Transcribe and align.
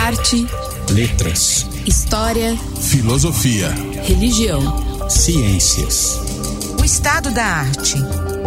Arte, 0.00 0.46
letras, 0.92 1.66
história, 1.86 2.56
filosofia, 2.56 3.68
religião, 4.02 5.08
ciências. 5.10 6.18
O 6.80 6.84
estado 6.84 7.30
da 7.30 7.44
arte. 7.44 7.96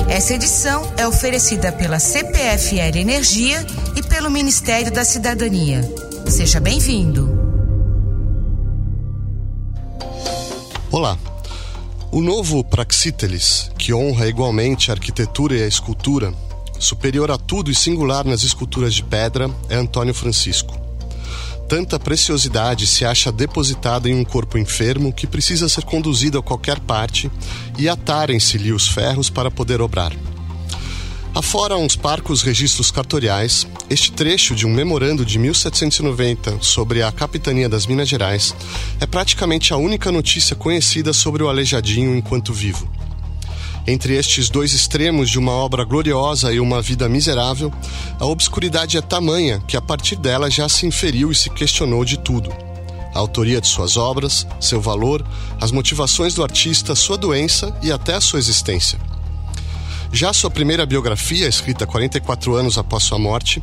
Essa 0.10 0.34
edição 0.34 0.92
é 0.98 1.08
oferecida 1.08 1.72
pela 1.72 2.00
CPFL 2.00 2.98
Energia 2.98 3.66
e 3.96 4.02
pelo 4.02 4.32
Ministério 4.32 4.92
da 4.92 5.06
Cidadania. 5.06 5.88
Seja 6.28 6.60
bem-vindo. 6.60 7.30
Olá. 10.92 11.18
O 12.12 12.20
novo 12.20 12.64
Praxíteles, 12.64 13.72
que 13.78 13.94
honra 13.94 14.28
igualmente 14.28 14.90
a 14.90 14.96
arquitetura 14.96 15.56
e 15.56 15.64
a 15.64 15.68
escultura, 15.68 16.34
superior 16.80 17.30
a 17.30 17.38
tudo 17.38 17.70
e 17.70 17.76
singular 17.76 18.26
nas 18.26 18.44
esculturas 18.44 18.96
de 18.96 19.04
pedra, 19.04 19.52
é 19.70 19.76
Antônio 19.76 20.16
Francisco. 20.16 20.83
Tanta 21.76 21.98
preciosidade 22.00 22.86
se 22.86 23.04
acha 23.04 23.32
depositada 23.32 24.08
em 24.08 24.14
um 24.14 24.24
corpo 24.24 24.60
enfermo 24.60 25.12
que 25.12 25.26
precisa 25.26 25.68
ser 25.68 25.84
conduzido 25.84 26.38
a 26.38 26.44
qualquer 26.44 26.80
parte 26.80 27.32
e 27.80 27.90
atarem-se-lhe 27.90 28.72
os 28.72 28.88
ferros 28.88 29.28
para 29.28 29.50
poder 29.50 29.82
obrar. 29.82 30.16
Afora 31.34 31.76
uns 31.76 31.96
parcos 31.96 32.44
registros 32.44 32.92
cartoriais, 32.92 33.66
este 33.90 34.12
trecho 34.12 34.54
de 34.54 34.68
um 34.68 34.70
memorando 34.72 35.26
de 35.26 35.40
1790 35.40 36.60
sobre 36.62 37.02
a 37.02 37.12
capitania 37.12 37.68
das 37.68 37.88
Minas 37.88 38.08
Gerais 38.08 38.54
é 39.02 39.08
praticamente 39.08 39.74
a 39.74 39.78
única 39.78 40.12
notícia 40.12 40.56
conhecida 40.56 41.12
sobre 41.12 41.42
o 41.42 41.50
Aleijadinho 41.50 42.16
enquanto 42.16 42.54
vivo. 42.54 42.88
Entre 43.86 44.16
estes 44.16 44.50
dois 44.50 44.72
extremos 44.74 45.30
de 45.30 45.38
uma 45.38 45.52
obra 45.52 45.84
gloriosa 45.84 46.54
e 46.54 46.60
uma 46.60 46.82
vida 46.82 47.10
miserável, 47.10 47.72
a 48.18 48.26
obscuridade 48.26 48.98
é 48.98 49.02
tamanha 49.02 49.62
que 49.68 49.76
a 49.76 49.82
partir 49.82 50.16
dela 50.16 50.50
já 50.50 50.70
se 50.70 50.86
inferiu 50.86 51.32
e 51.32 51.36
se 51.36 51.50
questionou 51.50 52.06
de 52.06 52.18
tudo. 52.18 52.50
A 53.14 53.20
autoria 53.20 53.60
de 53.60 53.68
suas 53.68 53.98
obras, 53.98 54.48
seu 54.60 54.80
valor, 54.80 55.24
as 55.60 55.72
motivações 55.72 56.34
do 56.34 56.44
artista, 56.44 56.96
sua 56.96 57.18
doença 57.18 57.76
e 57.84 57.92
até 57.92 58.14
a 58.14 58.22
sua 58.22 58.40
existência. 58.40 58.98
Já 60.14 60.32
sua 60.32 60.50
primeira 60.50 60.86
biografia, 60.86 61.48
escrita 61.48 61.86
44 61.86 62.56
anos 62.56 62.78
após 62.78 63.04
sua 63.04 63.20
morte, 63.20 63.62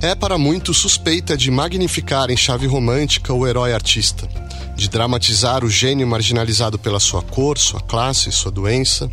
é 0.00 0.14
para 0.14 0.38
muitos 0.38 0.78
suspeita 0.78 1.36
de 1.36 1.50
magnificar 1.50 2.30
em 2.30 2.36
chave 2.36 2.66
romântica 2.66 3.34
o 3.34 3.46
herói 3.46 3.74
artista, 3.74 4.28
de 4.76 4.88
dramatizar 4.88 5.64
o 5.64 5.68
gênio 5.68 6.06
marginalizado 6.06 6.78
pela 6.78 7.00
sua 7.00 7.20
cor, 7.20 7.58
sua 7.58 7.80
classe, 7.80 8.30
sua 8.30 8.52
doença, 8.52 9.10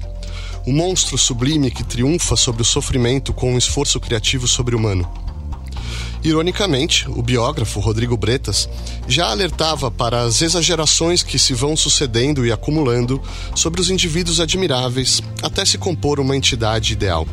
o 0.66 0.72
monstro 0.72 1.18
sublime 1.18 1.70
que 1.70 1.84
triunfa 1.84 2.36
sobre 2.36 2.62
o 2.62 2.66
sofrimento 2.66 3.34
com 3.34 3.54
um 3.54 3.58
esforço 3.58 4.00
criativo 4.00 4.48
sobre-humano. 4.48 5.08
Ironicamente, 6.24 7.08
o 7.08 7.22
biógrafo 7.22 7.80
Rodrigo 7.80 8.18
Bretas 8.18 8.68
já 9.08 9.30
alertava 9.30 9.92
para 9.92 10.24
as 10.24 10.42
exagerações 10.42 11.22
que 11.22 11.38
se 11.38 11.54
vão 11.54 11.78
sucedendo 11.78 12.44
e 12.44 12.52
acumulando 12.52 13.22
sobre 13.54 13.80
os 13.80 13.92
indivíduos 13.92 14.40
admiráveis 14.40 15.22
até 15.44 15.64
se 15.64 15.78
compor 15.78 16.20
uma 16.20 16.36
entidade 16.36 16.94
ideal. 16.94 17.28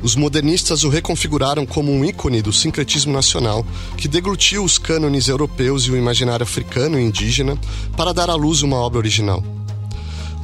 Os 0.00 0.14
modernistas 0.14 0.84
o 0.84 0.88
reconfiguraram 0.88 1.66
como 1.66 1.90
um 1.90 2.04
ícone 2.04 2.40
do 2.40 2.52
sincretismo 2.52 3.12
nacional 3.12 3.66
que 3.96 4.06
deglutiu 4.06 4.62
os 4.62 4.78
cânones 4.78 5.26
europeus 5.26 5.84
e 5.84 5.90
o 5.90 5.96
imaginário 5.96 6.44
africano 6.44 7.00
e 7.00 7.02
indígena 7.02 7.58
para 7.96 8.12
dar 8.12 8.30
à 8.30 8.34
luz 8.34 8.62
uma 8.62 8.76
obra 8.76 8.98
original. 8.98 9.55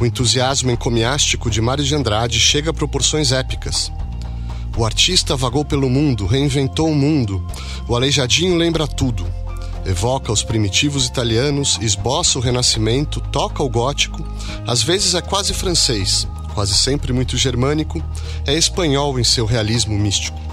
O 0.03 0.05
entusiasmo 0.05 0.69
encomiástico 0.69 1.49
de 1.49 1.61
Mário 1.61 1.85
de 1.85 1.95
Andrade 1.95 2.41
chega 2.41 2.71
a 2.71 2.75
proporções 2.75 3.31
épicas. 3.31 3.93
O 4.77 4.85
artista 4.85 5.37
vagou 5.37 5.65
pelo 5.65 5.89
mundo, 5.89 6.27
reinventou 6.27 6.91
o 6.91 6.95
mundo. 6.95 7.47
O 7.87 7.95
aleijadinho 7.95 8.57
lembra 8.57 8.85
tudo. 8.89 9.25
Evoca 9.87 10.33
os 10.33 10.43
primitivos 10.43 11.07
italianos, 11.07 11.79
esboça 11.81 12.37
o 12.37 12.43
renascimento, 12.43 13.21
toca 13.21 13.63
o 13.63 13.69
gótico, 13.69 14.27
às 14.67 14.83
vezes 14.83 15.15
é 15.15 15.21
quase 15.21 15.55
francês, 15.55 16.27
quase 16.53 16.75
sempre 16.75 17.13
muito 17.13 17.37
germânico, 17.37 18.03
é 18.45 18.59
espanhol 18.59 19.21
em 19.21 19.25
seu 19.25 19.47
realismo 19.47 19.97
místico. 19.97 20.52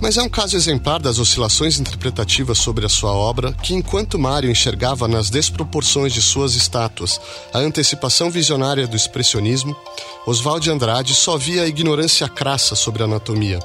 Mas 0.00 0.16
é 0.16 0.22
um 0.22 0.28
caso 0.28 0.56
exemplar 0.56 1.00
das 1.00 1.18
oscilações 1.18 1.80
interpretativas 1.80 2.58
sobre 2.58 2.86
a 2.86 2.88
sua 2.88 3.12
obra 3.12 3.52
que, 3.52 3.74
enquanto 3.74 4.18
Mário 4.18 4.48
enxergava 4.48 5.08
nas 5.08 5.28
desproporções 5.28 6.12
de 6.12 6.22
suas 6.22 6.54
estátuas 6.54 7.20
a 7.52 7.58
antecipação 7.58 8.30
visionária 8.30 8.86
do 8.86 8.96
expressionismo, 8.96 9.76
Oswald 10.24 10.62
de 10.62 10.70
Andrade 10.70 11.14
só 11.14 11.36
via 11.36 11.62
a 11.62 11.66
ignorância 11.66 12.28
crassa 12.28 12.76
sobre 12.76 13.02
a 13.02 13.06
anatomia, 13.06 13.58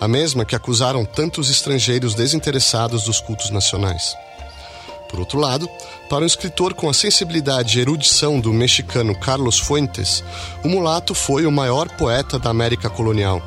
a 0.00 0.08
mesma 0.08 0.46
que 0.46 0.56
acusaram 0.56 1.04
tantos 1.04 1.50
estrangeiros 1.50 2.14
desinteressados 2.14 3.04
dos 3.04 3.20
cultos 3.20 3.50
nacionais. 3.50 4.16
Por 5.10 5.20
outro 5.20 5.38
lado, 5.38 5.68
para 6.08 6.24
um 6.24 6.26
escritor 6.26 6.72
com 6.72 6.88
a 6.88 6.94
sensibilidade 6.94 7.78
e 7.78 7.82
erudição 7.82 8.40
do 8.40 8.52
mexicano 8.52 9.14
Carlos 9.14 9.58
Fuentes, 9.58 10.24
o 10.64 10.68
mulato 10.68 11.14
foi 11.14 11.44
o 11.44 11.52
maior 11.52 11.88
poeta 11.96 12.38
da 12.38 12.48
América 12.48 12.88
colonial 12.88 13.42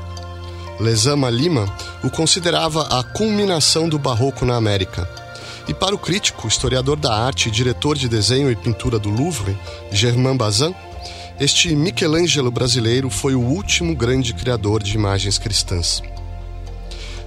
Lezama 0.80 1.30
Lima 1.30 1.66
o 2.04 2.10
considerava 2.10 2.84
a 2.84 3.04
culminação 3.04 3.90
do 3.90 4.00
barroco 4.00 4.46
na 4.46 4.56
América. 4.56 5.10
E 5.68 5.74
para 5.74 5.94
o 5.94 6.00
crítico, 6.00 6.48
historiador 6.48 6.98
da 6.98 7.14
arte 7.14 7.50
e 7.50 7.52
diretor 7.52 7.98
de 7.98 8.08
desenho 8.08 8.50
e 8.50 8.56
pintura 8.56 8.98
do 8.98 9.10
Louvre, 9.10 9.58
Germain 9.92 10.38
Bazin, 10.38 10.74
este 11.40 11.76
Michelangelo 11.76 12.50
brasileiro 12.50 13.10
foi 13.10 13.36
o 13.36 13.42
último 13.42 13.96
grande 13.96 14.34
criador 14.34 14.82
de 14.82 14.96
imagens 14.96 15.38
cristãs. 15.38 16.02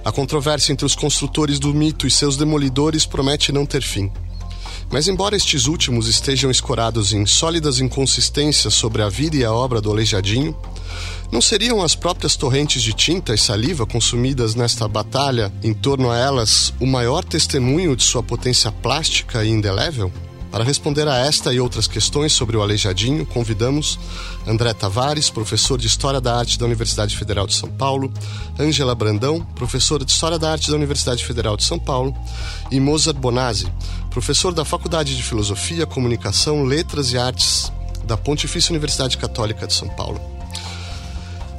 A 0.03 0.11
controvérsia 0.11 0.73
entre 0.73 0.85
os 0.85 0.95
construtores 0.95 1.59
do 1.59 1.73
mito 1.73 2.05
e 2.05 2.11
seus 2.11 2.35
demolidores 2.35 3.05
promete 3.05 3.51
não 3.51 3.65
ter 3.65 3.81
fim. 3.81 4.11
Mas, 4.91 5.07
embora 5.07 5.35
estes 5.35 5.65
últimos 5.65 6.07
estejam 6.07 6.51
escorados 6.51 7.13
em 7.13 7.25
sólidas 7.25 7.79
inconsistências 7.79 8.73
sobre 8.73 9.01
a 9.01 9.09
vida 9.09 9.37
e 9.37 9.45
a 9.45 9.51
obra 9.51 9.79
do 9.79 9.89
Aleijadinho, 9.89 10.55
não 11.33 11.41
seriam 11.41 11.81
as 11.81 11.95
próprias 11.95 12.35
torrentes 12.35 12.83
de 12.83 12.93
tinta 12.93 13.33
e 13.33 13.37
saliva 13.39 13.87
consumidas 13.87 14.53
nesta 14.53 14.87
batalha 14.87 15.51
em 15.63 15.73
torno 15.73 16.11
a 16.11 16.15
elas 16.15 16.71
o 16.79 16.85
maior 16.85 17.23
testemunho 17.23 17.95
de 17.95 18.03
sua 18.03 18.21
potência 18.21 18.71
plástica 18.71 19.43
e 19.43 19.49
indelével? 19.49 20.11
Para 20.51 20.63
responder 20.63 21.07
a 21.07 21.17
esta 21.17 21.51
e 21.51 21.59
outras 21.59 21.87
questões 21.87 22.33
sobre 22.33 22.55
o 22.55 22.61
Aleijadinho, 22.61 23.25
convidamos 23.25 23.97
André 24.45 24.75
Tavares, 24.75 25.31
professor 25.31 25.79
de 25.79 25.87
História 25.87 26.21
da 26.21 26.37
Arte 26.37 26.59
da 26.59 26.67
Universidade 26.67 27.17
Federal 27.17 27.47
de 27.47 27.55
São 27.55 27.67
Paulo, 27.67 28.13
Ângela 28.59 28.93
Brandão, 28.93 29.41
professora 29.55 30.05
de 30.05 30.11
História 30.11 30.37
da 30.37 30.51
Arte 30.51 30.69
da 30.69 30.77
Universidade 30.77 31.25
Federal 31.25 31.57
de 31.57 31.63
São 31.63 31.79
Paulo, 31.79 32.15
e 32.69 32.79
Mozart 32.79 33.17
Bonazzi, 33.17 33.65
professor 34.11 34.53
da 34.53 34.63
Faculdade 34.63 35.17
de 35.17 35.23
Filosofia, 35.23 35.87
Comunicação, 35.87 36.63
Letras 36.63 37.11
e 37.11 37.17
Artes 37.17 37.71
da 38.05 38.15
Pontifícia 38.15 38.71
Universidade 38.71 39.17
Católica 39.17 39.65
de 39.65 39.73
São 39.73 39.89
Paulo. 39.89 40.32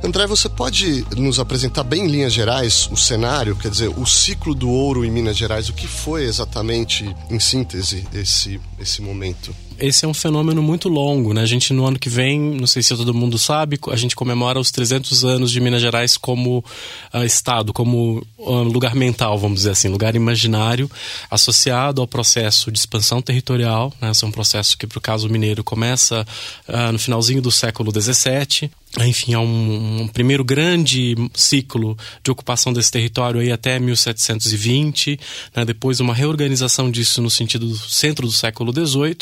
André, 0.04 0.26
você 0.26 0.50
pode 0.50 1.02
nos 1.16 1.40
apresentar 1.40 1.82
bem 1.82 2.04
em 2.04 2.08
linhas 2.08 2.30
gerais 2.30 2.86
o 2.92 2.96
cenário, 2.96 3.56
quer 3.56 3.70
dizer, 3.70 3.88
o 3.88 4.04
ciclo 4.04 4.54
do 4.54 4.68
ouro 4.68 5.02
em 5.02 5.10
Minas 5.10 5.34
Gerais, 5.34 5.70
o 5.70 5.72
que 5.72 5.86
foi 5.86 6.24
exatamente, 6.24 7.04
em 7.30 7.40
síntese, 7.40 8.06
esse, 8.12 8.60
esse 8.78 9.00
momento? 9.00 9.56
Esse 9.78 10.04
é 10.04 10.08
um 10.08 10.14
fenômeno 10.14 10.62
muito 10.62 10.88
longo, 10.88 11.32
né? 11.32 11.42
A 11.42 11.46
gente 11.46 11.72
no 11.72 11.86
ano 11.86 11.98
que 11.98 12.08
vem, 12.08 12.38
não 12.38 12.66
sei 12.66 12.82
se 12.82 12.96
todo 12.96 13.12
mundo 13.12 13.38
sabe, 13.38 13.78
a 13.90 13.96
gente 13.96 14.14
comemora 14.14 14.58
os 14.58 14.70
300 14.70 15.24
anos 15.24 15.50
de 15.50 15.60
Minas 15.60 15.82
Gerais 15.82 16.16
como 16.16 16.64
uh, 17.12 17.24
estado, 17.24 17.72
como 17.72 18.24
uh, 18.38 18.62
lugar 18.62 18.94
mental, 18.94 19.38
vamos 19.38 19.58
dizer 19.58 19.70
assim, 19.70 19.88
lugar 19.88 20.14
imaginário 20.14 20.90
associado 21.30 22.00
ao 22.00 22.06
processo 22.06 22.70
de 22.70 22.78
expansão 22.78 23.20
territorial, 23.20 23.92
né? 24.00 24.10
Esse 24.10 24.24
é 24.24 24.26
um 24.28 24.32
processo 24.32 24.76
que, 24.78 24.86
para 24.86 24.98
o 24.98 25.00
caso 25.00 25.28
mineiro, 25.28 25.64
começa 25.64 26.26
uh, 26.68 26.92
no 26.92 26.98
finalzinho 26.98 27.42
do 27.42 27.50
século 27.50 27.92
17 27.92 28.70
enfim, 29.02 29.34
há 29.34 29.40
um, 29.40 30.02
um, 30.02 30.08
primeiro 30.08 30.44
grande 30.44 31.16
ciclo 31.34 31.98
de 32.22 32.30
ocupação 32.30 32.72
desse 32.72 32.92
território 32.92 33.40
aí 33.40 33.50
até 33.50 33.78
1720, 33.80 35.18
né, 35.54 35.64
depois 35.64 35.98
uma 35.98 36.14
reorganização 36.14 36.88
disso 36.88 37.20
no 37.20 37.28
sentido 37.28 37.66
do 37.66 37.76
centro 37.76 38.26
do 38.26 38.32
século 38.32 38.72
XVIII, 38.72 39.18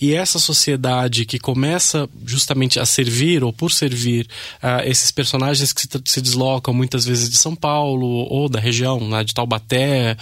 e 0.00 0.14
essa 0.14 0.38
sociedade 0.38 1.24
que 1.24 1.38
começa 1.38 2.08
justamente 2.24 2.78
a 2.78 2.86
servir 2.86 3.42
ou 3.42 3.52
por 3.52 3.72
servir 3.72 4.26
uh, 4.62 4.86
esses 4.86 5.10
personagens 5.10 5.72
que 5.72 5.80
se, 5.80 5.88
se, 6.04 6.20
deslocam 6.20 6.74
muitas 6.74 7.04
vezes 7.04 7.30
de 7.30 7.36
São 7.36 7.54
Paulo 7.54 8.06
ou 8.06 8.48
da 8.48 8.60
região, 8.60 9.00
né, 9.08 9.24
de 9.24 9.34
Taubaté, 9.34 10.16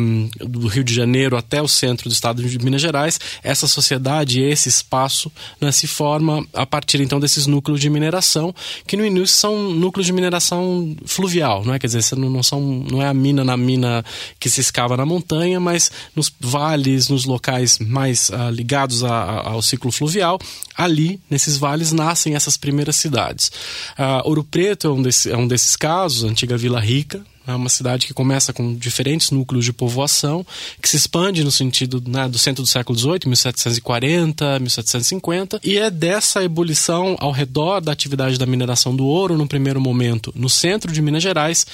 um, 0.00 0.28
do 0.40 0.68
Rio 0.68 0.84
de 0.84 0.94
Janeiro 0.94 1.36
até 1.36 1.62
o 1.62 1.68
centro 1.68 2.08
do 2.08 2.12
estado 2.12 2.42
de 2.42 2.58
Minas 2.58 2.80
Gerais, 2.80 3.20
essa 3.42 3.66
sociedade, 3.66 4.40
esse 4.40 4.68
espaço 4.68 5.30
né, 5.60 5.70
se 5.72 5.86
forma 5.86 6.46
a 6.52 6.66
partir 6.66 7.00
então 7.00 7.20
desses 7.20 7.46
núcleos 7.46 7.80
de 7.80 7.88
mineração 7.88 8.54
que 8.86 8.96
no 8.96 9.04
início 9.04 9.36
são 9.36 9.70
núcleos 9.72 10.06
de 10.06 10.12
mineração 10.12 10.96
fluvial, 11.04 11.64
não 11.64 11.74
é? 11.74 11.78
Quer 11.78 11.86
dizer, 11.86 12.16
não, 12.16 12.42
são, 12.42 12.60
não 12.60 13.02
é 13.02 13.06
a 13.06 13.14
mina 13.14 13.44
na 13.44 13.56
mina 13.56 14.04
que 14.38 14.50
se 14.50 14.60
escava 14.60 14.96
na 14.96 15.06
montanha, 15.06 15.60
mas 15.60 15.90
nos 16.14 16.32
vales, 16.40 17.08
nos 17.08 17.24
locais 17.24 17.78
mais 17.78 18.30
uh, 18.30 18.50
ligados 18.50 18.97
a, 19.02 19.10
a, 19.10 19.50
ao 19.50 19.62
ciclo 19.62 19.90
fluvial, 19.90 20.38
ali, 20.76 21.20
nesses 21.30 21.56
vales, 21.56 21.92
nascem 21.92 22.34
essas 22.34 22.56
primeiras 22.56 22.96
cidades. 22.96 23.50
Uh, 23.98 24.24
Ouro 24.24 24.44
Preto 24.44 24.86
é 24.86 24.90
um, 24.90 25.02
desse, 25.02 25.30
é 25.30 25.36
um 25.36 25.46
desses 25.46 25.76
casos, 25.76 26.24
antiga 26.24 26.56
Vila 26.56 26.80
Rica, 26.80 27.24
É 27.48 27.54
uma 27.54 27.70
cidade 27.70 28.06
que 28.06 28.12
começa 28.12 28.52
com 28.52 28.74
diferentes 28.74 29.30
núcleos 29.30 29.64
de 29.64 29.72
povoação, 29.72 30.44
que 30.82 30.88
se 30.88 30.96
expande 30.96 31.42
no 31.42 31.50
sentido 31.50 32.02
né, 32.06 32.28
do 32.28 32.38
centro 32.38 32.62
do 32.62 32.68
século 32.68 32.98
XVIII, 32.98 33.20
1740, 33.24 34.58
1750, 34.58 35.60
e 35.64 35.78
é 35.78 35.90
dessa 35.90 36.44
ebulição 36.44 37.16
ao 37.18 37.32
redor 37.32 37.80
da 37.80 37.90
atividade 37.90 38.38
da 38.38 38.44
mineração 38.44 38.94
do 38.94 39.06
ouro, 39.06 39.38
no 39.38 39.48
primeiro 39.48 39.80
momento, 39.80 40.30
no 40.36 40.50
centro 40.50 40.92
de 40.92 41.00
Minas 41.00 41.22
Gerais, 41.22 41.66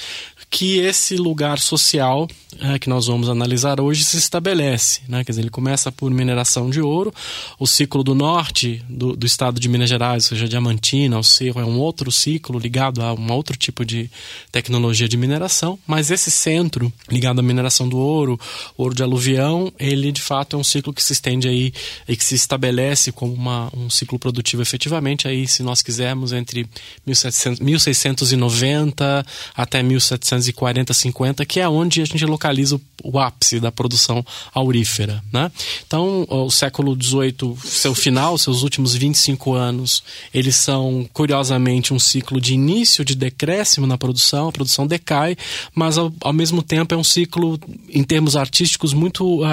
que 0.49 0.79
esse 0.79 1.17
lugar 1.17 1.59
social 1.59 2.29
é, 2.61 2.79
que 2.79 2.89
nós 2.89 3.07
vamos 3.07 3.29
analisar 3.29 3.81
hoje 3.81 4.05
se 4.05 4.17
estabelece. 4.17 5.01
Né? 5.09 5.25
Quer 5.25 5.33
dizer, 5.33 5.43
ele 5.43 5.51
começa 5.51 5.91
por 5.91 6.11
mineração 6.11 6.71
de 6.71 6.81
ouro, 6.81 7.13
o 7.59 7.67
ciclo 7.67 8.05
do 8.05 8.15
norte 8.15 8.83
do, 8.89 9.17
do 9.17 9.27
estado 9.27 9.59
de 9.59 9.69
Minas 9.69 9.89
Gerais, 9.89 10.25
ou 10.25 10.29
seja, 10.31 10.49
Diamantina, 10.49 11.19
o 11.19 11.25
Cerro, 11.25 11.61
é 11.61 11.65
um 11.65 11.79
outro 11.79 12.11
ciclo 12.13 12.59
ligado 12.59 13.03
a 13.03 13.13
um 13.13 13.33
outro 13.33 13.57
tipo 13.57 13.85
de 13.85 14.11
tecnologia 14.53 15.09
de 15.09 15.17
mineração, 15.17 15.64
mas 15.87 16.11
esse 16.11 16.31
centro 16.31 16.93
ligado 17.11 17.39
à 17.39 17.43
mineração 17.43 17.89
do 17.89 17.99
ouro, 17.99 18.39
ouro 18.77 18.95
de 18.95 19.03
aluvião, 19.03 19.73
ele 19.79 20.13
de 20.13 20.23
fato 20.23 20.57
é 20.57 20.59
um 20.59 20.65
ciclo 20.65 20.93
que 20.93 21.03
se 21.03 21.13
estende 21.13 21.49
aí 21.49 21.73
e 22.09 22.17
que 22.17 22.25
se 22.25 22.35
estabelece 22.35 23.13
como 23.13 23.33
uma, 23.33 23.71
um 23.77 23.89
ciclo 23.91 24.19
produtivo 24.19 24.63
efetivamente 24.63 25.29
aí, 25.29 25.47
se 25.47 25.63
nós 25.63 25.83
quisermos, 25.83 26.33
entre 26.33 26.67
1700, 27.07 27.61
1690 27.61 29.27
até 29.55 29.83
1740, 29.83 30.95
50, 30.95 31.47
que 31.47 31.61
é 31.61 31.69
onde 31.69 32.01
a 32.01 32.05
gente 32.05 32.25
localiza 32.25 32.77
o, 32.77 32.81
o 33.03 33.19
ápice 33.19 33.61
da 33.61 33.71
produção 33.71 34.25
aurífera. 34.53 35.23
Né? 35.33 35.51
Então, 35.87 36.27
o 36.29 36.51
século 36.51 36.97
XVIII, 37.01 37.57
seu 37.65 37.95
final, 37.95 38.37
seus 38.39 38.63
últimos 38.63 38.95
25 38.95 39.55
anos, 39.55 40.03
eles 40.33 40.57
são, 40.57 41.09
curiosamente, 41.13 41.93
um 41.93 41.99
ciclo 41.99 42.41
de 42.41 42.55
início 42.55 43.05
de 43.05 43.15
decréscimo 43.15 43.87
na 43.87 43.99
produção, 43.99 44.49
a 44.49 44.53
produção 44.53 44.87
decai, 44.87 45.37
mas 45.75 45.99
ao, 45.99 46.13
ao 46.21 46.33
mesmo 46.33 46.63
tempo 46.63 46.95
é 46.95 46.97
um 46.97 47.05
ciclo, 47.05 47.59
em 47.89 48.03
termos 48.03 48.37
artísticos, 48.37 48.93
muito 48.93 49.43
uh, 49.43 49.47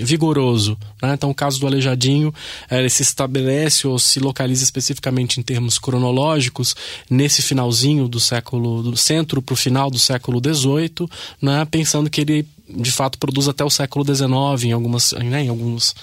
vigoroso. 0.00 0.76
Né? 1.02 1.14
Então, 1.14 1.30
o 1.30 1.34
caso 1.34 1.60
do 1.60 1.66
Aleijadinho, 1.66 2.32
eh, 2.70 2.78
ele 2.78 2.90
se 2.90 3.02
estabelece 3.02 3.86
ou 3.86 3.98
se 3.98 4.20
localiza 4.20 4.64
especificamente 4.64 5.38
em 5.38 5.42
termos 5.42 5.78
cronológicos 5.78 6.74
nesse 7.10 7.42
finalzinho 7.42 8.08
do 8.08 8.20
século, 8.20 8.82
do 8.82 8.96
centro 8.96 9.42
para 9.42 9.52
o 9.52 9.56
final 9.56 9.90
do 9.90 9.98
século 9.98 10.40
XVIII, 10.40 11.08
né? 11.40 11.64
pensando 11.70 12.08
que 12.08 12.20
ele 12.20 12.46
de 12.68 12.90
fato 12.90 13.18
produz 13.18 13.48
até 13.48 13.64
o 13.64 13.70
século 13.70 14.04
XIX 14.04 14.64
em 14.64 14.72
algumas, 14.72 15.12
né, 15.12 15.44
em 15.44 15.48
alguns 15.48 15.94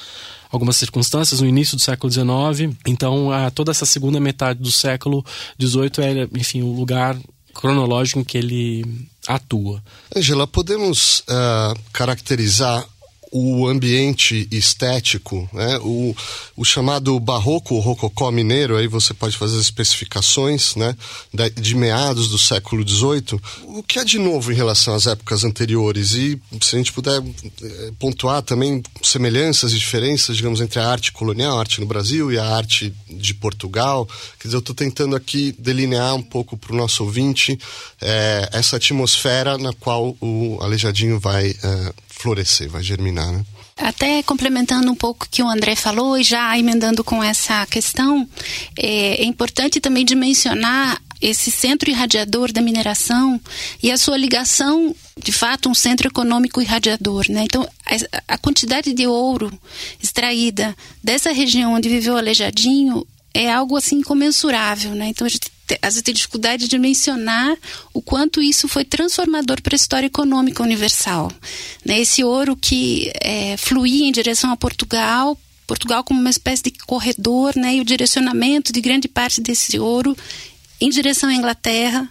algumas 0.52 0.78
circunstâncias 0.78 1.42
no 1.42 1.48
início 1.48 1.78
do 1.78 1.82
século 1.82 2.12
XIX. 2.12 2.76
Então, 2.88 3.32
a, 3.32 3.52
toda 3.52 3.72
essa 3.72 3.86
segunda 3.86 4.20
metade 4.20 4.60
do 4.60 4.72
século 4.72 5.24
XVIII 5.62 5.92
é, 6.00 6.28
enfim, 6.40 6.64
o 6.64 6.72
lugar 6.74 7.16
cronológico 7.54 8.20
em 8.20 8.24
que 8.24 8.38
ele 8.38 8.86
atua. 9.28 9.84
Angela, 10.16 10.48
podemos 10.48 11.20
uh, 11.22 11.80
caracterizar 11.92 12.86
o 13.32 13.68
ambiente 13.68 14.48
estético, 14.52 15.48
né? 15.54 15.78
o, 15.80 16.16
o 16.58 16.66
chamado 16.66 17.20
barroco, 17.20 17.76
o 17.76 17.80
rococó 17.80 18.32
mineiro, 18.32 18.76
aí 18.76 18.88
você 18.88 19.14
pode 19.14 19.38
fazer 19.38 19.56
as 19.56 19.64
especificações 19.64 20.76
né? 20.76 20.96
de, 21.34 21.50
de 21.50 21.76
meados 21.76 22.30
do 22.30 22.38
século 22.38 22.88
XVIII. 22.88 23.40
O 23.66 23.84
que 23.84 24.00
é 24.00 24.04
de 24.04 24.18
novo 24.18 24.52
em 24.52 24.56
relação 24.56 24.96
às 24.96 25.06
épocas 25.06 25.44
anteriores? 25.44 26.14
E 26.14 26.40
se 26.62 26.76
a 26.76 26.80
gente 26.80 26.92
puder 26.92 27.22
eh, 27.22 27.92
pontuar 28.00 28.42
também 28.42 28.82
semelhanças 29.04 29.74
e 29.74 29.78
diferenças, 29.78 30.36
digamos, 30.36 30.62
entre 30.62 30.80
a 30.80 30.88
arte 30.88 31.12
colonial, 31.12 31.58
a 31.58 31.60
arte 31.60 31.80
no 31.80 31.86
Brasil 31.86 32.32
e 32.32 32.38
a 32.38 32.46
arte 32.46 32.94
de 33.10 33.34
Portugal. 33.34 34.08
Quer 34.40 34.48
dizer, 34.48 34.58
eu 34.58 34.60
estou 34.60 34.76
tentando 34.76 35.16
aqui 35.16 35.54
delinear 35.58 36.16
um 36.16 36.22
pouco 36.22 36.58
para 36.58 36.74
o 36.74 36.78
nosso 36.78 37.04
ouvinte 37.04 37.60
é, 38.02 38.50
essa 38.54 38.78
atmosfera 38.78 39.58
na 39.58 39.74
qual 39.74 40.16
o 40.20 40.58
Aleijadinho 40.62 41.20
vai 41.20 41.50
é, 41.50 41.94
florescer, 42.20 42.70
vai 42.70 42.84
germinar, 42.84 43.32
né? 43.32 43.46
Até 43.78 44.22
complementando 44.24 44.92
um 44.92 44.96
pouco 44.96 45.26
o 45.26 45.30
que 45.30 45.42
o 45.42 45.48
André 45.48 45.74
falou 45.74 46.18
e 46.18 46.24
já 46.24 46.58
emendando 46.58 47.02
com 47.02 47.24
essa 47.24 47.66
questão, 47.66 48.28
é, 48.78 49.22
é 49.22 49.24
importante 49.24 49.80
também 49.80 50.04
dimensionar 50.04 51.02
esse 51.22 51.50
centro 51.50 51.90
irradiador 51.90 52.52
da 52.52 52.62
mineração 52.62 53.40
e 53.82 53.92
a 53.92 53.98
sua 53.98 54.18
ligação, 54.18 54.94
de 55.18 55.32
fato, 55.32 55.70
um 55.70 55.74
centro 55.74 56.08
econômico 56.08 56.62
irradiador. 56.62 57.26
Né? 57.30 57.44
Então, 57.44 57.68
a, 57.86 58.34
a 58.34 58.38
quantidade 58.38 58.94
de 58.94 59.08
ouro 59.08 59.52
extraída 60.02 60.76
dessa 61.02 61.32
região 61.32 61.74
onde 61.74 61.88
viveu 61.88 62.16
o 62.16 62.18
Aleijadinho 62.18 63.06
é 63.34 63.52
algo 63.52 63.78
assim 63.78 63.98
incomensurável. 63.98 64.92
Né? 64.92 65.08
Então, 65.08 65.26
a 65.26 65.30
gente 65.30 65.50
às 65.82 65.94
vezes 65.94 66.02
tem 66.02 66.14
dificuldade 66.14 66.68
de 66.68 66.78
mencionar 66.78 67.58
o 67.94 68.02
quanto 68.02 68.42
isso 68.42 68.68
foi 68.68 68.84
transformador 68.84 69.62
para 69.62 69.76
a 69.76 69.78
história 69.78 70.08
econômica 70.08 70.64
universal. 70.64 71.32
Né? 71.86 72.00
Esse 72.00 72.24
ouro 72.24 72.56
que 72.56 73.12
é, 73.22 73.58
fluía 73.58 74.08
em 74.08 74.12
direção 74.12 74.52
a 74.52 74.58
Portugal, 74.58 75.38
Portugal 75.68 76.04
como 76.04 76.20
uma 76.20 76.30
espécie 76.30 76.64
de 76.64 76.72
corredor, 76.72 77.56
né? 77.56 77.76
e 77.76 77.82
o 77.82 77.86
direcionamento 77.86 78.74
de 78.74 78.82
grande 78.82 79.08
parte 79.08 79.42
desse 79.42 79.78
ouro 79.80 80.16
em 80.82 80.90
direção 80.90 81.30
à 81.30 81.34
Inglaterra 81.34 82.10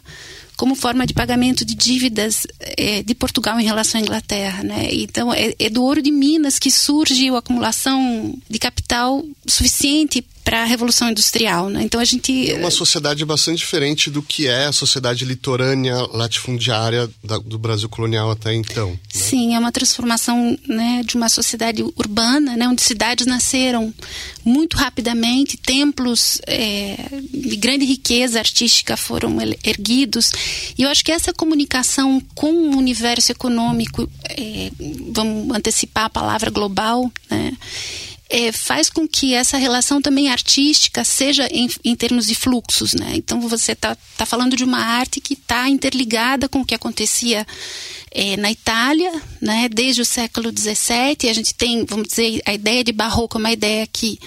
como 0.58 0.74
forma 0.74 1.06
de 1.06 1.14
pagamento 1.14 1.64
de 1.64 1.76
dívidas 1.76 2.44
é, 2.76 3.00
de 3.04 3.14
Portugal 3.14 3.60
em 3.60 3.64
relação 3.64 4.00
à 4.00 4.02
Inglaterra. 4.02 4.64
Né? 4.64 4.88
Então, 4.90 5.32
é, 5.32 5.54
é, 5.56 5.70
do 5.70 5.84
ouro 5.84 6.02
de 6.02 6.10
Minas 6.10 6.58
que 6.58 6.68
surge 6.68 7.28
a 7.30 7.38
acumulação 7.38 8.36
de 8.50 8.58
capital 8.58 9.24
suficiente 9.46 10.26
para 10.48 10.62
a 10.62 10.64
Revolução 10.64 11.10
Industrial. 11.10 11.68
Né? 11.68 11.82
Então 11.82 12.00
a 12.00 12.04
gente. 12.06 12.50
É 12.50 12.56
uma 12.56 12.70
sociedade 12.70 13.22
bastante 13.22 13.58
diferente 13.58 14.08
do 14.08 14.22
que 14.22 14.46
é 14.46 14.64
a 14.64 14.72
sociedade 14.72 15.26
litorânea 15.26 15.94
latifundiária 16.10 17.06
da, 17.22 17.36
do 17.36 17.58
Brasil 17.58 17.86
colonial 17.86 18.30
até 18.30 18.54
então. 18.54 18.92
Né? 18.92 18.98
Sim, 19.10 19.54
é 19.54 19.58
uma 19.58 19.70
transformação 19.70 20.58
né, 20.66 21.02
de 21.04 21.16
uma 21.16 21.28
sociedade 21.28 21.82
urbana, 21.82 22.56
né, 22.56 22.66
onde 22.66 22.80
cidades 22.80 23.26
nasceram 23.26 23.92
muito 24.42 24.78
rapidamente, 24.78 25.58
templos 25.58 26.40
é, 26.46 26.96
de 27.30 27.56
grande 27.56 27.84
riqueza 27.84 28.38
artística 28.38 28.96
foram 28.96 29.36
erguidos. 29.62 30.32
E 30.78 30.82
eu 30.82 30.88
acho 30.88 31.04
que 31.04 31.12
essa 31.12 31.30
comunicação 31.30 32.22
com 32.34 32.50
o 32.50 32.76
universo 32.78 33.30
econômico, 33.32 34.08
é, 34.30 34.70
vamos 35.12 35.54
antecipar 35.54 36.06
a 36.06 36.10
palavra 36.10 36.50
global, 36.50 37.12
né? 37.30 37.52
É, 38.30 38.52
faz 38.52 38.90
com 38.90 39.08
que 39.08 39.32
essa 39.32 39.56
relação 39.56 40.02
também 40.02 40.28
artística 40.28 41.02
seja 41.02 41.48
em, 41.50 41.68
em 41.84 41.94
termos 41.94 42.26
de 42.26 42.34
fluxos, 42.34 42.92
né? 42.92 43.12
Então 43.14 43.40
você 43.40 43.72
está 43.72 43.96
tá 44.16 44.26
falando 44.26 44.54
de 44.54 44.64
uma 44.64 44.78
arte 44.78 45.20
que 45.20 45.32
está 45.32 45.68
interligada 45.68 46.48
com 46.48 46.60
o 46.60 46.64
que 46.64 46.74
acontecia 46.74 47.46
é, 48.10 48.36
na 48.36 48.50
Itália, 48.50 49.12
né, 49.40 49.68
desde 49.68 50.02
o 50.02 50.04
século 50.04 50.50
XVII. 50.50 51.30
A 51.30 51.32
gente 51.32 51.54
tem, 51.54 51.84
vamos 51.84 52.08
dizer, 52.08 52.40
a 52.44 52.54
ideia 52.54 52.82
de 52.84 52.92
barroco 52.92 53.38
é 53.38 53.40
uma 53.40 53.52
ideia 53.52 53.86
que 53.86 54.18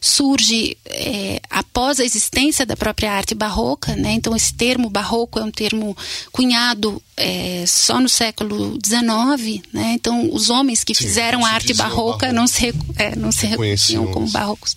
surge 0.00 0.76
é, 0.86 1.40
após 1.50 2.00
a 2.00 2.04
existência 2.04 2.64
da 2.64 2.76
própria 2.76 3.12
arte 3.12 3.34
barroca. 3.34 3.94
Né? 3.96 4.12
Então, 4.12 4.34
esse 4.34 4.52
termo 4.54 4.88
barroco 4.88 5.38
é 5.38 5.44
um 5.44 5.50
termo 5.50 5.96
cunhado 6.32 7.02
é, 7.16 7.64
só 7.66 8.00
no 8.00 8.08
século 8.08 8.78
XIX. 8.84 9.62
Né? 9.72 9.92
Então, 9.94 10.32
os 10.32 10.50
homens 10.50 10.84
que 10.84 10.94
Sim, 10.94 11.04
fizeram 11.04 11.44
a 11.44 11.50
arte 11.50 11.74
barroca 11.74 12.26
barroco. 12.26 12.34
não 12.34 12.46
se, 12.46 12.74
é, 12.96 13.16
não 13.16 13.30
se 13.32 13.46
reconheciam 13.46 14.06
como 14.06 14.28
barrocos. 14.30 14.74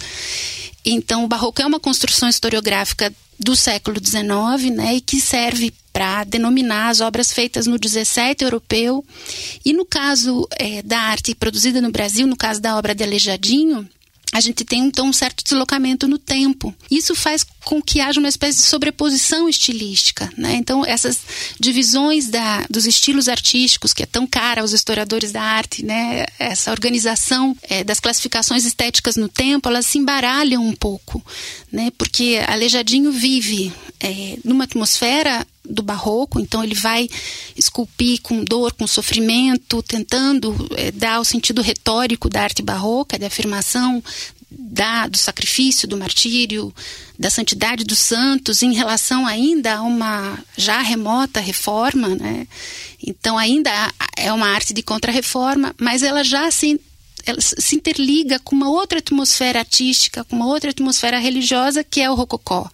Então, 0.85 1.23
o 1.23 1.27
barroco 1.27 1.61
é 1.61 1.65
uma 1.65 1.79
construção 1.79 2.27
historiográfica 2.27 3.13
do 3.39 3.55
século 3.55 3.97
XIX, 3.99 4.75
né, 4.75 4.95
e 4.95 5.01
que 5.01 5.19
serve 5.19 5.73
para 5.91 6.23
denominar 6.23 6.89
as 6.89 7.01
obras 7.01 7.31
feitas 7.31 7.67
no 7.67 7.77
17 7.77 8.43
europeu. 8.43 9.05
E 9.63 9.73
no 9.73 9.85
caso 9.85 10.47
é, 10.57 10.81
da 10.81 10.99
arte 10.99 11.35
produzida 11.35 11.79
no 11.81 11.91
Brasil, 11.91 12.25
no 12.25 12.35
caso 12.35 12.59
da 12.59 12.77
obra 12.77 12.95
de 12.95 13.03
Aleijadinho, 13.03 13.87
a 14.33 14.39
gente 14.39 14.65
tem 14.65 14.85
então 14.85 15.07
um 15.07 15.13
certo 15.13 15.43
deslocamento 15.43 16.07
no 16.07 16.17
tempo. 16.17 16.73
Isso 16.89 17.13
faz 17.13 17.45
com 17.63 17.79
que 17.79 18.01
haja 18.01 18.19
uma 18.19 18.27
espécie 18.27 18.57
de 18.57 18.65
sobreposição 18.65 19.47
estilística. 19.47 20.27
Né? 20.35 20.55
Então, 20.55 20.83
essas 20.83 21.19
divisões 21.59 22.27
da, 22.27 22.65
dos 22.67 22.87
estilos 22.87 23.29
artísticos, 23.29 23.93
que 23.93 24.01
é 24.01 24.07
tão 24.07 24.25
cara 24.25 24.61
aos 24.61 24.73
historiadores 24.73 25.31
da 25.31 25.41
arte, 25.41 25.85
né? 25.85 26.25
essa 26.39 26.71
organização 26.71 27.55
é, 27.61 27.83
das 27.83 27.99
classificações 27.99 28.65
estéticas 28.65 29.15
no 29.15 29.29
tempo, 29.29 29.69
elas 29.69 29.85
se 29.85 29.99
embaralham 29.99 30.65
um 30.65 30.75
pouco. 30.75 31.23
Né? 31.71 31.91
Porque 31.95 32.41
Aleijadinho 32.47 33.11
vive 33.11 33.71
é, 34.03 34.37
numa 34.43 34.65
atmosfera 34.65 35.47
do 35.63 35.81
barroco, 35.81 36.41
então 36.41 36.61
ele 36.61 36.75
vai 36.75 37.07
esculpir 37.55 38.21
com 38.21 38.43
dor, 38.43 38.73
com 38.73 38.85
sofrimento, 38.85 39.81
tentando 39.81 40.53
é, 40.75 40.91
dar 40.91 41.21
o 41.21 41.23
sentido 41.23 41.61
retórico 41.61 42.29
da 42.29 42.41
arte 42.41 42.61
barroca, 42.61 43.17
de 43.17 43.23
afirmação 43.23 44.03
da, 44.51 45.07
do 45.07 45.17
sacrifício, 45.17 45.87
do 45.87 45.97
martírio, 45.97 46.73
da 47.17 47.29
santidade 47.29 47.85
dos 47.85 47.99
santos 47.99 48.61
em 48.61 48.73
relação 48.73 49.25
ainda 49.25 49.75
a 49.75 49.81
uma 49.81 50.37
já 50.57 50.81
remota 50.81 51.39
reforma, 51.39 52.09
né? 52.09 52.45
Então 53.01 53.37
ainda 53.37 53.71
é 54.17 54.31
uma 54.33 54.47
arte 54.47 54.73
de 54.73 54.83
contra-reforma, 54.83 55.73
mas 55.79 56.03
ela 56.03 56.23
já 56.23 56.51
se 56.51 56.79
ela 57.25 57.39
se 57.41 57.75
interliga 57.75 58.39
com 58.39 58.55
uma 58.55 58.69
outra 58.69 58.99
atmosfera 58.99 59.59
artística, 59.59 60.23
com 60.23 60.35
uma 60.35 60.47
outra 60.47 60.71
atmosfera 60.71 61.17
religiosa, 61.17 61.83
que 61.83 62.01
é 62.01 62.09
o 62.09 62.15
rococó. 62.15 62.69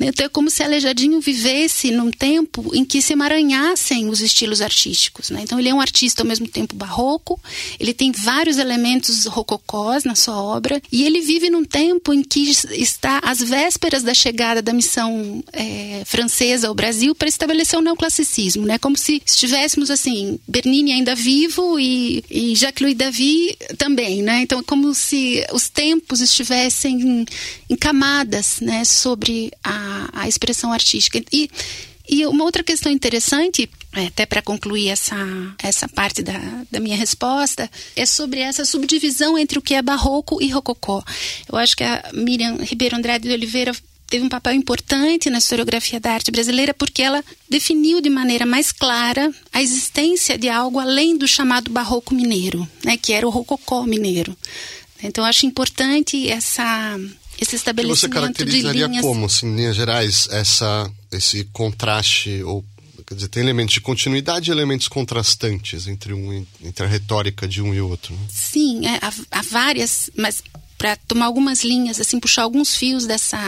Então 0.00 0.26
é 0.26 0.28
como 0.28 0.50
se 0.50 0.62
Aleijadinho 0.62 1.20
vivesse 1.20 1.90
num 1.90 2.10
tempo 2.10 2.70
em 2.74 2.84
que 2.84 3.00
se 3.00 3.12
emaranhassem 3.12 4.08
os 4.08 4.20
estilos 4.20 4.60
artísticos. 4.60 5.30
Né? 5.30 5.40
Então 5.42 5.58
ele 5.58 5.68
é 5.68 5.74
um 5.74 5.80
artista 5.80 6.22
ao 6.22 6.26
mesmo 6.26 6.48
tempo 6.48 6.74
barroco, 6.74 7.40
ele 7.78 7.94
tem 7.94 8.10
vários 8.12 8.58
elementos 8.58 9.26
rococós 9.26 10.04
na 10.04 10.14
sua 10.14 10.40
obra, 10.42 10.80
e 10.90 11.04
ele 11.04 11.20
vive 11.20 11.50
num 11.50 11.64
tempo 11.64 12.12
em 12.12 12.22
que 12.22 12.50
está 12.72 13.20
às 13.22 13.40
vésperas 13.40 14.02
da 14.02 14.14
chegada 14.14 14.62
da 14.62 14.72
missão 14.72 15.42
é, 15.52 16.02
francesa 16.04 16.68
ao 16.68 16.74
Brasil 16.74 17.14
para 17.14 17.28
estabelecer 17.28 17.78
o 17.78 17.82
neoclassicismo. 17.82 18.66
Né? 18.66 18.78
Como 18.78 18.96
se 18.96 19.22
estivéssemos 19.24 19.90
assim, 19.90 20.38
Bernini 20.48 20.92
ainda 20.92 21.14
vivo 21.14 21.78
e, 21.78 22.24
e 22.30 22.54
Jacques-Louis 22.54 22.96
David 22.96 23.56
também. 23.74 24.22
Né? 24.22 24.42
Então 24.42 24.60
é 24.60 24.62
como 24.62 24.94
se 24.94 25.44
os 25.52 25.68
tempos 25.68 26.20
estivessem 26.20 27.00
em, 27.00 27.26
em 27.70 27.76
camadas 27.76 28.60
né, 28.60 28.84
sobre 28.84 29.52
a, 29.62 30.08
a 30.12 30.28
expressão 30.28 30.72
artística. 30.72 31.22
E, 31.32 31.50
e 32.08 32.26
uma 32.26 32.44
outra 32.44 32.62
questão 32.62 32.92
interessante, 32.92 33.68
é, 33.94 34.06
até 34.06 34.26
para 34.26 34.42
concluir 34.42 34.88
essa, 34.88 35.16
essa 35.62 35.88
parte 35.88 36.22
da, 36.22 36.38
da 36.70 36.78
minha 36.78 36.96
resposta, 36.96 37.70
é 37.96 38.04
sobre 38.04 38.40
essa 38.40 38.64
subdivisão 38.64 39.38
entre 39.38 39.58
o 39.58 39.62
que 39.62 39.74
é 39.74 39.80
barroco 39.80 40.42
e 40.42 40.48
rococó. 40.50 41.02
Eu 41.50 41.56
acho 41.56 41.76
que 41.76 41.82
a 41.82 42.10
Miriam 42.12 42.56
Ribeiro 42.56 42.96
Andrade 42.96 43.26
de 43.26 43.34
Oliveira 43.34 43.72
teve 44.08 44.24
um 44.24 44.28
papel 44.28 44.52
importante 44.52 45.30
na 45.30 45.38
historiografia 45.38 45.98
da 45.98 46.12
arte 46.12 46.30
brasileira 46.30 46.72
porque 46.74 47.02
ela 47.02 47.24
definiu 47.48 48.00
de 48.00 48.10
maneira 48.10 48.46
mais 48.46 48.72
clara 48.72 49.32
a 49.52 49.62
existência 49.62 50.38
de 50.38 50.48
algo 50.48 50.78
além 50.78 51.16
do 51.16 51.26
chamado 51.26 51.70
barroco 51.70 52.14
mineiro, 52.14 52.68
né, 52.84 52.96
que 52.96 53.12
era 53.12 53.26
o 53.26 53.30
rococó 53.30 53.84
mineiro. 53.84 54.36
Então, 55.02 55.24
acho 55.24 55.46
importante 55.46 56.28
essa 56.30 56.98
esse 57.38 57.56
estabelecimento 57.56 58.00
que 58.00 58.14
você 58.14 58.20
caracterizaria 58.20 58.84
de 58.84 58.88
linhas... 58.88 59.04
como, 59.04 59.26
assim, 59.26 59.46
em 59.46 59.56
linhas 59.56 59.76
gerais, 59.76 60.28
essa, 60.30 60.90
esse 61.10 61.44
contraste 61.52 62.42
ou 62.44 62.64
quer 63.06 63.14
dizer, 63.14 63.28
tem 63.28 63.42
elementos 63.42 63.74
de 63.74 63.80
continuidade 63.80 64.50
e 64.50 64.52
elementos 64.52 64.88
contrastantes 64.88 65.86
entre 65.86 66.14
um 66.14 66.46
entre 66.62 66.86
a 66.86 66.88
retórica 66.88 67.46
de 67.46 67.60
um 67.60 67.74
e 67.74 67.80
outro. 67.80 68.14
Né? 68.14 68.20
Sim, 68.30 68.86
é, 68.86 68.98
há, 69.02 69.12
há 69.30 69.42
várias, 69.42 70.10
mas 70.16 70.42
para 70.84 70.96
tomar 70.96 71.24
algumas 71.24 71.64
linhas, 71.64 71.98
assim, 71.98 72.20
puxar 72.20 72.42
alguns 72.42 72.76
fios 72.76 73.06
dessa 73.06 73.38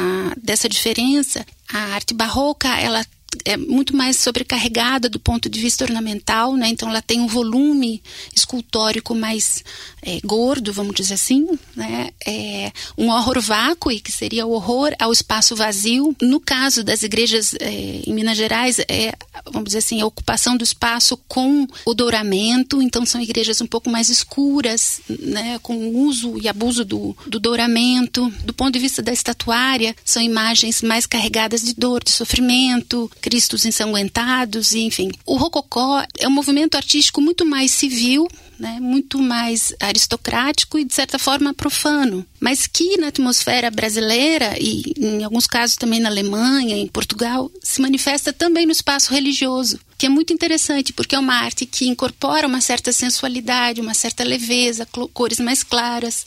dessa 0.43 0.71
diferença, 0.71 1.45
a 1.71 1.95
arte 1.95 2.15
barroca 2.15 2.67
ela 2.81 3.05
é 3.45 3.57
muito 3.57 3.95
mais 3.95 4.17
sobrecarregada 4.17 5.09
do 5.09 5.19
ponto 5.19 5.49
de 5.49 5.61
vista 5.61 5.85
ornamental, 5.85 6.55
né? 6.55 6.69
Então 6.69 6.89
ela 6.89 7.03
tem 7.03 7.21
um 7.21 7.27
volume 7.27 8.03
escultórico 8.35 9.15
mais 9.15 9.63
é, 10.03 10.21
gordo, 10.25 10.73
vamos 10.73 10.95
dizer 10.95 11.15
assim, 11.15 11.47
né? 11.75 12.11
É, 12.27 12.73
um 12.97 13.11
horror 13.11 13.41
vácuo, 13.41 13.91
que 14.01 14.13
seria 14.13 14.47
o 14.47 14.53
horror 14.53 14.95
ao 14.99 15.13
espaço 15.13 15.55
vazio. 15.55 16.15
No 16.21 16.41
caso 16.41 16.83
das 16.83 17.03
igrejas 17.03 17.55
é, 17.61 18.03
em 18.07 18.15
Minas 18.15 18.37
Gerais, 18.37 18.79
é, 18.81 19.15
vamos 19.45 19.69
dizer 19.69 19.79
assim, 19.79 20.01
a 20.01 20.07
ocupação 20.07 20.57
do 20.57 20.65
espaço 20.65 21.17
com 21.29 21.67
o 21.85 21.95
douramento. 21.95 22.81
Então 22.81 23.05
são 23.05 23.21
igrejas 23.21 23.61
um 23.61 23.67
pouco 23.67 23.91
mais 23.91 24.09
escuras, 24.09 25.01
né? 25.09 25.59
Com 25.63 25.77
o 25.77 25.99
uso 26.07 26.39
e 26.41 26.49
abuso 26.49 26.85
do, 26.85 27.17
do 27.27 27.39
douramento. 27.39 28.33
Do 28.45 28.55
ponto 28.55 28.73
de 28.73 28.79
vista 28.79 29.03
da 29.03 29.13
estatuária, 29.13 29.95
são 30.05 30.23
imagens 30.23 30.83
mais 30.83 31.07
carregadas 31.07 31.63
de 31.63 31.75
dor, 31.75 32.03
de 32.03 32.11
sofrimento, 32.11 33.11
cristos 33.21 33.65
ensanguentados, 33.65 34.75
enfim. 34.75 35.11
O 35.25 35.37
rococó 35.37 36.05
é 36.19 36.29
um 36.29 36.33
movimento 36.33 36.77
artístico 36.77 37.21
muito 37.21 37.45
mais 37.45 37.71
civil, 37.73 38.29
né, 38.59 38.79
muito 38.81 39.19
mais 39.19 39.75
aristocrático 39.81 40.79
e, 40.79 40.85
de 40.85 40.95
certa 40.95 41.19
forma, 41.19 41.53
profano. 41.53 42.25
Mas 42.41 42.67
que 42.67 42.97
na 42.97 43.09
atmosfera 43.09 43.71
brasileira, 43.71 44.57
e 44.59 44.95
em 44.97 45.25
alguns 45.25 45.47
casos 45.47 45.77
também 45.77 46.01
na 46.01 46.09
Alemanha, 46.09 46.77
em 46.77 46.87
Portugal, 46.87 47.51
se 47.63 47.81
manifesta 47.81 48.33
também 48.33 48.65
no 48.65 48.73
espaço 48.73 49.13
religioso. 49.13 49.79
Que 49.99 50.07
é 50.07 50.09
muito 50.09 50.33
interessante, 50.33 50.93
porque 50.93 51.15
é 51.15 51.19
uma 51.19 51.35
arte 51.35 51.67
que 51.67 51.87
incorpora 51.87 52.47
uma 52.47 52.61
certa 52.61 52.93
sensualidade, 52.93 53.81
uma 53.81 53.95
certa 53.95 54.25
leveza, 54.25 54.87
cores 55.13 55.41
mais 55.41 55.63
claras, 55.63 56.27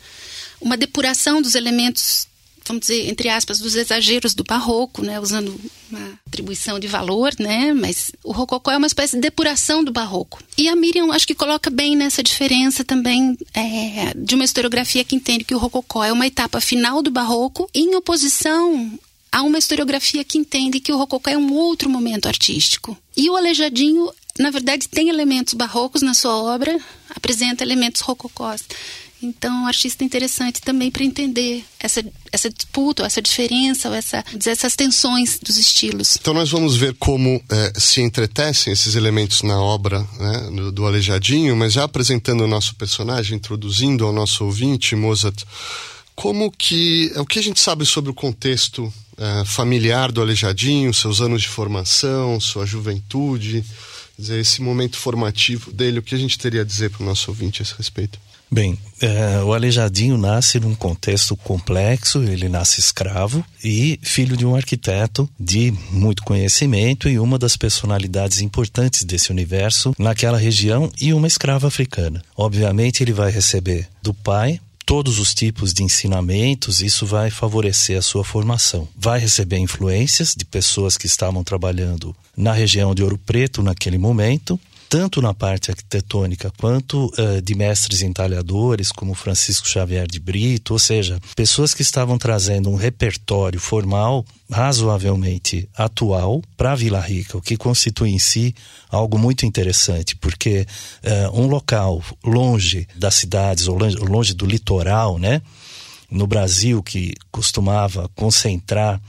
uma 0.61 0.77
depuração 0.77 1.41
dos 1.41 1.55
elementos 1.55 2.28
vamos 2.69 2.81
dizer, 2.81 3.09
entre 3.09 3.27
aspas, 3.27 3.59
dos 3.59 3.75
exageros 3.75 4.33
do 4.33 4.43
barroco, 4.43 5.03
né, 5.03 5.19
usando 5.19 5.59
uma 5.91 6.19
atribuição 6.25 6.79
de 6.79 6.87
valor, 6.87 7.33
né, 7.39 7.73
mas 7.73 8.11
o 8.23 8.31
rococó 8.31 8.71
é 8.71 8.77
uma 8.77 8.87
espécie 8.87 9.15
de 9.15 9.21
depuração 9.21 9.83
do 9.83 9.91
barroco. 9.91 10.41
E 10.57 10.69
a 10.69 10.75
Miriam 10.75 11.11
acho 11.11 11.27
que 11.27 11.35
coloca 11.35 11.69
bem 11.69 11.95
nessa 11.95 12.23
diferença 12.23 12.83
também 12.85 13.37
é, 13.53 14.13
de 14.15 14.35
uma 14.35 14.45
historiografia 14.45 15.03
que 15.03 15.15
entende 15.15 15.43
que 15.43 15.55
o 15.55 15.59
rococó 15.59 16.03
é 16.03 16.13
uma 16.13 16.27
etapa 16.27 16.61
final 16.61 17.01
do 17.01 17.11
barroco 17.11 17.69
em 17.73 17.95
oposição 17.95 18.99
a 19.31 19.43
uma 19.43 19.57
historiografia 19.57 20.23
que 20.23 20.37
entende 20.37 20.79
que 20.79 20.91
o 20.91 20.97
rococó 20.97 21.29
é 21.29 21.37
um 21.37 21.53
outro 21.53 21.89
momento 21.89 22.27
artístico. 22.27 22.97
E 23.15 23.29
o 23.29 23.35
Aleijadinho, 23.35 24.11
na 24.39 24.49
verdade, 24.49 24.87
tem 24.87 25.09
elementos 25.09 25.53
barrocos 25.53 26.01
na 26.01 26.13
sua 26.13 26.35
obra, 26.35 26.79
apresenta 27.09 27.63
elementos 27.63 28.01
rococós. 28.01 28.63
Então, 29.21 29.63
um 29.63 29.67
artista 29.67 30.03
interessante 30.03 30.61
também 30.61 30.89
para 30.89 31.03
entender 31.03 31.63
essa, 31.79 32.03
essa 32.31 32.49
disputa, 32.49 33.05
essa 33.05 33.21
diferença, 33.21 33.89
ou 33.89 33.95
essa, 33.95 34.23
essas 34.45 34.75
tensões 34.75 35.39
dos 35.39 35.57
estilos. 35.57 36.17
Então, 36.19 36.33
nós 36.33 36.49
vamos 36.49 36.77
ver 36.77 36.95
como 36.95 37.41
é, 37.49 37.73
se 37.77 38.01
entretecem 38.01 38.71
esses 38.71 38.95
elementos 38.95 39.41
na 39.41 39.59
obra 39.61 39.99
né, 40.17 40.49
do, 40.55 40.71
do 40.71 40.85
Aleijadinho, 40.85 41.55
mas 41.55 41.73
já 41.73 41.83
apresentando 41.83 42.45
o 42.45 42.47
nosso 42.47 42.75
personagem, 42.75 43.35
introduzindo 43.35 44.05
ao 44.05 44.13
nosso 44.13 44.45
ouvinte, 44.45 44.95
Mozart, 44.95 45.43
como 46.15 46.51
que. 46.51 47.11
O 47.15 47.25
que 47.25 47.39
a 47.39 47.43
gente 47.43 47.59
sabe 47.59 47.85
sobre 47.85 48.11
o 48.11 48.13
contexto 48.13 48.91
é, 49.17 49.45
familiar 49.45 50.11
do 50.11 50.21
Aleijadinho, 50.21 50.93
seus 50.93 51.21
anos 51.21 51.41
de 51.41 51.47
formação, 51.47 52.39
sua 52.39 52.65
juventude, 52.65 53.63
dizer, 54.17 54.39
esse 54.39 54.61
momento 54.61 54.97
formativo 54.97 55.71
dele, 55.71 55.99
o 55.99 56.03
que 56.03 56.15
a 56.15 56.17
gente 56.17 56.37
teria 56.37 56.61
a 56.61 56.65
dizer 56.65 56.89
para 56.89 57.03
o 57.03 57.05
nosso 57.05 57.31
ouvinte 57.31 57.61
a 57.61 57.63
esse 57.63 57.73
respeito? 57.73 58.19
Bem, 58.51 58.77
é, 58.99 59.43
o 59.43 59.53
Aleijadinho 59.53 60.17
nasce 60.17 60.59
num 60.59 60.73
contexto 60.73 61.37
complexo, 61.37 62.23
ele 62.23 62.49
nasce 62.49 62.79
escravo 62.79 63.45
e 63.63 63.99
filho 64.01 64.35
de 64.35 64.45
um 64.45 64.55
arquiteto 64.55 65.29
de 65.39 65.71
muito 65.91 66.23
conhecimento 66.23 67.07
e 67.07 67.19
uma 67.19 67.37
das 67.37 67.55
personalidades 67.55 68.41
importantes 68.41 69.03
desse 69.03 69.31
universo 69.31 69.93
naquela 69.99 70.37
região 70.37 70.91
e 70.99 71.13
uma 71.13 71.27
escrava 71.27 71.67
africana. 71.67 72.23
Obviamente, 72.35 73.03
ele 73.03 73.13
vai 73.13 73.31
receber 73.31 73.87
do 74.01 74.13
pai 74.13 74.59
todos 74.89 75.19
os 75.19 75.35
tipos 75.35 75.71
de 75.71 75.83
ensinamentos, 75.83 76.81
isso 76.81 77.05
vai 77.05 77.29
favorecer 77.29 77.95
a 77.95 78.01
sua 78.01 78.23
formação. 78.23 78.87
Vai 78.97 79.19
receber 79.19 79.59
influências 79.59 80.33
de 80.35 80.43
pessoas 80.43 80.97
que 80.97 81.05
estavam 81.05 81.43
trabalhando 81.43 82.15
na 82.35 82.51
região 82.51 82.95
de 82.95 83.03
Ouro 83.03 83.15
Preto 83.15 83.61
naquele 83.61 83.99
momento, 83.99 84.59
tanto 84.89 85.21
na 85.21 85.35
parte 85.35 85.69
arquitetônica 85.69 86.51
quanto 86.57 87.05
uh, 87.05 87.39
de 87.43 87.53
mestres 87.53 88.01
entalhadores, 88.01 88.91
como 88.91 89.13
Francisco 89.13 89.67
Xavier 89.67 90.07
de 90.07 90.19
Brito, 90.19 90.73
ou 90.73 90.79
seja, 90.79 91.19
pessoas 91.35 91.75
que 91.75 91.83
estavam 91.83 92.17
trazendo 92.17 92.71
um 92.71 92.75
repertório 92.75 93.59
formal 93.59 94.25
razoavelmente 94.49 95.69
atual 95.77 96.41
para 96.57 96.73
Vila 96.73 96.99
Rica, 96.99 97.37
o 97.37 97.41
que 97.41 97.55
constitui 97.55 98.09
em 98.09 98.17
si 98.17 98.55
algo 98.89 99.19
muito 99.19 99.45
interessante, 99.45 100.15
porque 100.15 100.65
uh, 101.03 101.39
um 101.39 101.45
local 101.45 102.01
longe 102.25 102.87
das 102.95 103.13
cidades, 103.13 103.67
ou 103.67 103.77
longe, 103.77 103.95
longe 103.97 104.33
do 104.33 104.47
litoral, 104.47 105.19
né? 105.19 105.39
No 106.09 106.25
Brasil, 106.25 106.81
que 106.81 107.13
costumava 107.31 108.09
concentrar 108.15 108.99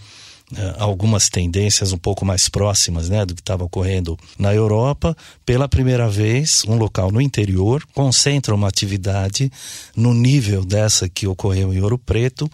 algumas 0.79 1.29
tendências 1.29 1.93
um 1.93 1.99
pouco 1.99 2.25
mais 2.25 2.49
próximas 2.49 3.09
né, 3.09 3.25
do 3.25 3.35
que 3.35 3.41
estava 3.41 3.65
ocorrendo 3.65 4.19
na 4.39 4.55
Europa, 4.55 5.17
pela 5.45 5.69
primeira 5.69 6.09
vez, 6.09 6.65
um 6.67 6.77
local 6.77 7.11
no 7.11 7.21
interior 7.21 7.85
concentra 7.95 8.55
uma 8.55 8.69
atividade 8.69 9.51
no 9.95 10.13
nível 10.13 10.65
dessa 10.65 11.09
que 11.09 11.27
ocorreu 11.27 11.73
em 11.73 11.81
Ouro 11.81 11.99
Preto 11.99 12.51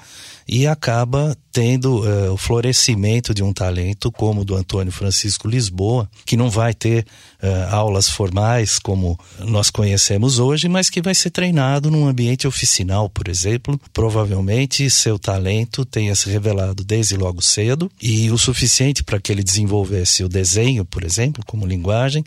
e 0.49 0.67
acaba 0.67 1.37
tendo 1.57 2.05
uh, 2.05 2.33
o 2.33 2.37
florescimento 2.37 3.33
de 3.33 3.43
um 3.43 3.51
talento 3.51 4.13
como 4.13 4.43
o 4.43 4.45
do 4.45 4.55
Antônio 4.55 4.93
Francisco 4.93 5.49
Lisboa, 5.49 6.07
que 6.27 6.37
não 6.37 6.51
vai 6.51 6.75
ter 6.75 7.07
uh, 7.43 7.75
aulas 7.75 8.11
formais 8.11 8.79
como 8.79 9.19
nós 9.39 9.71
conhecemos 9.71 10.39
hoje, 10.39 10.69
mas 10.69 10.91
que 10.91 11.01
vai 11.01 11.15
ser 11.15 11.31
treinado 11.31 11.91
num 11.91 12.07
ambiente 12.07 12.47
oficinal, 12.47 13.09
por 13.09 13.27
exemplo. 13.27 13.81
Provavelmente 13.91 14.91
seu 14.91 15.19
talento 15.19 15.85
tenha 15.87 16.15
se 16.15 16.29
revelado 16.29 16.85
desde 16.85 17.17
logo 17.17 17.41
cedo 17.41 17.91
e 18.01 18.31
o 18.31 18.37
suficiente 18.37 19.03
para 19.03 19.19
que 19.19 19.33
ele 19.33 19.43
desenvolvesse 19.43 20.23
o 20.23 20.29
desenho, 20.29 20.85
por 20.85 21.03
exemplo, 21.05 21.43
como 21.47 21.67
linguagem. 21.67 22.23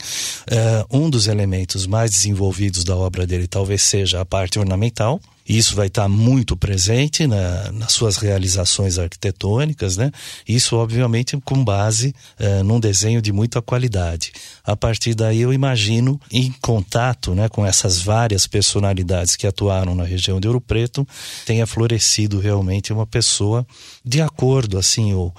Uh, 0.49 1.03
um 1.03 1.07
dos 1.07 1.27
elementos 1.27 1.85
mais 1.85 2.09
desenvolvidos 2.09 2.83
da 2.83 2.95
obra 2.95 3.27
dele 3.27 3.47
talvez 3.47 3.83
seja 3.83 4.21
a 4.21 4.25
parte 4.25 4.57
ornamental 4.57 5.21
Isso 5.50 5.75
vai 5.75 5.88
estar 5.88 6.08
muito 6.08 6.56
presente 6.56 7.25
na, 7.25 7.72
nas 7.72 7.91
suas 7.91 8.18
realizações 8.18 9.00
arquitetônicas, 9.00 9.98
né? 9.98 10.12
Isso, 10.48 10.75
obviamente, 10.75 11.36
com 11.44 11.63
base 11.63 12.13
uh, 12.39 12.63
num 12.63 12.79
desenho 12.79 13.20
de 13.20 13.34
muita 13.34 13.60
qualidade. 13.60 14.32
A 14.63 14.77
partir 14.77 15.15
daí, 15.15 15.41
eu 15.41 15.51
imagino, 15.51 16.22
em 16.32 16.51
contato 16.62 17.34
né, 17.34 17.50
com 17.50 17.65
essas 17.65 18.00
várias 18.00 18.46
personalidades 18.46 19.36
que 19.36 19.48
atuaram 19.48 19.96
na 19.96 20.03
região 20.03 20.39
de 20.39 20.48
Ouro 20.48 20.62
Preto, 20.62 21.08
tenha 21.48 21.65
florescido 21.65 22.39
realmente 22.39 22.94
uma 22.94 23.08
pessoa 23.08 23.65
de 24.06 24.22
acordo, 24.22 24.77
assim, 24.77 25.15
ou 25.15 25.29
uh, 25.29 25.34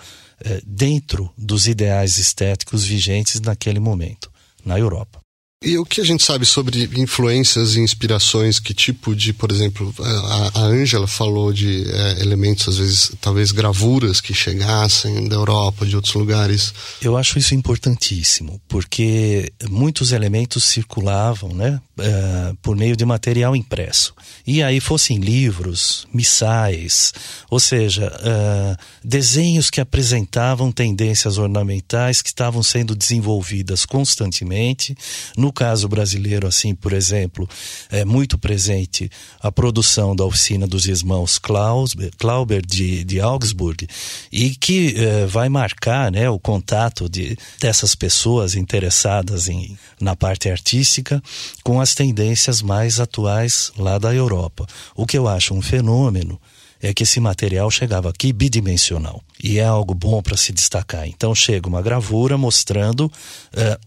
dentro 0.67 1.31
dos 1.39 1.69
ideais 1.69 2.19
estéticos 2.19 2.85
vigentes 2.85 3.41
naquele 3.41 3.79
momento, 3.79 4.29
na 4.65 4.77
Europa. 4.77 5.20
E 5.63 5.77
o 5.77 5.85
que 5.85 6.01
a 6.01 6.05
gente 6.05 6.25
sabe 6.25 6.47
sobre 6.47 6.89
influências 6.97 7.75
e 7.75 7.81
inspirações? 7.81 8.59
Que 8.59 8.73
tipo 8.73 9.15
de, 9.15 9.35
por 9.35 9.53
exemplo, 9.53 9.95
a 10.55 10.63
Ângela 10.63 11.07
falou 11.07 11.53
de 11.53 11.85
é, 11.87 12.23
elementos, 12.23 12.67
às 12.67 12.79
vezes, 12.79 13.13
talvez 13.21 13.53
gravuras 13.53 14.23
que 14.23 14.33
chegassem 14.33 15.29
da 15.29 15.37
Europa, 15.37 15.85
de 15.85 15.95
outros 15.95 16.15
lugares. 16.15 16.73
Eu 17.03 17.15
acho 17.15 17.39
isso 17.39 17.55
importantíssimo, 17.55 18.59
porque 18.67 19.53
muitos 19.69 20.13
elementos 20.13 20.65
circulavam, 20.65 21.53
né, 21.53 21.79
é, 21.99 22.55
por 22.63 22.75
meio 22.75 22.97
de 22.97 23.05
material 23.05 23.55
impresso. 23.55 24.15
E 24.47 24.63
aí 24.63 24.81
fossem 24.81 25.19
livros, 25.19 26.07
missais, 26.11 27.13
ou 27.51 27.61
seja, 27.61 28.11
é, 28.25 28.77
desenhos 29.05 29.69
que 29.69 29.83
apresentavam 29.83 30.73
tendências 30.73 31.37
ornamentais 31.37 32.23
que 32.23 32.31
estavam 32.31 32.63
sendo 32.63 32.97
desenvolvidas 32.97 33.85
constantemente 33.85 34.97
no 35.37 35.50
no 35.51 35.53
caso 35.53 35.89
brasileiro, 35.89 36.47
assim, 36.47 36.77
por 36.77 36.93
exemplo, 36.93 37.49
é 37.91 38.05
muito 38.05 38.39
presente 38.39 39.11
a 39.41 39.51
produção 39.51 40.15
da 40.15 40.25
oficina 40.25 40.65
dos 40.65 40.87
irmãos 40.87 41.39
Clausber, 41.39 42.13
Clauber 42.17 42.65
de, 42.65 43.03
de 43.03 43.21
Augsburg 43.21 43.89
e 44.31 44.51
que 44.51 44.95
é, 44.97 45.27
vai 45.27 45.49
marcar 45.49 46.13
né, 46.13 46.31
o 46.31 46.39
contato 46.39 47.09
de, 47.09 47.37
dessas 47.59 47.97
pessoas 47.97 48.55
interessadas 48.55 49.49
em, 49.49 49.77
na 50.01 50.15
parte 50.15 50.49
artística 50.49 51.21
com 51.65 51.81
as 51.81 51.97
tendências 51.97 52.63
mais 52.63 53.01
atuais 53.01 53.73
lá 53.77 53.99
da 53.99 54.15
Europa. 54.15 54.69
O 54.95 55.05
que 55.05 55.19
eu 55.19 55.27
acho 55.27 55.53
um 55.53 55.61
fenômeno 55.61 56.41
é 56.83 56.95
que 56.95 57.03
esse 57.03 57.21
material 57.21 57.71
chegava 57.71 58.09
aqui 58.09 58.33
bidimensional. 58.33 59.23
E 59.43 59.59
é 59.59 59.65
algo 59.65 59.95
bom 59.95 60.23
para 60.23 60.37
se 60.37 60.53
destacar. 60.53 61.07
Então 61.07 61.35
chega 61.35 61.69
uma 61.69 61.83
gravura 61.83 62.39
mostrando 62.39 63.07
uh, 63.07 63.11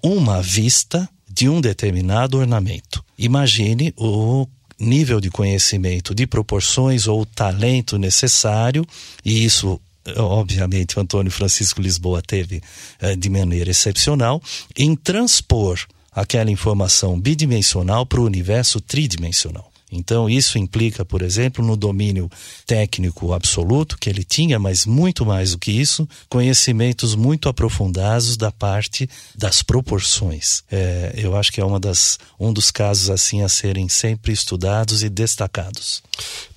uma 0.07 0.41
vista 0.41 1.09
de 1.33 1.49
um 1.49 1.59
determinado 1.59 2.37
ornamento. 2.37 3.03
Imagine 3.17 3.93
o 3.97 4.47
nível 4.79 5.19
de 5.19 5.31
conhecimento 5.31 6.13
de 6.13 6.27
proporções 6.27 7.07
ou 7.07 7.25
talento 7.25 7.97
necessário, 7.97 8.85
e 9.25 9.43
isso 9.43 9.79
obviamente 10.17 10.97
o 10.97 11.01
Antônio 11.01 11.31
Francisco 11.31 11.81
Lisboa 11.81 12.21
teve 12.21 12.61
eh, 12.99 13.15
de 13.15 13.29
maneira 13.29 13.71
excepcional, 13.71 14.41
em 14.77 14.95
transpor 14.95 15.79
aquela 16.11 16.51
informação 16.51 17.19
bidimensional 17.19 18.05
para 18.05 18.21
o 18.21 18.25
universo 18.25 18.79
tridimensional. 18.79 19.72
Então, 19.93 20.29
isso 20.29 20.57
implica, 20.57 21.05
por 21.05 21.21
exemplo, 21.21 21.65
no 21.65 21.77
domínio 21.77 22.29
técnico 22.65 23.31
absoluto 23.33 23.97
que 23.97 24.09
ele 24.09 24.23
tinha, 24.23 24.57
mas 24.57 24.85
muito 24.85 25.25
mais 25.25 25.51
do 25.51 25.59
que 25.59 25.71
isso, 25.71 26.07
conhecimentos 26.27 27.15
muito 27.15 27.47
aprofundados 27.47 28.35
da 28.35 28.51
parte 28.51 29.07
das 29.35 29.61
proporções. 29.61 30.63
É, 30.71 31.13
eu 31.15 31.35
acho 31.35 31.51
que 31.51 31.61
é 31.61 31.65
uma 31.65 31.79
das, 31.79 32.17
um 32.39 32.51
dos 32.51 32.71
casos 32.71 33.09
assim 33.09 33.43
a 33.43 33.49
serem 33.49 33.87
sempre 33.87 34.31
estudados 34.31 35.03
e 35.03 35.09
destacados. 35.09 36.01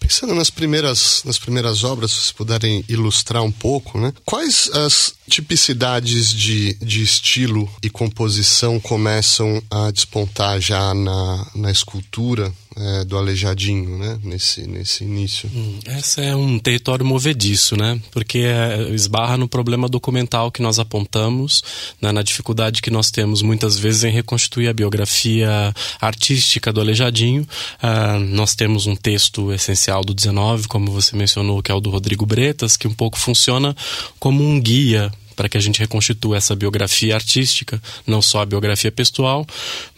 Pensando 0.01 0.35
nas 0.35 0.51
primeiras, 0.51 1.23
nas 1.25 1.39
primeiras 1.39 1.85
obras, 1.85 2.13
se 2.13 2.35
puderem 2.35 2.85
ilustrar 2.89 3.43
um 3.43 3.53
pouco, 3.53 3.99
né? 3.99 4.13
Quais 4.25 4.71
as 4.73 5.15
tipicidades 5.29 6.33
de, 6.33 6.75
de 6.75 7.03
estilo 7.03 7.69
e 7.83 7.91
composição 7.91 8.79
começam 8.79 9.63
a 9.71 9.91
despontar 9.91 10.61
já 10.61 10.95
na, 10.95 11.51
na 11.55 11.71
escultura 11.71 12.53
é, 12.79 13.05
do 13.05 13.17
Aleijadinho, 13.17 13.99
né? 13.99 14.19
Nesse, 14.23 14.67
nesse 14.67 15.03
início. 15.03 15.51
Hum, 15.55 15.79
esse 15.99 16.21
é 16.21 16.37
um 16.37 16.59
território 16.59 17.07
movediço, 17.07 17.77
né? 17.77 17.99
Porque 18.11 18.39
é, 18.39 18.91
esbarra 18.91 19.37
no 19.37 19.49
problema 19.49 19.89
documental 19.89 20.51
que 20.51 20.61
nós 20.61 20.79
apontamos, 20.79 21.65
né? 22.01 22.13
na 22.13 22.23
dificuldade 22.23 22.83
que 22.83 22.91
nós 22.91 23.11
temos 23.11 23.41
muitas 23.41 23.79
vezes 23.79 24.05
em 24.05 24.11
reconstituir 24.11 24.69
a 24.69 24.75
biografia 24.75 25.75
artística 26.01 26.73
do 26.73 26.81
Aleijadinho. 26.81 27.47
Uh, 27.83 28.19
nós 28.19 28.55
temos 28.55 28.87
um 28.87 28.95
texto 28.95 29.53
essencial 29.53 30.05
do 30.05 30.15
19, 30.15 30.69
como 30.69 30.91
você 30.91 31.17
mencionou, 31.17 31.63
que 31.63 31.71
é 31.71 31.75
o 31.75 31.81
do 31.81 31.91
Rodrigo 31.91 32.27
Bretas, 32.27 32.77
que 32.77 32.87
um 32.87 32.95
pouco 32.95 33.19
funciona 33.19 33.75
como 34.19 34.45
um 34.45 34.61
guia 34.61 35.11
para 35.37 35.49
que 35.49 35.57
a 35.57 35.61
gente 35.61 35.79
reconstitua 35.79 36.39
essa 36.39 36.57
biografia 36.57 37.15
artística, 37.15 37.81
não 38.07 38.23
só 38.23 38.41
a 38.41 38.47
biografia 38.47 38.91
pessoal, 38.91 39.47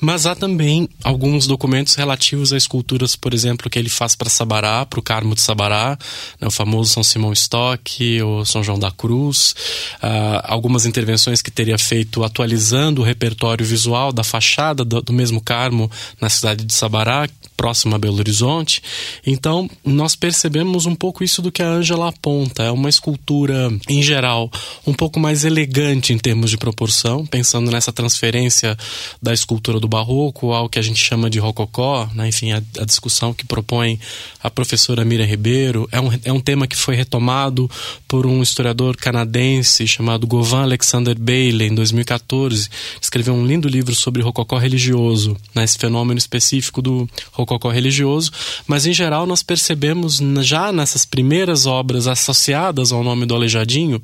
mas 0.00 0.26
há 0.26 0.34
também 0.34 0.88
alguns 1.04 1.46
documentos 1.46 1.94
relativos 1.94 2.52
a 2.52 2.56
esculturas, 2.56 3.14
por 3.14 3.32
exemplo, 3.32 3.70
que 3.70 3.78
ele 3.78 3.88
faz 3.88 4.16
para 4.16 4.28
Sabará, 4.28 4.84
para 4.84 4.98
o 4.98 5.02
Carmo 5.02 5.34
de 5.34 5.40
Sabará, 5.40 5.96
né, 6.40 6.48
o 6.48 6.50
famoso 6.50 6.92
São 6.92 7.04
Simão 7.04 7.32
Stock, 7.32 8.22
o 8.22 8.44
São 8.44 8.62
João 8.62 8.78
da 8.78 8.90
Cruz, 8.90 9.54
uh, 10.02 10.42
algumas 10.42 10.84
intervenções 10.84 11.40
que 11.40 11.50
teria 11.50 11.78
feito 11.78 12.24
atualizando 12.24 13.00
o 13.00 13.04
repertório 13.04 13.64
visual 13.64 14.12
da 14.12 14.24
fachada 14.24 14.84
do, 14.84 15.00
do 15.00 15.12
mesmo 15.12 15.40
Carmo 15.40 15.90
na 16.20 16.28
cidade 16.28 16.64
de 16.64 16.74
Sabará, 16.74 17.28
próxima 17.58 17.96
a 17.96 17.98
Belo 17.98 18.18
Horizonte. 18.18 18.80
Então, 19.26 19.68
nós 19.84 20.14
percebemos 20.14 20.86
um 20.86 20.94
pouco 20.94 21.24
isso 21.24 21.42
do 21.42 21.50
que 21.50 21.60
a 21.60 21.68
Ângela 21.68 22.08
aponta. 22.08 22.62
É 22.62 22.70
uma 22.70 22.88
escultura, 22.88 23.68
em 23.88 24.00
geral, 24.00 24.48
um 24.86 24.94
pouco 24.94 25.18
mais 25.18 25.27
elegante 25.44 26.12
em 26.12 26.18
termos 26.18 26.50
de 26.50 26.56
proporção, 26.56 27.26
pensando 27.26 27.70
nessa 27.70 27.92
transferência 27.92 28.76
da 29.20 29.32
escultura 29.34 29.78
do 29.78 29.88
barroco 29.88 30.52
ao 30.52 30.68
que 30.68 30.78
a 30.78 30.82
gente 30.82 30.98
chama 30.98 31.28
de 31.28 31.38
rococó, 31.38 32.08
né? 32.14 32.28
enfim, 32.28 32.52
a, 32.52 32.62
a, 32.78 32.84
discussão 32.84 33.34
que 33.34 33.44
propõe 33.44 33.98
a 34.42 34.50
professora 34.50 35.04
Miriam 35.04 35.26
Ribeiro. 35.26 35.88
É 35.92 36.00
um, 36.00 36.10
é 36.24 36.32
um 36.32 36.40
tema 36.40 36.66
que 36.66 36.76
foi 36.76 36.96
retomado 36.96 37.70
por 38.06 38.26
um 38.26 38.42
historiador 38.42 38.96
canadense 38.96 39.86
chamado 39.86 40.26
Govan 40.26 40.62
Alexander 40.62 41.18
Bailey, 41.18 41.68
em 41.68 41.74
2014. 41.74 42.68
Escreveu 43.00 43.34
um 43.34 43.46
lindo 43.46 43.68
livro 43.68 43.94
sobre 43.94 44.22
rococó 44.22 44.56
religioso, 44.58 45.36
né? 45.54 45.64
esse 45.64 45.76
fenômeno 45.76 46.18
específico 46.18 46.80
do 46.80 47.08
rococó 47.32 47.58
rococó 47.58 47.70
religioso, 47.70 48.30
mas 48.66 48.86
em 48.86 48.92
geral 48.92 49.26
nós 49.26 49.42
percebemos 49.42 50.20
já 50.42 50.72
nessas 50.72 51.04
primeiras 51.04 51.66
obras 51.66 52.06
associadas 52.06 52.92
ao 52.92 53.02
nome 53.02 53.26
do 53.26 53.34
Aleijadinho 53.34 54.00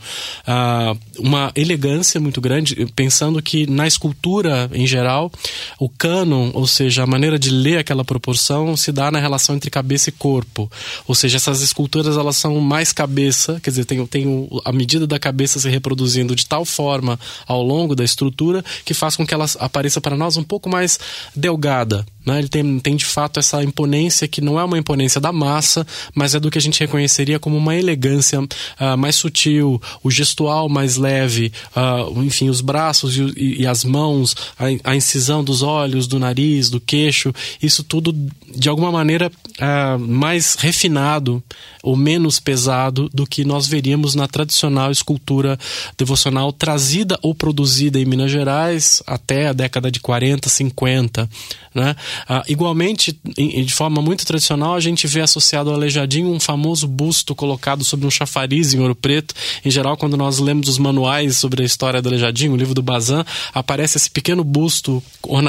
uh, 0.47 1.14
uma 1.19 1.53
elegância 1.55 2.21
muito 2.21 2.41
grande, 2.41 2.87
pensando 2.95 3.43
que 3.43 3.67
na 3.67 3.87
escultura 3.87 4.71
em 4.73 4.87
geral 4.87 5.31
o 5.79 5.89
cânon, 5.89 6.51
ou 6.55 6.67
seja, 6.67 7.03
a 7.03 7.07
maneira 7.07 7.39
de 7.39 7.51
ler 7.51 7.79
aquela 7.79 8.05
proporção 8.05 8.77
se 8.77 8.93
dá 8.93 9.11
na 9.11 9.19
relação 9.19 9.57
entre 9.57 9.71
cabeça 9.71 10.09
e 10.09 10.13
corpo, 10.13 10.71
ou 11.07 11.15
seja, 11.15 11.37
essas 11.37 11.61
esculturas 11.61 12.17
elas 12.17 12.37
são 12.37 12.61
mais 12.61 12.93
cabeça, 12.93 13.61
quer 13.63 13.71
dizer, 13.71 13.85
tem, 13.85 14.05
tem 14.07 14.49
a 14.65 14.73
medida 14.73 15.07
da 15.07 15.19
cabeça 15.19 15.59
se 15.59 15.69
reproduzindo 15.69 16.35
de 16.35 16.47
tal 16.47 16.65
forma 16.65 17.19
ao 17.47 17.63
longo 17.63 17.95
da 17.95 18.05
estrutura 18.05 18.65
que 18.85 18.95
faz 18.95 19.17
com 19.17 19.27
que 19.27 19.35
ela 19.35 19.47
apareça 19.59 20.01
para 20.01 20.17
nós 20.17 20.37
um 20.37 20.43
pouco 20.43 20.69
mais 20.69 20.99
delgada, 21.35 22.05
né? 22.25 22.39
Ele 22.39 22.49
tem, 22.49 22.79
tem 22.81 22.97
de 22.97 23.05
fato 23.05 23.39
essa 23.39 23.63
imponência 23.63 24.27
que 24.27 24.41
não 24.41 24.59
é 24.59 24.65
uma 24.65 24.79
imponência 24.79 25.21
da 25.21 25.33
massa, 25.33 25.87
mas 26.15 26.35
é 26.35 26.41
do 26.41 26.51
que 26.51 26.59
a 26.59 26.61
gente 26.61 26.81
reconheceria 26.81 27.39
como 27.39 27.57
uma 27.57 27.77
elegância 27.77 28.41
uh, 28.41 28.97
mais 28.97 29.17
sutil, 29.17 29.81
o 30.03 30.11
gestual 30.11 30.69
mais 30.69 30.97
leve, 31.05 31.53
uh, 31.77 32.23
enfim, 32.23 32.49
os 32.49 32.61
braços 32.61 33.17
e, 33.17 33.63
e 33.63 33.67
as 33.67 33.85
mãos, 33.85 34.35
a, 34.59 34.91
a, 34.91 34.97
incisão 34.97 35.45
dos 35.45 35.63
olhos, 35.63 36.07
do 36.07 36.19
nariz, 36.19 36.71
do 36.71 36.81
queixo, 36.81 37.33
isso 37.63 37.85
tudo 37.85 38.15
de 38.55 38.69
alguma 38.69 38.91
maneira 38.91 39.31
uh, 39.31 39.99
mais 39.99 40.55
refinado 40.55 41.43
ou 41.83 41.97
menos 41.97 42.41
pesado 42.41 43.11
do 43.13 43.27
que 43.27 43.45
nós 43.45 43.67
veríamos 43.67 44.15
na 44.15 44.27
tradicional 44.27 44.91
escultura 44.91 45.59
devocional 45.99 46.51
trazida 46.51 47.19
ou 47.21 47.35
produzida 47.35 48.01
em 48.01 48.07
Minas 48.07 48.31
Gerais 48.31 49.03
até 49.07 49.49
a 49.49 49.53
década 49.53 49.91
de 49.91 50.01
40, 50.01 50.49
50. 50.49 51.29
Né? 51.75 51.95
Ah, 52.27 52.43
igualmente, 52.49 53.19
em, 53.37 53.65
de 53.65 53.75
forma 53.75 54.01
muito 54.01 54.25
tradicional, 54.25 54.75
a 54.75 54.81
gente 54.81 55.07
vê 55.07 55.21
associado 55.21 55.69
ao 55.69 55.77
Aleijadinho 55.77 56.33
um 56.33 56.41
famoso 56.41 56.87
busto 56.87 57.35
colocado 57.35 57.85
sobre 57.85 58.07
um 58.07 58.11
chafariz 58.11 58.73
em 58.73 58.81
ouro 58.81 58.95
preto. 58.95 59.35
Em 59.63 59.71
geral, 59.71 59.97
quando 59.97 60.17
nós 60.17 60.39
lemos 60.39 60.69
os 60.69 60.79
manuais 60.79 60.94
sobre 61.33 61.63
a 61.63 61.67
história 61.67 62.01
do 62.01 62.09
Aleijadinho, 62.09 62.53
o 62.53 62.57
livro 62.57 62.75
do 62.75 62.83
Bazan, 62.83 63.25
aparece 63.53 63.99
esse 63.99 64.11
pequeno 64.11 64.45
busto 64.45 65.03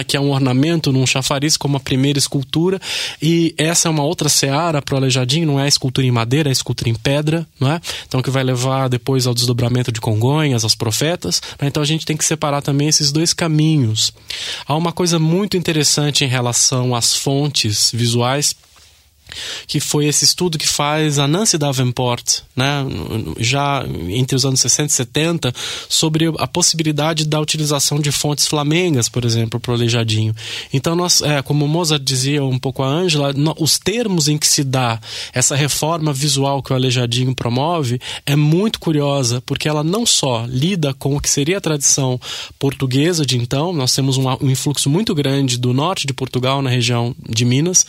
que 0.08 0.18
é 0.18 0.20
um 0.20 0.32
ornamento 0.32 0.92
num 0.92 1.06
chafariz 1.06 1.58
como 1.58 1.78
a 1.78 1.80
primeira 1.80 2.18
escultura. 2.20 2.80
E 3.22 3.54
essa 3.58 3.88
é 3.88 3.92
uma 3.92 4.04
outra 4.04 4.30
seara 4.30 4.82
para 4.82 4.96
o 4.96 4.98
Aleijadinho, 4.98 5.48
não 5.48 5.60
é 5.60 5.68
escultura 5.68 6.08
em 6.08 6.12
madeira, 6.12 6.50
é 6.50 6.52
escultura 6.52 6.90
em 6.90 6.96
pedra, 6.96 7.46
não 7.60 7.72
é? 7.72 7.82
Então, 8.08 8.22
que 8.22 8.30
vai 8.30 8.44
levar 8.44 8.88
depois 8.90 9.28
ao 9.28 9.34
desdobramento 9.34 9.92
de 9.92 10.02
Congonhas, 10.02 10.64
aos 10.64 10.76
profetas. 10.76 11.42
Né? 11.60 11.68
Então, 11.68 11.84
a 11.84 11.86
gente 11.86 12.06
tem 12.06 12.18
que 12.18 12.26
separar 12.26 12.62
também 12.62 12.88
esses 12.88 13.12
dois 13.12 13.34
caminhos. 13.34 14.14
Há 14.68 14.76
uma 14.76 14.92
coisa 14.92 15.20
muito 15.20 15.58
interessante 15.58 16.24
em 16.24 16.28
relação 16.28 16.96
às 16.96 17.16
fontes 17.16 17.92
visuais 17.94 18.56
que 19.68 19.80
foi 19.80 20.08
esse 20.08 20.26
estudo 20.26 20.58
que 20.58 20.68
faz 20.68 21.20
a 21.20 21.28
Nancy 21.28 21.58
Davenport, 21.58 22.40
né, 22.56 22.86
já 23.40 23.86
entre 24.10 24.36
os 24.36 24.46
anos 24.46 24.60
60 24.60 24.92
e 24.92 24.96
70, 24.96 25.54
sobre 25.88 26.26
a 26.38 26.48
possibilidade 26.48 27.26
da 27.26 27.40
utilização 27.40 28.00
de 28.00 28.12
fontes 28.12 28.48
flamengas, 28.48 29.08
por 29.08 29.24
exemplo, 29.24 29.60
para 29.60 29.72
o 29.72 29.76
aleijadinho. 29.76 30.36
Então, 30.74 30.96
nós, 30.96 31.22
é, 31.22 31.42
como 31.42 31.68
Mozart 31.68 32.04
dizia 32.04 32.44
um 32.44 32.60
pouco 32.60 32.84
a 32.84 32.88
Ângela, 32.88 33.34
os 33.58 33.78
termos 33.78 34.28
em 34.28 34.38
que 34.38 34.48
se 34.48 34.64
dá 34.64 35.00
essa 35.34 35.56
reforma 35.56 36.12
visual 36.12 36.62
que 36.62 36.74
o 36.74 36.76
aleijadinho 36.76 37.34
promove 37.34 38.00
é 38.26 38.36
muito 38.36 38.80
curiosa, 38.80 39.42
porque 39.46 39.68
ela 39.68 39.84
não 39.84 40.06
só 40.06 40.46
lida 40.48 40.94
com 40.94 41.16
o 41.16 41.20
que 41.20 41.30
seria 41.30 41.58
a 41.58 41.62
tradição 41.62 42.20
portuguesa 42.60 43.26
de 43.26 43.38
então, 43.38 43.74
nós 43.74 43.94
temos 43.94 44.18
um, 44.18 44.26
um 44.42 44.50
influxo 44.50 44.90
muito 44.90 45.14
grande 45.14 45.58
do 45.58 45.74
norte 45.74 46.08
de 46.08 46.14
Portugal, 46.14 46.62
na 46.62 46.70
região 46.70 47.16
de 47.28 47.46
Minas, 47.46 47.86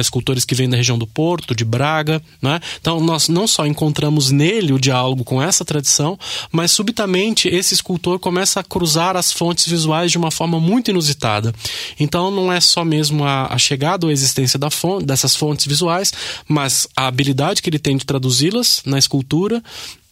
escultores 0.00 0.44
que 0.44 0.54
vêm 0.54 0.68
da 0.68 0.76
região 0.76 0.85
do 0.94 1.06
Porto, 1.06 1.54
de 1.54 1.64
Braga, 1.64 2.22
né? 2.40 2.60
Então, 2.78 3.00
nós 3.00 3.28
não 3.28 3.46
só 3.46 3.66
encontramos 3.66 4.30
nele 4.30 4.72
o 4.72 4.78
diálogo 4.78 5.24
com 5.24 5.42
essa 5.42 5.64
tradição, 5.64 6.18
mas 6.52 6.70
subitamente 6.70 7.48
esse 7.48 7.72
escultor 7.72 8.18
começa 8.18 8.60
a 8.60 8.64
cruzar 8.64 9.16
as 9.16 9.32
fontes 9.32 9.66
visuais 9.66 10.12
de 10.12 10.18
uma 10.18 10.30
forma 10.30 10.60
muito 10.60 10.90
inusitada. 10.90 11.54
Então, 11.98 12.30
não 12.30 12.52
é 12.52 12.60
só 12.60 12.84
mesmo 12.84 13.24
a, 13.24 13.46
a 13.52 13.56
chegada 13.56 14.04
ou 14.04 14.10
a 14.10 14.12
existência 14.12 14.58
da 14.58 14.70
fonte, 14.70 15.06
dessas 15.06 15.34
fontes 15.34 15.66
visuais, 15.66 16.12
mas 16.46 16.86
a 16.94 17.06
habilidade 17.06 17.62
que 17.62 17.70
ele 17.70 17.78
tem 17.78 17.96
de 17.96 18.04
traduzi-las 18.04 18.82
na 18.84 18.98
escultura 18.98 19.62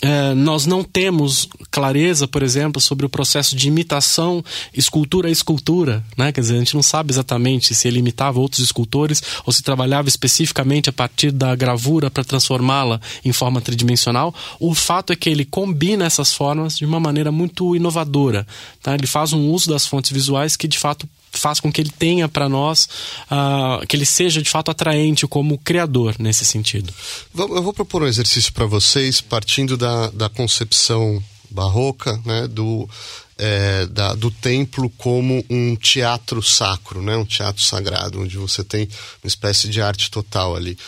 é, 0.06 0.34
nós 0.34 0.66
não 0.66 0.84
temos 0.84 1.48
clareza, 1.70 2.28
por 2.28 2.42
exemplo, 2.42 2.78
sobre 2.78 3.06
o 3.06 3.08
processo 3.08 3.56
de 3.56 3.68
imitação 3.68 4.44
escultura 4.74 5.28
a 5.28 5.30
escultura, 5.30 6.04
né? 6.14 6.30
Quer 6.30 6.42
dizer, 6.42 6.56
a 6.56 6.58
gente 6.58 6.74
não 6.74 6.82
sabe 6.82 7.10
exatamente 7.10 7.74
se 7.74 7.88
ele 7.88 8.00
imitava 8.00 8.38
outros 8.38 8.60
escultores 8.62 9.22
ou 9.46 9.52
se 9.52 9.62
trabalhava 9.62 10.06
especificamente 10.06 10.90
a 10.90 10.92
partir 10.92 11.30
da 11.30 11.56
gravura 11.56 12.10
para 12.10 12.22
transformá-la 12.22 13.00
em 13.24 13.32
forma 13.32 13.62
tridimensional. 13.62 14.34
O 14.60 14.74
fato 14.74 15.10
é 15.10 15.16
que 15.16 15.30
ele 15.30 15.46
combina 15.46 16.04
essas 16.04 16.34
formas 16.34 16.76
de 16.76 16.84
uma 16.84 17.00
maneira 17.00 17.32
muito 17.32 17.74
inovadora, 17.74 18.46
tá? 18.82 18.92
Ele 18.92 19.06
faz 19.06 19.32
um 19.32 19.48
uso 19.48 19.70
das 19.70 19.86
fontes 19.86 20.12
visuais 20.12 20.54
que 20.54 20.68
de 20.68 20.78
fato 20.78 21.08
faz 21.38 21.60
com 21.60 21.72
que 21.72 21.80
ele 21.80 21.90
tenha 21.90 22.28
para 22.28 22.48
nós, 22.48 22.88
uh, 23.30 23.86
que 23.86 23.96
ele 23.96 24.06
seja 24.06 24.42
de 24.42 24.50
fato 24.50 24.70
atraente 24.70 25.26
como 25.26 25.58
criador 25.58 26.14
nesse 26.18 26.44
sentido. 26.44 26.92
Eu 27.36 27.62
vou 27.62 27.72
propor 27.72 28.02
um 28.02 28.06
exercício 28.06 28.52
para 28.52 28.66
vocês, 28.66 29.20
partindo 29.20 29.76
da, 29.76 30.10
da 30.10 30.28
concepção 30.28 31.22
barroca, 31.50 32.20
né, 32.24 32.48
do, 32.48 32.88
é, 33.36 33.86
da, 33.86 34.14
do 34.14 34.30
templo 34.30 34.88
como 34.96 35.44
um 35.50 35.74
teatro 35.76 36.42
sacro, 36.42 37.02
né? 37.02 37.16
um 37.16 37.24
teatro 37.24 37.62
sagrado, 37.62 38.20
onde 38.20 38.36
você 38.36 38.62
tem 38.62 38.88
uma 39.22 39.28
espécie 39.28 39.68
de 39.68 39.80
arte 39.80 40.10
total 40.10 40.54
ali. 40.54 40.78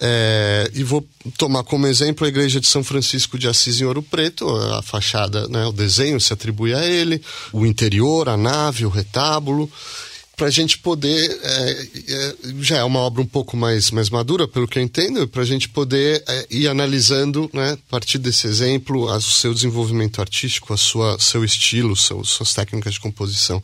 É, 0.00 0.70
e 0.74 0.82
vou 0.82 1.06
tomar 1.38 1.64
como 1.64 1.86
exemplo 1.86 2.26
a 2.26 2.28
igreja 2.28 2.60
de 2.60 2.66
São 2.66 2.84
Francisco 2.84 3.38
de 3.38 3.48
Assis 3.48 3.80
em 3.80 3.84
Ouro 3.84 4.02
Preto, 4.02 4.48
a 4.48 4.82
fachada, 4.82 5.48
né? 5.48 5.64
o 5.66 5.72
desenho 5.72 6.20
se 6.20 6.32
atribui 6.32 6.74
a 6.74 6.84
ele, 6.84 7.22
o 7.52 7.64
interior, 7.64 8.28
a 8.28 8.36
nave, 8.36 8.84
o 8.84 8.90
retábulo 8.90 9.70
para 10.36 10.48
a 10.48 10.50
gente 10.50 10.78
poder 10.78 11.38
é, 11.42 11.88
é, 12.08 12.34
já 12.60 12.78
é 12.78 12.84
uma 12.84 13.00
obra 13.00 13.22
um 13.22 13.26
pouco 13.26 13.56
mais 13.56 13.90
mais 13.90 14.10
madura 14.10 14.48
pelo 14.48 14.66
que 14.66 14.78
eu 14.78 14.82
entendo 14.82 15.26
para 15.28 15.42
a 15.42 15.46
gente 15.46 15.68
poder 15.68 16.22
é, 16.26 16.46
ir 16.50 16.68
analisando 16.68 17.48
né 17.52 17.72
a 17.72 17.90
partir 17.90 18.18
desse 18.18 18.46
exemplo 18.46 19.04
o 19.04 19.20
seu 19.20 19.54
desenvolvimento 19.54 20.20
artístico 20.20 20.72
a 20.72 20.76
sua 20.76 21.18
seu 21.18 21.44
estilo 21.44 21.94
seu, 21.96 22.24
suas 22.24 22.52
técnicas 22.54 22.94
de 22.94 23.00
composição. 23.00 23.62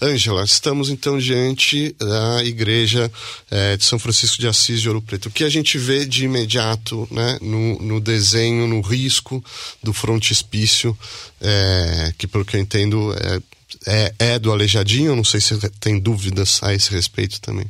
Ângela 0.00 0.44
estamos 0.44 0.90
então 0.90 1.18
diante 1.18 1.94
da 1.98 2.44
igreja 2.44 3.10
é, 3.50 3.76
de 3.76 3.84
São 3.84 3.98
Francisco 3.98 4.40
de 4.40 4.48
Assis 4.48 4.80
de 4.80 4.88
Ouro 4.88 5.02
Preto. 5.02 5.28
O 5.28 5.32
que 5.32 5.44
a 5.44 5.48
gente 5.48 5.78
vê 5.78 6.04
de 6.04 6.24
imediato 6.24 7.08
né 7.10 7.38
no, 7.40 7.78
no 7.80 8.00
desenho 8.00 8.66
no 8.66 8.80
risco 8.80 9.42
do 9.82 9.92
frontispício 9.92 10.96
é, 11.40 12.12
que 12.16 12.26
pelo 12.26 12.44
que 12.44 12.56
eu 12.56 12.60
entendo 12.60 13.12
é 13.14 13.40
é, 13.86 14.14
é 14.18 14.38
do 14.38 14.52
Aleijadinho? 14.52 15.16
Não 15.16 15.24
sei 15.24 15.40
se 15.40 15.56
tem 15.80 15.98
dúvidas 15.98 16.60
a 16.62 16.74
esse 16.74 16.90
respeito 16.90 17.40
também. 17.40 17.66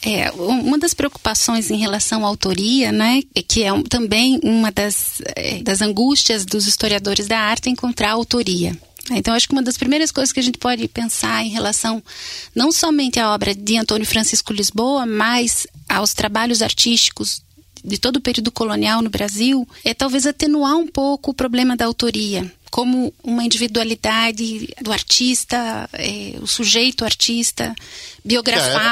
É, 0.00 0.30
uma 0.32 0.78
das 0.78 0.94
preocupações 0.94 1.70
em 1.70 1.76
relação 1.76 2.24
à 2.24 2.28
autoria, 2.28 2.90
né, 2.90 3.22
é 3.34 3.42
que 3.42 3.62
é 3.62 3.70
também 3.88 4.40
uma 4.42 4.72
das, 4.72 5.20
é, 5.36 5.62
das 5.62 5.80
angústias 5.80 6.44
dos 6.44 6.66
historiadores 6.66 7.26
da 7.26 7.38
arte 7.38 7.68
é 7.68 7.72
encontrar 7.72 8.10
a 8.10 8.12
autoria. 8.12 8.76
Então, 9.10 9.34
acho 9.34 9.48
que 9.48 9.52
uma 9.52 9.62
das 9.62 9.76
primeiras 9.76 10.10
coisas 10.10 10.32
que 10.32 10.40
a 10.40 10.42
gente 10.42 10.58
pode 10.58 10.86
pensar 10.88 11.44
em 11.44 11.50
relação 11.50 12.02
não 12.54 12.70
somente 12.70 13.18
à 13.18 13.32
obra 13.32 13.54
de 13.54 13.76
Antônio 13.76 14.06
Francisco 14.06 14.52
Lisboa, 14.52 15.04
mas 15.04 15.66
aos 15.88 16.14
trabalhos 16.14 16.62
artísticos 16.62 17.42
de 17.84 17.98
todo 17.98 18.16
o 18.16 18.20
período 18.20 18.52
colonial 18.52 19.02
no 19.02 19.10
Brasil, 19.10 19.68
é 19.84 19.92
talvez 19.92 20.24
atenuar 20.24 20.76
um 20.76 20.86
pouco 20.86 21.32
o 21.32 21.34
problema 21.34 21.76
da 21.76 21.84
autoria 21.84 22.50
como 22.72 23.12
uma 23.22 23.44
individualidade 23.44 24.74
do 24.80 24.90
artista, 24.90 25.86
é, 25.92 26.38
o 26.40 26.46
sujeito 26.46 27.04
artista. 27.04 27.76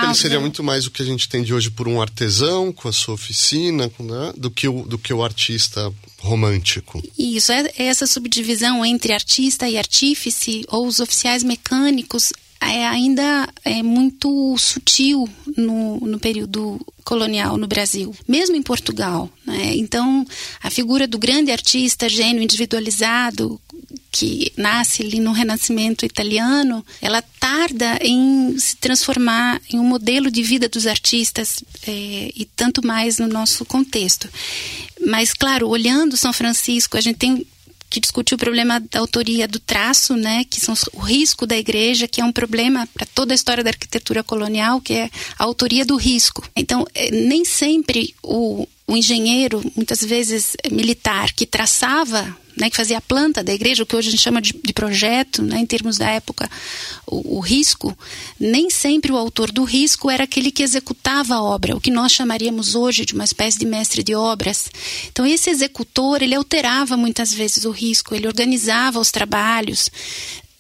É, 0.03 0.05
ele 0.05 0.15
seria 0.15 0.39
muito 0.39 0.63
mais 0.63 0.87
o 0.87 0.91
que 0.91 1.01
a 1.01 1.05
gente 1.05 1.27
entende 1.27 1.55
hoje 1.55 1.71
por 1.71 1.89
um 1.89 1.99
artesão 1.99 2.73
com 2.73 2.89
a 2.89 2.93
sua 2.93 3.15
oficina, 3.15 3.91
né, 3.99 4.33
do, 4.37 4.51
que 4.51 4.69
o, 4.69 4.83
do 4.83 4.99
que 4.99 5.15
o 5.15 5.25
artista 5.25 5.91
romântico. 6.19 7.03
Isso, 7.19 7.53
é, 7.53 7.73
é 7.79 7.85
essa 7.85 8.07
subdivisão 8.07 8.85
entre 8.85 9.15
artista 9.15 9.67
e 9.67 9.79
artífice, 9.79 10.63
ou 10.69 10.87
os 10.87 11.01
oficiais 11.01 11.43
mecânicos, 11.43 12.35
é, 12.61 12.87
ainda 12.87 13.49
é 13.65 13.83
muito 13.83 14.57
sutil 14.59 15.29
no, 15.57 15.99
no 16.01 16.19
período 16.19 16.81
colonial 17.03 17.57
no 17.57 17.67
Brasil, 17.67 18.15
mesmo 18.29 18.55
em 18.55 18.63
Portugal. 18.63 19.31
Né? 19.47 19.77
Então, 19.77 20.27
a 20.63 20.71
figura 20.71 21.07
do 21.09 21.19
grande 21.19 21.51
artista, 21.51 22.09
gênio 22.09 22.43
individualizado, 22.43 23.61
que 24.13 24.53
nasce 24.57 25.03
ali 25.03 25.21
no 25.21 25.33
Renascimento 25.33 26.05
italiano, 26.05 26.85
ela 27.01 27.23
tarda 27.23 27.99
em 28.03 28.59
se 28.59 28.77
transformar 28.77 29.61
em 29.73 29.79
um 29.79 29.85
modelo 29.85 30.31
de 30.31 30.43
vida 30.43 30.69
dos 30.69 30.87
artistas 30.87 31.63
é, 31.87 32.33
e 32.35 32.45
tanto 32.57 32.85
mais 32.85 33.19
no 33.19 33.27
nosso 33.27 33.65
contexto. 33.65 34.29
Mas, 35.07 35.33
claro, 35.33 35.69
olhando 35.69 36.17
São 36.17 36.33
Francisco, 36.33 36.97
a 36.97 37.01
gente 37.01 37.17
tem 37.17 37.47
que 37.91 38.01
discutiu 38.01 38.37
o 38.37 38.39
problema 38.39 38.79
da 38.79 39.01
autoria 39.01 39.49
do 39.49 39.59
traço, 39.59 40.15
né, 40.15 40.45
que 40.49 40.61
são 40.61 40.75
o 40.93 41.01
risco 41.01 41.45
da 41.45 41.59
igreja, 41.59 42.07
que 42.07 42.21
é 42.21 42.25
um 42.25 42.33
problema 42.33 42.89
para 42.95 43.05
toda 43.05 43.35
a 43.35 43.35
história 43.35 43.65
da 43.65 43.71
arquitetura 43.71 44.23
colonial, 44.23 44.81
que 44.81 44.95
é 44.95 45.11
a 45.37 45.45
autoria 45.45 45.85
do 45.85 45.97
risco. 45.97 46.49
Então, 46.55 46.87
é, 46.95 47.11
nem 47.11 47.45
sempre 47.45 48.15
o, 48.23 48.67
o 48.91 48.97
engenheiro, 48.97 49.63
muitas 49.77 50.05
vezes 50.05 50.57
militar, 50.69 51.33
que 51.33 51.47
traçava 51.47 52.37
né, 52.57 52.69
que 52.69 52.77
fazia 52.77 52.99
a 52.99 53.01
planta 53.01 53.43
da 53.43 53.55
igreja, 53.55 53.85
o 53.85 53.87
que 53.87 53.95
hoje 53.95 54.09
a 54.09 54.11
gente 54.11 54.21
chama 54.21 54.43
de, 54.43 54.53
de 54.53 54.73
projeto, 54.73 55.43
né, 55.43 55.61
em 55.61 55.65
termos 55.65 55.97
da 55.97 56.11
época, 56.11 56.51
o, 57.07 57.39
o, 57.39 57.41
risco, 57.41 57.97
nem 58.39 58.69
sempre 58.69 59.13
o 59.13 59.17
autor 59.17 59.53
do 59.53 59.63
risco 59.63 60.11
era 60.11 60.25
aquele 60.25 60.51
que 60.51 60.63
executava 60.63 61.37
a 61.37 61.43
obra, 61.43 61.77
o 61.77 61.81
que 61.81 61.91
nós 61.91 62.13
chamaríamos 62.13 62.75
hoje 62.75 63.07
de 63.07 63.15
uma 63.15 63.25
espécie 63.25 63.59
de 63.59 63.65
mestre 63.65 64.03
de 64.03 64.15
obras. 64.15 64.69
Então, 65.09 65.25
esse 65.25 65.49
executor, 65.49 66.21
ele 66.21 66.35
alterava 66.35 66.97
muitas 66.97 67.33
vezes 67.33 67.65
o 67.65 67.71
risco, 67.71 68.15
ele 68.15 68.27
organizava 68.27 68.99
os 68.99 69.13
trabalhos. 69.13 69.89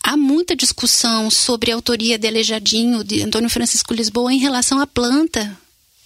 Há 0.02 0.16
muita 0.16 0.56
discussão 0.56 1.30
sobre 1.30 1.72
a 1.72 1.74
autoria 1.74 2.16
de 2.16 2.26
Aleijadinho, 2.26 3.02
de 3.04 3.22
Antônio 3.22 3.50
Francisco 3.50 3.92
Lisboa, 3.92 4.32
em 4.32 4.38
relação 4.38 4.80
à 4.80 4.86
planta 4.86 5.59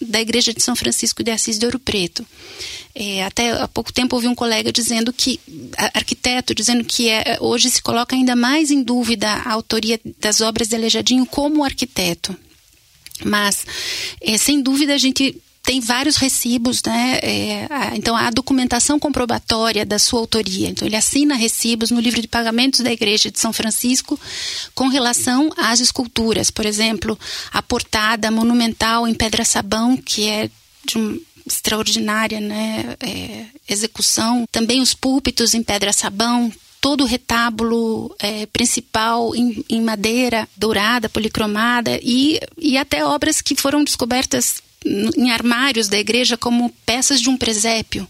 da 0.05 0.21
Igreja 0.21 0.53
de 0.53 0.63
São 0.63 0.77
Francisco 0.77 1.23
de 1.23 1.31
Assis 1.31 1.59
de 1.59 1.67
Ouro 1.67 1.79
Preto. 1.79 2.25
É, 2.95 3.25
até 3.25 3.51
há 3.51 3.67
pouco 3.67 3.93
tempo 3.93 4.15
ouvi 4.15 4.29
um 4.29 4.35
colega 4.35 4.73
dizendo 4.73 5.13
que, 5.13 5.41
arquiteto, 5.95 6.55
dizendo 6.55 6.85
que 6.85 7.09
é, 7.09 7.39
hoje 7.41 7.69
se 7.71 7.83
coloca 7.83 8.15
ainda 8.15 8.37
mais 8.37 8.71
em 8.71 8.83
dúvida 8.83 9.29
a 9.29 9.53
autoria 9.53 10.01
das 10.21 10.41
obras 10.41 10.69
de 10.69 10.77
Aleijadinho 10.77 11.27
como 11.27 11.65
arquiteto. 11.65 12.37
Mas, 13.25 13.65
é, 14.21 14.37
sem 14.37 14.61
dúvida, 14.61 14.95
a 14.95 14.99
gente 14.99 15.41
tem 15.65 15.81
vários 15.81 16.17
recibos, 16.17 16.83
né? 16.83 17.19
É, 17.23 17.67
a, 17.71 17.97
então, 17.97 18.15
a 18.15 18.31
documentação 18.31 18.99
comprobatória 18.99 19.85
da 19.85 19.99
sua 19.99 20.21
autoria. 20.21 20.69
Então, 20.69 20.87
ele 20.87 20.95
assina 20.95 21.35
recibos 21.35 21.91
no 21.91 22.01
livro 22.01 22.21
de 22.21 22.29
pagamentos 22.29 22.81
da 22.81 22.93
Igreja 22.93 23.31
de 23.31 23.41
São 23.41 23.53
Francisco 23.53 24.21
com 24.75 24.89
relação 24.89 25.51
às 25.57 25.81
esculturas. 25.81 26.51
Por 26.51 26.67
exemplo, 26.67 27.19
a 27.51 27.63
portada 27.63 28.31
monumental 28.31 29.09
em 29.09 29.15
pedra-sabão, 29.15 29.97
que 29.97 30.29
é 30.29 30.51
de 30.85 30.99
um 30.99 31.19
extraordinária 31.47 32.41
né, 32.41 32.97
é, 33.01 33.47
execução. 33.69 34.45
Também 34.53 34.83
os 34.83 34.93
púlpitos 34.93 35.55
em 35.55 35.63
pedra-sabão, 35.63 36.53
todo 36.79 37.03
o 37.03 37.07
retábulo 37.07 38.15
é, 38.19 38.45
principal 38.47 39.35
em, 39.35 39.65
em, 39.71 39.81
madeira 39.81 40.47
dourada, 40.55 41.09
policromada 41.09 41.99
e, 42.03 42.39
e 42.59 42.77
até 42.77 43.05
obras 43.05 43.41
que 43.41 43.55
foram 43.57 43.83
descobertas 43.83 44.63
em 44.85 45.31
armários 45.31 45.89
da 45.89 45.99
igreja 45.99 46.37
como 46.37 46.75
peças 46.85 47.21
de 47.21 47.29
um 47.29 47.37
presépio, 47.37 48.07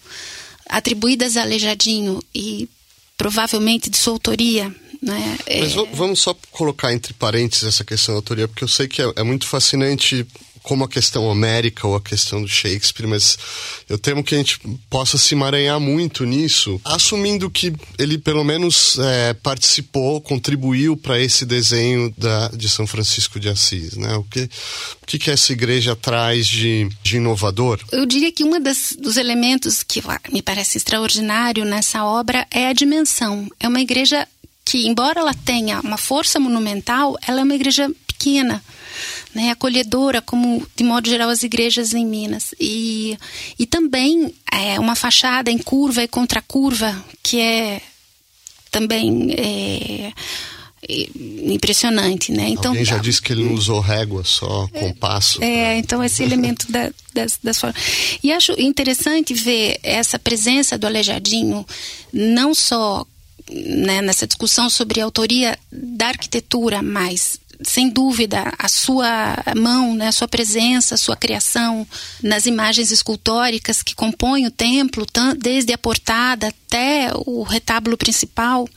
atribuídas 0.69 1.37
a 1.37 1.43
Aleijadinho 1.43 2.23
e 2.35 2.69
provavelmente 3.17 3.89
de 3.89 3.97
sua 3.97 4.15
autoria. 4.15 4.75
Né? 5.01 5.39
Mas 5.61 5.77
é... 5.77 5.85
vamos 5.93 6.21
só 6.21 6.35
colocar 6.51 6.93
entre 6.93 7.13
parênteses 7.13 7.65
essa 7.65 7.85
questão 7.85 8.15
da 8.15 8.19
autoria, 8.19 8.49
porque 8.49 8.65
eu 8.65 8.69
sei 8.69 8.89
que 8.89 9.03
é, 9.03 9.13
é 9.17 9.23
muito 9.23 9.47
fascinante 9.47 10.27
como 10.65 10.83
a 10.83 10.89
questão 10.89 11.27
homérica 11.27 11.87
ou 11.87 11.95
a 11.95 12.01
questão 12.01 12.41
do 12.41 12.49
Shakespeare, 12.49 13.07
mas 13.07 13.39
eu 13.87 13.99
temo 13.99 14.25
que 14.25 14.35
a 14.35 14.39
gente 14.39 14.59
possa 14.89 15.19
se 15.19 15.35
emaranhar 15.35 15.79
muito 15.79 16.25
nisso, 16.25 16.81
assumindo 16.83 17.51
que 17.51 17.73
ele 17.99 18.17
pelo 18.17 18.43
menos 18.43 18.99
é, 18.99 19.35
participou, 19.35 20.23
contribuiu 20.23 20.97
para 20.97 21.21
esse 21.21 21.45
desenho 21.45 22.13
da, 22.17 22.49
de 22.49 22.67
São 22.67 22.87
Francisco 22.87 23.39
de 23.39 23.51
Assis, 23.51 23.95
né? 23.97 24.17
O 24.17 24.25
que, 24.25 24.41
o 25.03 25.07
que, 25.07 25.19
que 25.19 25.31
essa 25.31 25.53
igreja 25.53 25.95
traz 25.95 26.47
de, 26.47 26.89
de 27.03 27.19
inovador? 27.19 27.79
Eu 27.93 28.07
diria 28.07 28.33
que 28.33 28.43
um 28.43 28.59
dos 28.59 29.19
elementos 29.19 29.83
que 29.83 30.03
me 30.33 30.41
parece 30.41 30.79
extraordinário 30.79 31.67
nessa 31.67 32.07
obra 32.07 32.47
é 32.51 32.69
a 32.69 32.73
dimensão. 32.73 33.51
É 33.61 33.69
uma 33.69 33.83
igreja 33.83 34.27
que, 34.65 34.87
embora 34.87 35.21
ela 35.21 35.35
tenha 35.35 35.81
uma 35.81 35.99
força 35.99 36.41
monumental, 36.41 37.19
ela 37.27 37.41
é 37.41 37.45
uma 37.45 37.55
igreja 37.55 37.91
pequena, 38.07 38.65
né, 39.35 39.51
acolhedora, 39.51 40.23
como 40.23 40.67
de 40.77 40.85
modo 40.85 41.09
geral 41.09 41.29
as 41.29 41.43
igrejas 41.43 41.93
em 41.93 42.07
Minas. 42.07 42.55
E, 42.61 43.19
e 43.59 43.67
também 43.67 44.33
é 44.51 44.79
uma 44.79 44.95
fachada 44.95 45.51
em 45.51 45.59
curva 45.59 46.03
e 46.03 46.09
contracurva, 46.09 47.05
que 47.23 47.41
é 47.41 47.83
também 48.71 49.33
é, 49.33 50.13
é 50.89 51.09
impressionante, 51.53 52.33
né? 52.33 52.49
Então, 52.49 52.73
Alguém 52.73 52.85
já 52.85 52.99
disse 52.99 53.23
que 53.23 53.33
ele 53.33 53.45
não 53.45 53.55
usou 53.55 53.81
régua, 53.81 54.25
só 54.25 54.67
compasso. 54.69 55.43
É, 55.43 55.65
pra... 55.65 55.77
então 55.77 56.05
esse 56.05 56.23
elemento 56.23 56.71
da, 56.71 56.91
das, 57.13 57.39
das 57.43 57.59
formas. 57.59 57.81
E 58.23 58.33
acho 58.33 58.53
interessante 58.61 59.33
ver 59.33 59.79
essa 59.83 60.19
presença 60.19 60.77
do 60.77 60.87
Aleijadinho, 60.87 61.65
não 62.13 62.55
só 62.55 63.07
né, 63.51 64.03
nessa 64.03 64.27
discussão 64.27 64.69
sobre 64.69 65.01
a 65.01 65.05
autoria 65.05 65.59
da 65.71 66.09
arquitetura, 66.09 66.83
mas 66.83 67.39
sem 67.63 67.89
dúvida 67.89 68.53
a 68.59 68.69
sua 68.69 69.37
mão, 69.57 69.95
né, 69.95 70.09
a 70.09 70.13
sua 70.13 70.29
presença, 70.29 70.95
a 70.95 70.99
sua 70.99 71.17
criação 71.17 71.87
nas 72.23 72.47
imagens 72.47 72.91
escultóricas 72.91 73.83
que 73.83 73.95
compõem 73.95 74.47
o 74.47 74.51
templo, 74.51 75.07
desde 75.39 75.73
a 75.73 75.79
portada 75.79 76.49
até 76.49 77.11
o 77.27 77.43
retábulo 77.43 77.97
principal. 77.97 78.69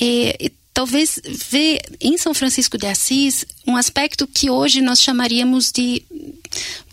E, 0.00 0.36
e, 0.40 0.52
talvez 0.72 1.20
ver 1.24 1.80
em 2.00 2.18
São 2.18 2.34
Francisco 2.34 2.76
de 2.76 2.86
Assis 2.86 3.44
um 3.64 3.76
aspecto 3.76 4.26
que 4.26 4.50
hoje 4.50 4.82
nós 4.82 5.00
chamaríamos 5.00 5.70
de 5.70 6.02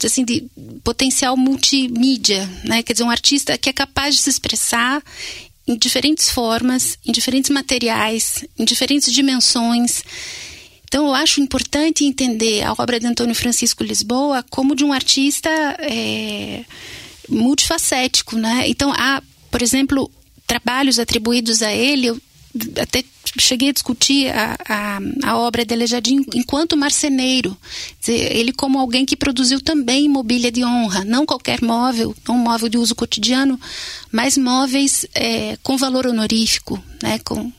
assim 0.03 0.23
de 0.23 0.45
potencial 0.83 1.35
multimídia, 1.35 2.47
né? 2.63 2.83
Quer 2.83 2.93
dizer, 2.93 3.03
um 3.03 3.09
artista 3.09 3.57
que 3.57 3.69
é 3.69 3.73
capaz 3.73 4.15
de 4.15 4.21
se 4.21 4.29
expressar 4.29 5.01
em 5.67 5.77
diferentes 5.77 6.29
formas, 6.29 6.97
em 7.05 7.11
diferentes 7.11 7.49
materiais, 7.49 8.45
em 8.57 8.65
diferentes 8.65 9.11
dimensões. 9.11 10.03
Então, 10.91 11.07
eu 11.07 11.13
acho 11.13 11.39
importante 11.39 12.03
entender 12.03 12.63
a 12.63 12.73
obra 12.73 12.99
de 12.99 13.07
Antônio 13.07 13.33
Francisco 13.33 13.81
Lisboa 13.81 14.43
como 14.49 14.75
de 14.75 14.83
um 14.83 14.91
artista 14.91 15.49
é, 15.79 16.65
multifacético, 17.29 18.35
né? 18.35 18.67
Então, 18.67 18.91
há, 18.91 19.23
por 19.49 19.61
exemplo, 19.61 20.11
trabalhos 20.45 20.99
atribuídos 20.99 21.61
a 21.61 21.71
ele, 21.71 22.07
eu 22.07 22.21
até 22.81 23.05
cheguei 23.39 23.69
a 23.69 23.71
discutir 23.71 24.33
a, 24.35 24.57
a, 24.67 24.99
a 25.31 25.37
obra 25.37 25.63
de 25.63 25.73
Aleijadinho 25.73 26.25
enquanto 26.33 26.75
marceneiro. 26.75 27.55
Ele 28.05 28.51
como 28.51 28.77
alguém 28.77 29.05
que 29.05 29.15
produziu 29.15 29.61
também 29.61 30.09
mobília 30.09 30.51
de 30.51 30.61
honra, 30.61 31.05
não 31.05 31.25
qualquer 31.25 31.61
móvel, 31.61 32.13
não 32.27 32.35
um 32.35 32.39
móvel 32.39 32.67
de 32.67 32.77
uso 32.77 32.93
cotidiano, 32.93 33.57
mas 34.11 34.37
móveis 34.37 35.05
é, 35.15 35.57
com 35.63 35.77
valor 35.77 36.05
honorífico, 36.05 36.83
né, 37.01 37.17
com 37.19 37.49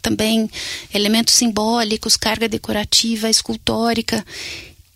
também 0.00 0.50
elementos 0.92 1.34
simbólicos, 1.34 2.16
carga 2.16 2.48
decorativa, 2.48 3.28
escultórica. 3.28 4.24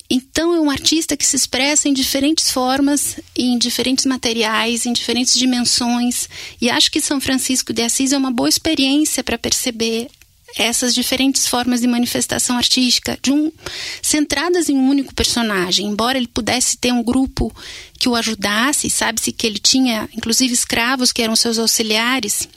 Então 0.08 0.54
é 0.54 0.60
um 0.60 0.70
artista 0.70 1.16
que 1.16 1.26
se 1.26 1.36
expressa 1.36 1.88
em 1.88 1.92
diferentes 1.92 2.50
formas, 2.50 3.18
em 3.34 3.58
diferentes 3.58 4.04
materiais, 4.04 4.84
em 4.84 4.92
diferentes 4.92 5.34
dimensões. 5.34 6.28
E 6.60 6.68
acho 6.68 6.90
que 6.90 7.00
São 7.00 7.20
Francisco 7.20 7.72
de 7.72 7.82
Assis 7.82 8.12
é 8.12 8.18
uma 8.18 8.30
boa 8.30 8.48
experiência 8.48 9.24
para 9.24 9.38
perceber 9.38 10.08
essas 10.56 10.94
diferentes 10.94 11.48
formas 11.48 11.80
de 11.80 11.86
manifestação 11.86 12.56
artística, 12.56 13.18
de 13.20 13.32
um, 13.32 13.50
centradas 14.00 14.68
em 14.68 14.76
um 14.76 14.88
único 14.88 15.14
personagem. 15.14 15.86
Embora 15.86 16.16
ele 16.16 16.28
pudesse 16.28 16.76
ter 16.76 16.92
um 16.92 17.02
grupo 17.02 17.52
que 17.98 18.08
o 18.08 18.14
ajudasse, 18.14 18.88
sabe-se 18.88 19.32
que 19.32 19.46
ele 19.46 19.58
tinha, 19.58 20.08
inclusive, 20.14 20.52
escravos 20.52 21.12
que 21.12 21.22
eram 21.22 21.34
seus 21.34 21.58
auxiliares 21.58 22.48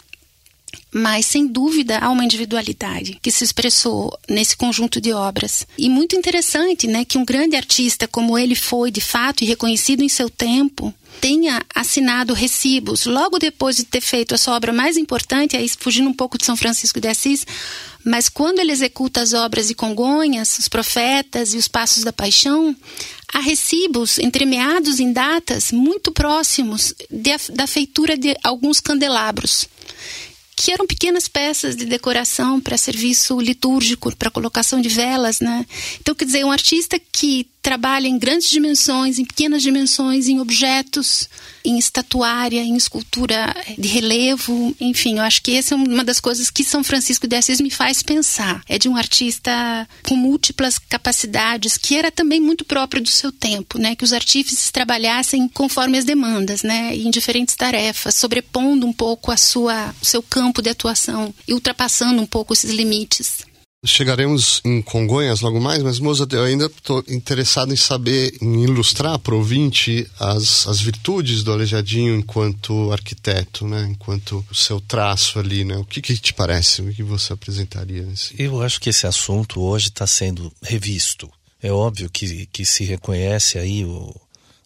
mas 0.92 1.26
sem 1.26 1.48
dúvida 1.48 2.00
há 2.00 2.10
uma 2.10 2.24
individualidade 2.24 3.20
que 3.22 3.32
se 3.32 3.44
expressou 3.44 4.18
nesse 4.28 4.56
conjunto 4.56 5.00
de 5.02 5.12
obras. 5.14 5.68
E 5.78 5.90
muito 5.90 6.16
interessante, 6.16 6.88
né, 6.88 7.06
que 7.06 7.18
um 7.18 7.26
grande 7.26 7.56
artista 7.56 8.08
como 8.08 8.38
ele 8.38 8.56
foi, 8.56 8.90
de 8.90 9.02
fato, 9.02 9.44
e 9.44 9.48
reconhecido 9.48 10.02
em 10.02 10.10
seu 10.10 10.30
tempo, 10.30 10.94
tenha 11.20 11.62
assinado 11.74 12.34
recibos 12.34 13.06
logo 13.06 13.40
depois 13.40 13.76
de 13.76 13.84
ter 13.84 14.02
feito 14.02 14.36
a 14.36 14.38
sua 14.38 14.56
obra 14.56 14.72
mais 14.72 14.98
importante, 14.98 15.58
aí 15.58 15.68
fugindo 15.68 16.10
um 16.10 16.14
pouco 16.14 16.38
de 16.38 16.46
São 16.46 16.56
Francisco 16.56 17.02
de 17.02 17.08
Assis, 17.08 17.46
mas 18.04 18.30
quando 18.30 18.60
ele 18.60 18.72
executa 18.72 19.22
as 19.22 19.34
obras 19.34 19.68
de 19.68 19.76
Congonhas, 19.76 20.58
os 20.58 20.68
Profetas 20.68 21.54
e 21.54 21.58
os 21.58 21.68
Passos 21.68 22.04
da 22.04 22.14
Paixão, 22.14 22.76
há 23.34 23.40
recibos 23.40 24.18
entremeados 24.18 25.00
em 25.00 25.12
datas 25.12 25.72
muito 25.72 26.12
próximos 26.12 26.94
de, 27.10 27.32
da 27.54 27.68
feitura 27.68 28.18
de 28.18 28.36
alguns 28.44 28.80
candelabros 28.80 29.68
que 30.58 30.72
eram 30.72 30.88
pequenas 30.88 31.28
peças 31.28 31.76
de 31.76 31.86
decoração 31.86 32.60
para 32.60 32.76
serviço 32.78 33.40
litúrgico, 33.40 34.14
para 34.16 34.32
colocação 34.32 34.82
de 34.82 34.90
velas, 34.90 35.40
né? 35.40 35.64
Então, 36.02 36.16
quer 36.16 36.26
dizer, 36.26 36.44
um 36.44 36.52
artista 36.52 37.00
que 37.00 37.48
trabalha 37.68 38.08
em 38.08 38.18
grandes 38.18 38.50
dimensões, 38.50 39.20
em 39.20 39.26
pequenas 39.26 39.62
dimensões, 39.62 40.30
em 40.30 40.40
objetos, 40.40 41.28
em 41.66 41.78
estatuária, 41.78 42.62
em 42.62 42.78
escultura 42.78 43.54
de 43.78 43.90
relevo, 43.90 44.74
enfim, 44.80 45.18
eu 45.18 45.24
acho 45.24 45.42
que 45.42 45.54
essa 45.54 45.76
é 45.76 45.78
uma 45.78 46.06
das 46.06 46.22
coisas 46.22 46.50
que 46.50 46.64
São 46.64 46.82
Francisco 46.82 47.28
de 47.28 47.36
Assis 47.36 47.60
me 47.60 47.70
faz 47.70 48.02
pensar. 48.02 48.62
É 48.70 48.80
de 48.80 48.88
um 48.88 48.96
artista 48.96 49.52
com 50.08 50.16
múltiplas 50.16 50.78
capacidades, 50.78 51.78
que 51.78 51.98
era 51.98 52.10
também 52.10 52.40
muito 52.40 52.64
próprio 52.64 53.04
do 53.04 53.10
seu 53.10 53.34
tempo, 53.34 53.78
né? 53.78 53.98
Que 53.98 54.06
os 54.06 54.14
artífices 54.14 54.72
trabalhassem 54.72 55.50
conforme 55.50 55.98
as 55.98 56.06
demandas, 56.06 56.64
né? 56.64 56.96
Em 56.96 57.12
diferentes 57.12 57.54
tarefas, 57.54 58.16
sobrepondo 58.16 58.88
um 58.88 58.94
pouco 58.94 59.30
a 59.30 59.36
sua, 59.36 59.94
o 60.02 60.06
seu 60.06 60.24
campo 60.24 60.62
de 60.62 60.70
atuação 60.70 61.34
e 61.46 61.54
ultrapassando 61.54 62.22
um 62.22 62.26
pouco 62.26 62.54
esses 62.54 62.72
limites. 62.72 63.47
Chegaremos 63.86 64.60
em 64.66 64.82
Congonhas 64.82 65.42
logo 65.42 65.62
mais, 65.62 65.84
mas 65.84 66.00
Moza, 66.00 66.28
eu 66.32 66.44
ainda 66.44 66.66
estou 66.66 67.04
interessado 67.08 67.72
em 67.72 67.78
saber, 67.78 68.36
em 68.42 68.64
ilustrar 68.64 69.20
para 69.20 69.36
o 69.36 69.38
ouvinte 69.38 70.10
as, 70.20 70.68
as 70.68 70.82
virtudes 70.82 71.44
do 71.44 71.52
Aleijadinho 71.52 72.16
enquanto 72.16 72.92
arquiteto, 72.92 73.68
né? 73.68 73.88
enquanto 73.90 74.44
o 74.50 74.56
seu 74.56 74.82
traço 74.82 75.38
ali. 75.38 75.64
Né? 75.64 75.78
O 75.78 75.86
que, 75.86 76.02
que 76.02 76.18
te 76.18 76.34
parece? 76.34 76.82
O 76.82 76.92
que 76.92 77.04
você 77.04 77.34
apresentaria? 77.34 78.04
Nesse... 78.04 78.34
Eu 78.42 78.64
acho 78.64 78.82
que 78.82 78.90
esse 78.90 79.06
assunto 79.06 79.62
hoje 79.62 79.90
está 79.90 80.08
sendo 80.08 80.52
revisto. 80.62 81.30
É 81.62 81.72
óbvio 81.72 82.10
que, 82.10 82.48
que 82.48 82.66
se 82.66 82.84
reconhece 82.84 83.60
aí 83.60 83.86
o, 83.86 84.14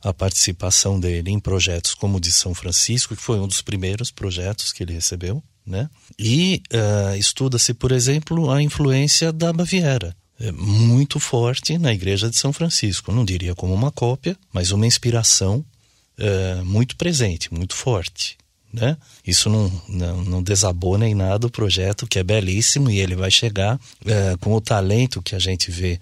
a 0.01 0.13
participação 0.13 0.97
dele 0.97 1.31
em 1.31 1.39
projetos 1.39 1.93
como 1.93 2.17
o 2.17 2.21
de 2.21 2.31
São 2.31 2.55
Francisco, 2.55 3.15
que 3.15 3.21
foi 3.21 3.39
um 3.39 3.47
dos 3.47 3.61
primeiros 3.61 4.09
projetos 4.09 4.71
que 4.71 4.83
ele 4.83 4.93
recebeu 4.93 5.43
né? 5.65 5.89
E 6.17 6.61
uh, 6.73 7.15
estuda-se, 7.15 7.73
por 7.73 7.91
exemplo, 7.91 8.49
a 8.51 8.61
influência 8.61 9.31
da 9.31 9.53
Baviera. 9.53 10.15
É 10.39 10.51
muito 10.51 11.19
forte 11.19 11.77
na 11.77 11.93
Igreja 11.93 12.29
de 12.29 12.37
São 12.37 12.51
Francisco. 12.51 13.11
Não 13.11 13.23
diria 13.23 13.53
como 13.53 13.73
uma 13.73 13.91
cópia, 13.91 14.35
mas 14.51 14.71
uma 14.71 14.87
inspiração 14.87 15.63
uh, 16.17 16.65
muito 16.65 16.95
presente, 16.95 17.53
muito 17.53 17.75
forte. 17.75 18.37
Né? 18.73 18.97
Isso 19.27 19.49
não, 19.49 19.71
não, 19.87 20.23
não, 20.23 20.43
desabou 20.43 20.97
nem 20.97 21.13
nada 21.13 21.45
o 21.45 21.51
projeto, 21.51 22.07
que 22.07 22.17
é 22.17 22.23
belíssimo, 22.23 22.89
e 22.89 22.99
ele 22.99 23.15
vai 23.15 23.29
chegar 23.29 23.75
uh, 23.75 24.37
com 24.39 24.53
o 24.53 24.61
talento 24.61 25.21
que 25.21 25.35
a 25.35 25.39
gente 25.39 25.69
vê 25.69 25.99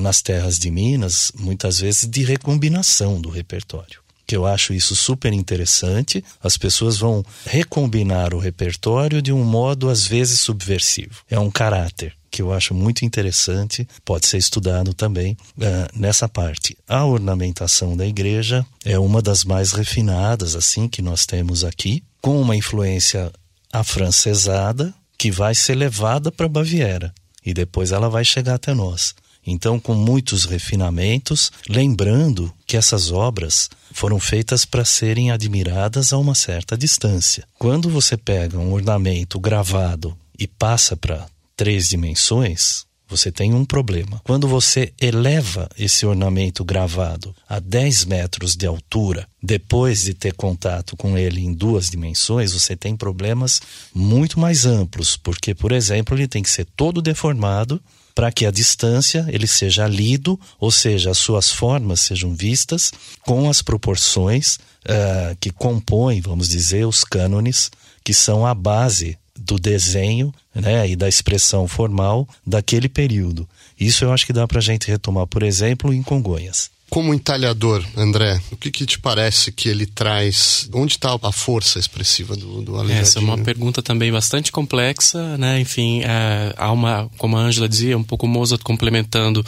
nas 0.00 0.20
terras 0.20 0.58
de 0.58 0.72
Minas, 0.72 1.30
muitas 1.38 1.78
vezes 1.78 2.04
de 2.10 2.24
recombinação 2.24 3.20
do 3.20 3.30
repertório 3.30 4.00
que 4.28 4.36
eu 4.36 4.44
acho 4.44 4.74
isso 4.74 4.94
super 4.94 5.32
interessante. 5.32 6.22
As 6.44 6.58
pessoas 6.58 6.98
vão 6.98 7.24
recombinar 7.46 8.34
o 8.34 8.38
repertório 8.38 9.22
de 9.22 9.32
um 9.32 9.42
modo 9.42 9.88
às 9.88 10.06
vezes 10.06 10.40
subversivo. 10.40 11.22
É 11.30 11.38
um 11.38 11.50
caráter 11.50 12.14
que 12.30 12.42
eu 12.42 12.52
acho 12.52 12.74
muito 12.74 13.06
interessante, 13.06 13.88
pode 14.04 14.26
ser 14.26 14.36
estudado 14.36 14.92
também 14.92 15.32
uh, 15.56 15.98
nessa 15.98 16.28
parte. 16.28 16.76
A 16.86 17.06
ornamentação 17.06 17.96
da 17.96 18.06
igreja 18.06 18.66
é 18.84 18.98
uma 18.98 19.22
das 19.22 19.44
mais 19.44 19.72
refinadas 19.72 20.54
assim 20.54 20.88
que 20.88 21.00
nós 21.00 21.24
temos 21.24 21.64
aqui, 21.64 22.02
com 22.20 22.38
uma 22.38 22.54
influência 22.54 23.32
afrancesada 23.72 24.92
que 25.16 25.30
vai 25.30 25.54
ser 25.54 25.74
levada 25.74 26.30
para 26.30 26.46
Baviera 26.46 27.14
e 27.44 27.54
depois 27.54 27.92
ela 27.92 28.10
vai 28.10 28.26
chegar 28.26 28.56
até 28.56 28.74
nós. 28.74 29.14
Então, 29.50 29.80
com 29.80 29.94
muitos 29.94 30.44
refinamentos, 30.44 31.50
lembrando 31.68 32.52
que 32.66 32.76
essas 32.76 33.10
obras 33.10 33.70
foram 33.92 34.20
feitas 34.20 34.66
para 34.66 34.84
serem 34.84 35.30
admiradas 35.30 36.12
a 36.12 36.18
uma 36.18 36.34
certa 36.34 36.76
distância. 36.76 37.44
Quando 37.58 37.88
você 37.88 38.16
pega 38.16 38.58
um 38.58 38.74
ornamento 38.74 39.40
gravado 39.40 40.14
e 40.38 40.46
passa 40.46 40.94
para 40.94 41.26
três 41.56 41.88
dimensões, 41.88 42.86
você 43.08 43.32
tem 43.32 43.54
um 43.54 43.64
problema. 43.64 44.20
Quando 44.22 44.46
você 44.46 44.92
eleva 45.00 45.68
esse 45.78 46.04
ornamento 46.04 46.62
gravado 46.62 47.34
a 47.48 47.58
10 47.58 48.04
metros 48.04 48.54
de 48.54 48.66
altura, 48.66 49.26
depois 49.42 50.02
de 50.02 50.12
ter 50.12 50.34
contato 50.34 50.94
com 50.94 51.16
ele 51.16 51.40
em 51.40 51.54
duas 51.54 51.88
dimensões, 51.88 52.52
você 52.52 52.76
tem 52.76 52.94
problemas 52.94 53.62
muito 53.94 54.38
mais 54.38 54.66
amplos, 54.66 55.16
porque, 55.16 55.54
por 55.54 55.72
exemplo, 55.72 56.14
ele 56.14 56.28
tem 56.28 56.42
que 56.42 56.50
ser 56.50 56.66
todo 56.76 57.00
deformado 57.00 57.80
para 58.18 58.32
que 58.32 58.44
a 58.44 58.50
distância 58.50 59.24
ele 59.28 59.46
seja 59.46 59.86
lido, 59.86 60.40
ou 60.58 60.72
seja, 60.72 61.12
as 61.12 61.18
suas 61.18 61.52
formas 61.52 62.00
sejam 62.00 62.34
vistas 62.34 62.92
com 63.20 63.48
as 63.48 63.62
proporções 63.62 64.56
uh, 64.56 65.36
que 65.38 65.52
compõem, 65.52 66.20
vamos 66.20 66.48
dizer, 66.48 66.84
os 66.84 67.04
cânones 67.04 67.70
que 68.02 68.12
são 68.12 68.44
a 68.44 68.52
base 68.52 69.16
do 69.38 69.56
desenho 69.56 70.34
né, 70.52 70.88
e 70.88 70.96
da 70.96 71.08
expressão 71.08 71.68
formal 71.68 72.28
daquele 72.44 72.88
período. 72.88 73.48
Isso 73.78 74.04
eu 74.04 74.12
acho 74.12 74.26
que 74.26 74.32
dá 74.32 74.48
para 74.48 74.58
a 74.58 74.62
gente 74.62 74.88
retomar, 74.88 75.28
por 75.28 75.44
exemplo, 75.44 75.94
em 75.94 76.02
Congonhas. 76.02 76.72
Como 76.90 77.12
entalhador, 77.12 77.84
André, 77.96 78.40
o 78.50 78.56
que, 78.56 78.70
que 78.70 78.86
te 78.86 78.98
parece 78.98 79.52
que 79.52 79.68
ele 79.68 79.84
traz? 79.84 80.68
Onde 80.72 80.94
está 80.94 81.16
a 81.22 81.32
força 81.32 81.78
expressiva 81.78 82.34
do, 82.34 82.62
do 82.62 82.76
Aleijadinho? 82.76 83.02
Essa 83.02 83.18
é 83.18 83.22
uma 83.22 83.36
pergunta 83.36 83.82
também 83.82 84.10
bastante 84.10 84.50
complexa, 84.50 85.36
né? 85.36 85.60
Enfim, 85.60 86.02
é, 86.02 86.54
há 86.56 86.72
uma, 86.72 87.10
como 87.18 87.36
a 87.36 87.40
Ângela 87.40 87.68
dizia, 87.68 87.96
um 87.96 88.02
pouco 88.02 88.26
Mozart 88.26 88.62
complementando, 88.62 89.44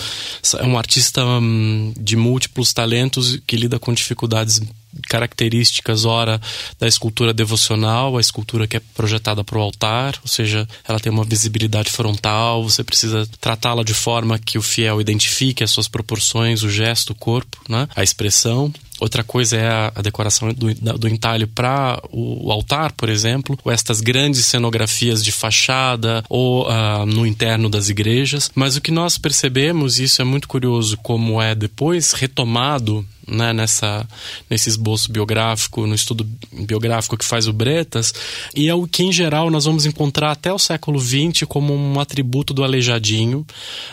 é 0.58 0.64
um 0.64 0.76
artista 0.76 1.24
hum, 1.24 1.94
de 1.98 2.14
múltiplos 2.14 2.74
talentos 2.74 3.38
que 3.46 3.56
lida 3.56 3.78
com 3.78 3.94
dificuldades 3.94 4.60
características, 5.08 6.04
ora, 6.04 6.40
da 6.78 6.86
escultura 6.86 7.32
devocional, 7.32 8.16
a 8.16 8.20
escultura 8.20 8.66
que 8.66 8.76
é 8.76 8.80
projetada 8.94 9.44
para 9.44 9.58
o 9.58 9.62
altar, 9.62 10.18
ou 10.22 10.28
seja, 10.28 10.68
ela 10.86 11.00
tem 11.00 11.12
uma 11.12 11.24
visibilidade 11.24 11.90
frontal, 11.90 12.62
você 12.62 12.82
precisa 12.82 13.28
tratá-la 13.40 13.82
de 13.82 13.94
forma 13.94 14.38
que 14.38 14.58
o 14.58 14.62
fiel 14.62 15.00
identifique 15.00 15.64
as 15.64 15.70
suas 15.70 15.88
proporções, 15.88 16.62
o 16.62 16.70
gesto, 16.70 17.10
o 17.10 17.14
corpo, 17.14 17.60
né? 17.68 17.88
a 17.94 18.02
expressão. 18.02 18.72
Outra 19.00 19.24
coisa 19.24 19.56
é 19.56 19.66
a, 19.66 19.92
a 19.94 20.02
decoração 20.02 20.52
do, 20.52 20.74
do 20.74 21.08
entalhe 21.08 21.46
para 21.46 21.98
o, 22.12 22.48
o, 22.48 22.52
altar, 22.52 22.92
por 22.92 23.08
exemplo, 23.08 23.58
ou 23.64 23.72
estas 23.72 24.02
grandes 24.02 24.44
cenografias 24.44 25.24
de 25.24 25.32
fachada 25.32 26.22
ou 26.28 26.68
uh, 26.68 27.06
no 27.06 27.26
interno 27.26 27.70
das 27.70 27.88
igrejas. 27.88 28.50
Mas 28.54 28.76
o 28.76 28.80
que 28.80 28.90
nós 28.90 29.16
percebemos, 29.16 29.98
e 29.98 30.04
isso 30.04 30.20
é 30.20 30.24
muito 30.24 30.46
curioso, 30.46 30.98
como 30.98 31.40
é 31.40 31.54
depois 31.54 32.12
retomado 32.12 33.04
né, 33.26 33.52
nessa, 33.52 34.06
nesse 34.50 34.68
esboço 34.68 35.10
biográfico, 35.10 35.86
no 35.86 35.94
estudo 35.94 36.28
biográfico 36.52 37.16
que 37.16 37.24
faz 37.24 37.46
o 37.46 37.52
Bretas, 37.52 38.12
e 38.54 38.68
é 38.68 38.74
o 38.74 38.86
que, 38.86 39.04
em 39.04 39.12
geral, 39.12 39.50
nós 39.50 39.64
vamos 39.64 39.86
encontrar 39.86 40.32
até 40.32 40.52
o 40.52 40.58
século 40.58 40.98
XX 41.00 41.44
como 41.48 41.72
um 41.72 42.00
atributo 42.00 42.52
do 42.52 42.64
aleijadinho. 42.64 43.46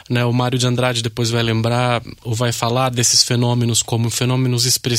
Né? 0.09 0.25
O 0.25 0.33
Mário 0.33 0.57
de 0.57 0.65
Andrade 0.65 1.03
depois 1.03 1.29
vai 1.29 1.43
lembrar 1.43 2.01
ou 2.23 2.33
vai 2.33 2.51
falar 2.51 2.89
desses 2.89 3.23
fenômenos 3.23 3.83
como 3.83 4.09
fenômenos 4.09 4.65
expressivos 4.65 4.96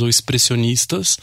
ou 0.00 0.08
expressionistas, 0.08 1.18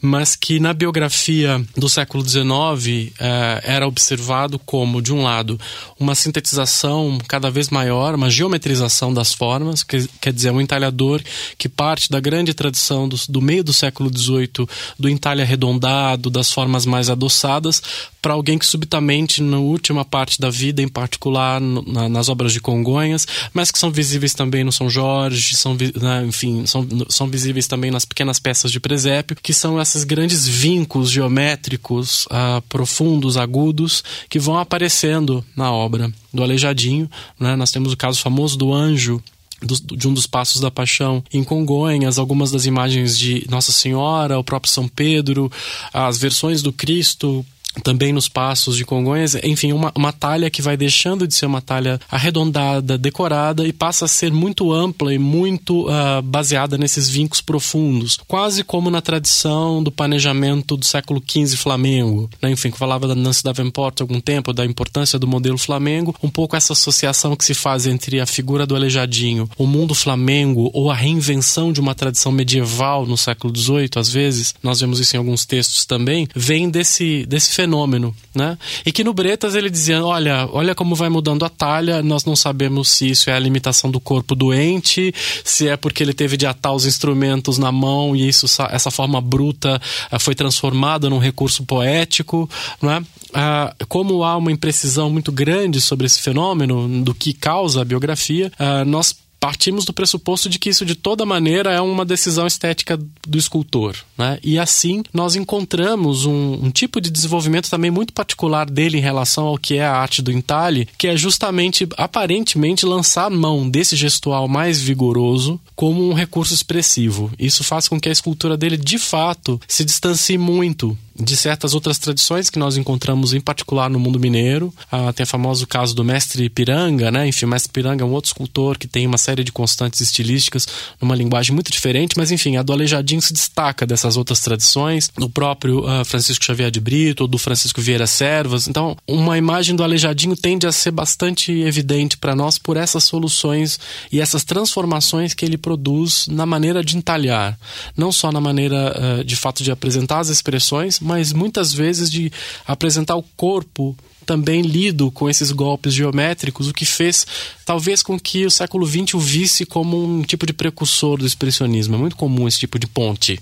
mas 0.00 0.36
que 0.36 0.60
na 0.60 0.72
biografia 0.72 1.64
do 1.76 1.88
século 1.88 2.26
XIX 2.26 3.12
eh, 3.18 3.60
era 3.64 3.86
observado 3.86 4.58
como, 4.58 5.00
de 5.02 5.12
um 5.12 5.22
lado, 5.22 5.58
uma 5.98 6.14
sintetização 6.14 7.18
cada 7.28 7.50
vez 7.50 7.70
maior, 7.70 8.14
uma 8.14 8.30
geometrização 8.30 9.12
das 9.12 9.32
formas, 9.32 9.82
que, 9.82 10.08
quer 10.20 10.32
dizer, 10.32 10.50
um 10.50 10.60
entalhador 10.60 11.20
que 11.56 11.68
parte 11.68 12.10
da 12.10 12.20
grande 12.20 12.54
tradição 12.54 13.08
do, 13.08 13.16
do 13.28 13.40
meio 13.40 13.64
do 13.64 13.72
século 13.72 14.10
XVIII 14.10 14.66
do 14.98 15.08
entalhe 15.08 15.42
arredondado, 15.42 16.30
das 16.30 16.52
formas 16.52 16.86
mais 16.86 17.08
adossadas, 17.08 17.82
para 18.20 18.34
alguém 18.34 18.58
que 18.58 18.66
subitamente, 18.66 19.42
na 19.42 19.58
última 19.58 20.04
parte 20.04 20.40
da 20.40 20.50
vida, 20.50 20.82
em 20.82 20.88
particular 20.88 21.60
no, 21.60 21.82
na, 21.82 22.08
nas 22.08 22.28
obras 22.28 22.52
de 22.52 22.60
Congonhas, 22.60 23.26
mas 23.52 23.70
que 23.70 23.78
são 23.78 23.90
visíveis 23.90 24.34
também 24.34 24.62
no 24.64 24.72
São 24.72 24.90
Jorge, 24.90 25.56
são, 25.56 25.74
né, 25.74 26.24
enfim, 26.26 26.66
são, 26.66 26.86
são 27.08 27.28
visíveis 27.28 27.59
também 27.66 27.90
nas 27.90 28.04
pequenas 28.04 28.38
peças 28.38 28.70
de 28.70 28.80
presépio, 28.80 29.36
que 29.42 29.52
são 29.52 29.80
esses 29.80 30.04
grandes 30.04 30.46
vincos 30.46 31.10
geométricos 31.10 32.26
uh, 32.26 32.60
profundos, 32.68 33.36
agudos, 33.36 34.02
que 34.28 34.38
vão 34.38 34.58
aparecendo 34.58 35.44
na 35.56 35.72
obra 35.72 36.12
do 36.32 36.42
Aleijadinho. 36.42 37.10
Né? 37.38 37.56
Nós 37.56 37.70
temos 37.70 37.92
o 37.92 37.96
caso 37.96 38.20
famoso 38.20 38.56
do 38.56 38.72
anjo 38.72 39.22
de 39.62 40.08
um 40.08 40.14
dos 40.14 40.26
passos 40.26 40.60
da 40.60 40.70
paixão 40.70 41.22
em 41.32 41.44
Congonhas, 41.44 42.18
algumas 42.18 42.50
das 42.50 42.64
imagens 42.64 43.18
de 43.18 43.46
Nossa 43.48 43.72
Senhora, 43.72 44.38
o 44.38 44.44
próprio 44.44 44.72
São 44.72 44.88
Pedro, 44.88 45.52
as 45.92 46.16
versões 46.16 46.62
do 46.62 46.72
Cristo 46.72 47.44
também 47.82 48.12
nos 48.12 48.28
passos 48.28 48.76
de 48.76 48.84
Congonhas, 48.84 49.36
enfim, 49.42 49.72
uma, 49.72 49.92
uma 49.94 50.12
talha 50.12 50.50
que 50.50 50.62
vai 50.62 50.76
deixando 50.76 51.26
de 51.26 51.34
ser 51.34 51.46
uma 51.46 51.60
talha 51.60 52.00
arredondada, 52.10 52.98
decorada 52.98 53.66
e 53.66 53.72
passa 53.72 54.04
a 54.04 54.08
ser 54.08 54.32
muito 54.32 54.72
ampla 54.72 55.14
e 55.14 55.18
muito 55.18 55.88
uh, 55.88 56.22
baseada 56.22 56.76
nesses 56.76 57.08
vincos 57.08 57.40
profundos, 57.40 58.18
quase 58.26 58.64
como 58.64 58.90
na 58.90 59.00
tradição 59.00 59.82
do 59.82 59.90
planejamento 59.90 60.76
do 60.76 60.84
século 60.84 61.22
XV 61.26 61.56
Flamengo, 61.56 62.28
né? 62.42 62.50
enfim, 62.50 62.70
que 62.70 62.78
falava 62.78 63.06
da 63.06 63.14
Nancy 63.14 63.44
Davenport 63.44 64.00
há 64.00 64.04
algum 64.04 64.20
tempo, 64.20 64.52
da 64.52 64.64
importância 64.64 65.18
do 65.18 65.26
modelo 65.26 65.58
Flamengo, 65.58 66.14
um 66.22 66.28
pouco 66.28 66.56
essa 66.56 66.72
associação 66.72 67.36
que 67.36 67.44
se 67.44 67.54
faz 67.54 67.86
entre 67.86 68.20
a 68.20 68.26
figura 68.26 68.66
do 68.66 68.74
aleijadinho, 68.74 69.48
o 69.56 69.66
mundo 69.66 69.94
Flamengo 69.94 70.70
ou 70.74 70.90
a 70.90 70.94
reinvenção 70.94 71.72
de 71.72 71.80
uma 71.80 71.94
tradição 71.94 72.32
medieval 72.32 73.06
no 73.06 73.16
século 73.16 73.56
XVIII, 73.56 73.90
às 73.96 74.12
vezes, 74.12 74.54
nós 74.62 74.80
vemos 74.80 74.98
isso 74.98 75.16
em 75.16 75.18
alguns 75.18 75.44
textos 75.44 75.84
também, 75.84 76.26
vem 76.34 76.68
desse, 76.68 77.24
desse 77.26 77.59
fenômeno, 77.60 78.14
né? 78.34 78.56
E 78.86 78.90
que 78.90 79.04
no 79.04 79.12
Bretas 79.12 79.54
ele 79.54 79.68
dizia, 79.68 80.02
olha, 80.02 80.48
olha 80.50 80.74
como 80.74 80.94
vai 80.94 81.10
mudando 81.10 81.44
a 81.44 81.48
talha, 81.50 82.02
nós 82.02 82.24
não 82.24 82.34
sabemos 82.34 82.88
se 82.88 83.10
isso 83.10 83.28
é 83.28 83.34
a 83.34 83.38
limitação 83.38 83.90
do 83.90 84.00
corpo 84.00 84.34
doente, 84.34 85.12
se 85.44 85.68
é 85.68 85.76
porque 85.76 86.02
ele 86.02 86.14
teve 86.14 86.38
de 86.38 86.46
atar 86.46 86.72
os 86.72 86.86
instrumentos 86.86 87.58
na 87.58 87.70
mão 87.70 88.16
e 88.16 88.26
isso, 88.26 88.46
essa 88.70 88.90
forma 88.90 89.20
bruta 89.20 89.80
eh, 90.10 90.18
foi 90.18 90.34
transformada 90.34 91.10
num 91.10 91.18
recurso 91.18 91.64
poético, 91.64 92.48
né? 92.80 93.04
Ah, 93.34 93.74
como 93.88 94.24
há 94.24 94.36
uma 94.36 94.50
imprecisão 94.50 95.10
muito 95.10 95.30
grande 95.30 95.80
sobre 95.80 96.06
esse 96.06 96.20
fenômeno, 96.20 97.04
do 97.04 97.14
que 97.14 97.32
causa 97.32 97.82
a 97.82 97.84
biografia, 97.84 98.50
ah, 98.58 98.84
nós 98.84 99.14
partimos 99.40 99.86
do 99.86 99.92
pressuposto 99.92 100.48
de 100.48 100.58
que 100.58 100.68
isso 100.68 100.84
de 100.84 100.94
toda 100.94 101.24
maneira 101.24 101.72
é 101.72 101.80
uma 101.80 102.04
decisão 102.04 102.46
estética 102.46 102.98
do 103.26 103.38
escultor, 103.38 103.96
né? 104.16 104.38
E 104.44 104.58
assim 104.58 105.02
nós 105.12 105.34
encontramos 105.34 106.26
um, 106.26 106.64
um, 106.64 106.70
tipo 106.70 107.00
de 107.00 107.10
desenvolvimento 107.10 107.70
também 107.70 107.90
muito 107.90 108.12
particular 108.12 108.68
dele 108.68 108.98
em 108.98 109.00
relação 109.00 109.46
ao 109.46 109.56
que 109.56 109.76
é 109.76 109.84
a 109.84 109.96
arte 109.96 110.20
do 110.20 110.30
entalhe, 110.30 110.86
que 110.98 111.08
é 111.08 111.16
justamente 111.16 111.88
aparentemente 111.96 112.84
lançar 112.84 113.30
mão 113.30 113.68
desse 113.68 113.96
gestual 113.96 114.46
mais 114.46 114.80
vigoroso 114.80 115.58
como 115.74 116.06
um 116.06 116.12
recurso 116.12 116.52
expressivo. 116.52 117.32
Isso 117.38 117.64
faz 117.64 117.88
com 117.88 117.98
que 117.98 118.10
a 118.10 118.12
escultura 118.12 118.56
dele 118.56 118.76
de 118.76 118.98
fato 118.98 119.58
se 119.66 119.84
distancie 119.84 120.36
muito 120.36 120.96
de 121.20 121.36
certas 121.36 121.74
outras 121.74 121.98
tradições 121.98 122.50
que 122.50 122.58
nós 122.58 122.76
encontramos, 122.76 123.32
em 123.32 123.40
particular 123.40 123.90
no 123.90 123.98
mundo 123.98 124.18
mineiro. 124.18 124.72
Ah, 124.90 125.12
tem 125.12 125.24
o 125.24 125.26
famoso 125.26 125.66
caso 125.66 125.94
do 125.94 126.04
mestre 126.04 126.48
Piranga, 126.48 127.10
né? 127.10 127.28
Enfim, 127.28 127.44
o 127.44 127.48
mestre 127.48 127.72
Piranga 127.72 128.02
é 128.02 128.06
um 128.06 128.12
outro 128.12 128.28
escultor 128.28 128.78
que 128.78 128.86
tem 128.86 129.06
uma 129.06 129.18
série 129.18 129.44
de 129.44 129.52
constantes 129.52 130.00
estilísticas 130.00 130.66
numa 131.00 131.14
linguagem 131.14 131.54
muito 131.54 131.70
diferente, 131.70 132.14
mas 132.16 132.30
enfim, 132.30 132.56
a 132.56 132.62
do 132.62 132.72
Aleijadinho 132.72 133.20
se 133.20 133.32
destaca 133.32 133.86
dessas 133.86 134.16
outras 134.16 134.40
tradições, 134.40 135.10
do 135.16 135.28
próprio 135.28 135.80
uh, 135.80 136.04
Francisco 136.04 136.44
Xavier 136.44 136.70
de 136.70 136.80
Brito, 136.80 137.24
ou 137.24 137.28
do 137.28 137.38
Francisco 137.38 137.80
Vieira 137.80 138.06
Servas. 138.06 138.68
Então, 138.68 138.96
uma 139.06 139.36
imagem 139.36 139.76
do 139.76 139.82
Aleijadinho 139.82 140.36
tende 140.36 140.66
a 140.66 140.72
ser 140.72 140.90
bastante 140.90 141.52
evidente 141.52 142.16
para 142.16 142.34
nós 142.34 142.58
por 142.58 142.76
essas 142.76 143.04
soluções 143.04 143.78
e 144.10 144.20
essas 144.20 144.44
transformações 144.44 145.34
que 145.34 145.44
ele 145.44 145.58
produz 145.58 146.26
na 146.28 146.46
maneira 146.46 146.82
de 146.82 146.96
entalhar, 146.96 147.58
não 147.96 148.12
só 148.12 148.32
na 148.32 148.40
maneira 148.40 149.20
uh, 149.20 149.24
de 149.24 149.36
fato 149.36 149.62
de 149.62 149.70
apresentar 149.70 150.20
as 150.20 150.28
expressões, 150.28 150.98
mas 151.10 151.32
muitas 151.32 151.72
vezes 151.74 152.08
de 152.08 152.30
apresentar 152.64 153.16
o 153.16 153.24
corpo 153.36 153.96
também 154.24 154.62
lido 154.62 155.10
com 155.10 155.28
esses 155.28 155.50
golpes 155.50 155.92
geométricos, 155.92 156.68
o 156.68 156.72
que 156.72 156.84
fez 156.84 157.26
talvez 157.66 158.00
com 158.00 158.16
que 158.16 158.46
o 158.46 158.50
século 158.50 158.86
XX 158.86 159.14
o 159.14 159.18
visse 159.18 159.66
como 159.66 160.00
um 160.00 160.22
tipo 160.22 160.46
de 160.46 160.52
precursor 160.52 161.18
do 161.18 161.26
expressionismo. 161.26 161.96
É 161.96 161.98
muito 161.98 162.14
comum 162.14 162.46
esse 162.46 162.60
tipo 162.60 162.78
de 162.78 162.86
ponte 162.86 163.40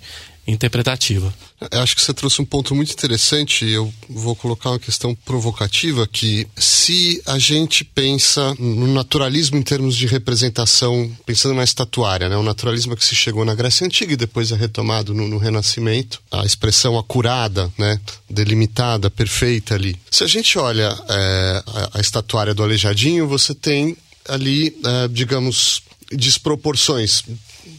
interpretativa. 0.52 1.32
Eu 1.70 1.82
acho 1.82 1.94
que 1.94 2.02
você 2.02 2.14
trouxe 2.14 2.40
um 2.40 2.44
ponto 2.44 2.74
muito 2.74 2.92
interessante. 2.92 3.66
Eu 3.66 3.92
vou 4.08 4.34
colocar 4.34 4.70
uma 4.70 4.78
questão 4.78 5.14
provocativa 5.14 6.06
que 6.06 6.46
se 6.56 7.20
a 7.26 7.38
gente 7.38 7.84
pensa 7.84 8.54
no 8.58 8.86
naturalismo 8.86 9.58
em 9.58 9.62
termos 9.62 9.94
de 9.96 10.06
representação, 10.06 11.10
pensando 11.26 11.54
na 11.54 11.64
estatuária, 11.64 12.28
né? 12.28 12.36
o 12.36 12.42
naturalismo 12.42 12.96
que 12.96 13.04
se 13.04 13.14
chegou 13.14 13.44
na 13.44 13.54
Grécia 13.54 13.86
Antiga 13.86 14.12
e 14.12 14.16
depois 14.16 14.50
é 14.50 14.56
retomado 14.56 15.12
no, 15.12 15.28
no 15.28 15.38
Renascimento, 15.38 16.20
a 16.30 16.44
expressão 16.44 16.98
acurada, 16.98 17.70
né? 17.76 18.00
delimitada, 18.30 19.10
perfeita 19.10 19.74
ali. 19.74 19.96
Se 20.10 20.24
a 20.24 20.26
gente 20.26 20.58
olha 20.58 20.96
é, 21.08 21.62
a, 21.66 21.98
a 21.98 22.00
estatuária 22.00 22.54
do 22.54 22.62
Aleijadinho, 22.62 23.28
você 23.28 23.54
tem 23.54 23.96
ali, 24.28 24.76
é, 24.84 25.08
digamos, 25.08 25.82
desproporções 26.12 27.22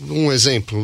um 0.01 0.31
exemplo, 0.31 0.77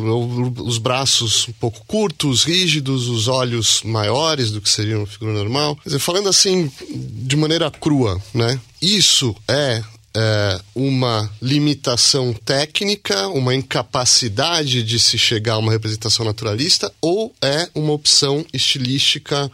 os 0.64 0.78
braços 0.78 1.48
um 1.48 1.52
pouco 1.52 1.84
curtos, 1.86 2.44
rígidos, 2.44 3.08
os 3.08 3.28
olhos 3.28 3.82
maiores 3.84 4.50
do 4.50 4.60
que 4.60 4.68
seria 4.68 4.98
uma 4.98 5.06
figura 5.06 5.32
normal. 5.32 5.76
Quer 5.76 5.90
dizer, 5.90 5.98
falando 5.98 6.28
assim 6.28 6.70
de 6.90 7.36
maneira 7.36 7.70
crua, 7.70 8.20
né? 8.34 8.60
Isso 8.80 9.34
é 9.48 9.82
é, 10.16 10.60
uma 10.74 11.30
limitação 11.42 12.32
técnica, 12.32 13.28
uma 13.28 13.54
incapacidade 13.54 14.82
de 14.82 14.98
se 14.98 15.18
chegar 15.18 15.54
a 15.54 15.58
uma 15.58 15.72
representação 15.72 16.24
naturalista, 16.24 16.90
ou 17.02 17.34
é 17.42 17.68
uma 17.74 17.92
opção 17.92 18.44
estilística 18.50 19.50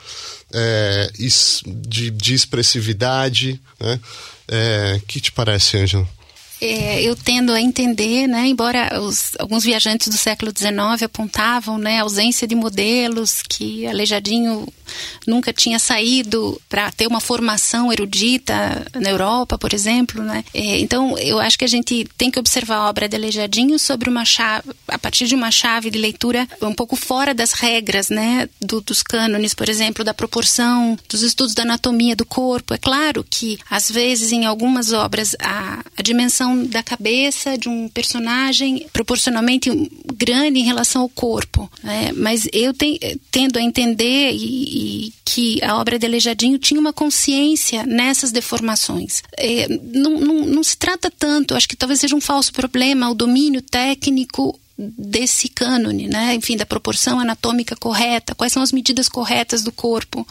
é, 0.53 1.11
de, 1.67 2.11
de, 2.11 2.35
expressividade? 2.35 3.61
Né? 3.81 4.01
É, 4.47 5.01
que 5.09 5.21
te 5.21 5.33
parece, 5.33 5.79
Ângela? 5.79 6.09
É, 6.65 7.03
eu 7.03 7.17
tendo 7.17 7.53
a 7.53 7.61
entender, 7.61 8.29
né, 8.29 8.47
embora 8.47 9.01
os, 9.01 9.33
alguns 9.37 9.65
viajantes 9.65 10.07
do 10.07 10.17
século 10.17 10.53
XIX 10.57 11.03
apontavam 11.03 11.77
né, 11.77 11.99
a 11.99 12.03
ausência 12.03 12.47
de 12.47 12.55
modelos, 12.55 13.43
que 13.43 13.85
Aleijadinho 13.85 14.69
nunca 15.27 15.53
tinha 15.53 15.79
saído 15.79 16.61
para 16.69 16.91
ter 16.93 17.07
uma 17.07 17.21
formação 17.21 17.93
erudita 17.93 18.87
na 18.95 19.11
Europa, 19.11 19.59
por 19.59 19.73
exemplo. 19.73 20.23
Né? 20.23 20.45
É, 20.55 20.79
então, 20.79 21.17
eu 21.19 21.39
acho 21.39 21.59
que 21.59 21.65
a 21.65 21.69
gente 21.69 22.09
tem 22.17 22.31
que 22.31 22.39
observar 22.39 22.77
a 22.77 22.89
obra 22.89 23.09
de 23.09 23.17
Aleijadinho 23.17 23.79
sobre 23.79 24.09
uma 24.09 24.25
chave, 24.25 24.71
a 24.89 24.99
partir 24.99 25.27
de 25.27 25.35
uma 25.35 25.51
chave 25.51 25.91
de 25.91 25.99
leitura 25.99 26.49
um 26.61 26.75
pouco 26.75 26.97
fora 26.97 27.35
das 27.35 27.53
regras 27.53 28.09
né, 28.09 28.49
do, 28.61 28.81
dos 28.81 29.03
cânones, 29.03 29.55
por 29.55 29.69
exemplo, 29.69 30.05
da 30.05 30.15
proporção, 30.15 30.99
dos 31.09 31.23
estudos 31.23 31.55
da 31.55 31.63
anatomia 31.63 32.17
do 32.17 32.25
corpo. 32.25 32.75
É 32.75 32.79
claro 32.79 33.25
que, 33.29 33.59
às 33.71 33.91
vezes, 33.91 34.33
em 34.33 34.45
algumas 34.45 34.93
obras, 34.93 35.35
a, 35.41 35.85
a 35.97 36.03
dimensão 36.03 36.65
da 36.65 36.83
cabeça 36.83 37.57
de 37.57 37.69
um 37.69 37.89
personagem 37.89 38.87
proporcionalmente 38.93 39.71
grande 40.15 40.61
em 40.61 40.65
relação 40.65 41.03
ao 41.03 41.09
corpo. 41.09 41.71
Né? 41.83 42.13
Mas 42.15 42.49
eu 42.53 42.73
te, 42.73 43.21
tendo 43.31 43.59
a 43.59 43.63
entender 43.63 44.33
e, 44.33 44.82
que 45.25 45.63
a 45.63 45.77
obra 45.77 45.99
de 45.99 46.07
Aleijadinho 46.07 46.59
tinha 46.59 46.81
uma 46.81 46.93
consciência 46.93 47.85
nessas 47.85 48.33
deformações. 48.33 49.23
É, 49.37 49.69
não, 49.69 50.21
não, 50.21 50.47
não 50.47 50.63
se 50.63 50.77
trata 50.77 51.11
tanto, 51.11 51.55
acho 51.55 51.69
que 51.69 51.77
talvez 51.77 52.01
seja 52.01 52.17
um 52.17 52.21
falso 52.21 52.53
problema, 52.53 53.11
o 53.11 53.15
domínio 53.15 53.63
técnico 53.63 54.59
desse 54.79 55.49
cânone, 55.49 56.09
né? 56.09 56.35
Enfim, 56.35 56.57
da 56.57 56.67
proporção 56.67 57.21
anatômica 57.21 57.77
correta, 57.77 58.35
quais 58.35 58.53
são 58.53 58.63
as 58.63 58.73
medidas 58.73 59.09
corretas 59.09 59.63
do 59.63 59.71
corpo, 59.71 60.27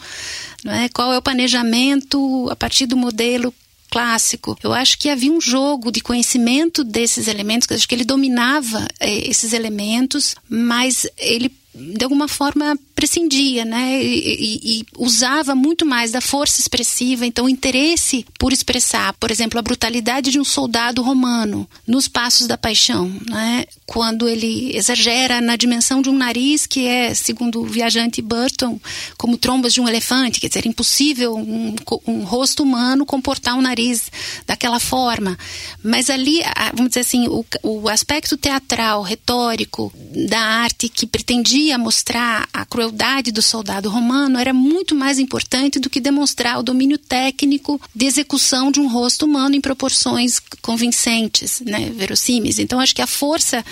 é? 0.66 0.88
Qual 0.88 1.12
é 1.12 1.18
o 1.18 1.22
planejamento 1.22 2.48
a 2.50 2.56
partir 2.56 2.86
do 2.86 2.96
modelo 2.96 3.54
clássico. 3.92 4.56
Eu 4.62 4.72
acho 4.72 4.98
que 4.98 5.10
havia 5.10 5.30
um 5.30 5.38
jogo 5.38 5.92
de 5.92 6.00
conhecimento 6.00 6.82
desses 6.82 7.28
elementos, 7.28 7.70
acho 7.70 7.86
que 7.86 7.94
ele 7.94 8.06
dominava 8.06 8.88
eh, 8.98 9.28
esses 9.28 9.52
elementos, 9.52 10.34
mas 10.48 11.06
ele 11.18 11.52
de 11.74 12.02
alguma 12.02 12.28
forma 12.28 12.78
prescindia, 13.02 13.64
né? 13.64 14.00
E, 14.00 14.14
e, 14.16 14.78
e, 14.78 14.86
usava 14.96 15.56
muito 15.56 15.84
mais 15.84 16.12
da 16.12 16.20
força 16.20 16.60
expressiva, 16.60 17.26
então 17.26 17.46
o 17.46 17.48
interesse 17.48 18.24
por 18.38 18.52
expressar, 18.52 19.12
por 19.14 19.28
exemplo, 19.28 19.58
a 19.58 19.62
brutalidade 19.62 20.30
de 20.30 20.38
um 20.38 20.44
soldado 20.44 21.02
romano 21.02 21.68
nos 21.84 22.06
passos 22.06 22.46
da 22.46 22.56
paixão, 22.56 23.12
né? 23.28 23.64
Quando 23.86 24.28
ele 24.28 24.76
exagera 24.76 25.40
na 25.40 25.56
dimensão 25.56 26.00
de 26.00 26.08
um 26.10 26.16
nariz 26.16 26.64
que 26.64 26.86
é, 26.86 27.12
segundo 27.12 27.62
o 27.62 27.66
viajante 27.66 28.22
Burton, 28.22 28.80
como 29.18 29.36
trombas 29.36 29.74
de 29.74 29.80
um 29.80 29.88
elefante, 29.88 30.38
quer 30.38 30.46
dizer, 30.46 30.64
impossível 30.64 31.34
um, 31.34 31.74
um 32.06 32.22
rosto 32.22 32.62
humano 32.62 33.04
comportar 33.04 33.56
um 33.56 33.60
nariz 33.60 34.12
daquela 34.46 34.78
forma. 34.78 35.36
Mas 35.82 36.08
ali, 36.08 36.40
vamos 36.72 36.90
dizer 36.90 37.00
assim, 37.00 37.26
o, 37.26 37.44
o 37.64 37.88
aspecto 37.88 38.36
teatral, 38.36 39.02
retórico 39.02 39.92
da 40.28 40.38
arte 40.38 40.88
que 40.88 41.04
pretendia 41.04 41.76
mostrar 41.76 42.48
a 42.52 42.64
crueldade 42.64 42.91
do 43.32 43.42
soldado 43.42 43.88
romano 43.88 44.38
era 44.38 44.52
muito 44.52 44.94
mais 44.94 45.18
importante 45.18 45.78
do 45.78 45.88
que 45.88 46.00
demonstrar 46.00 46.58
o 46.58 46.62
domínio 46.62 46.98
técnico 46.98 47.80
de 47.94 48.06
execução 48.06 48.70
de 48.70 48.80
um 48.80 48.88
rosto 48.88 49.24
humano 49.24 49.54
em 49.54 49.60
proporções 49.60 50.40
convincentes, 50.60 51.60
né, 51.60 51.90
verossímeis. 51.94 52.58
Então, 52.58 52.78
acho 52.78 52.94
que 52.94 53.02
a 53.02 53.06
força, 53.06 53.64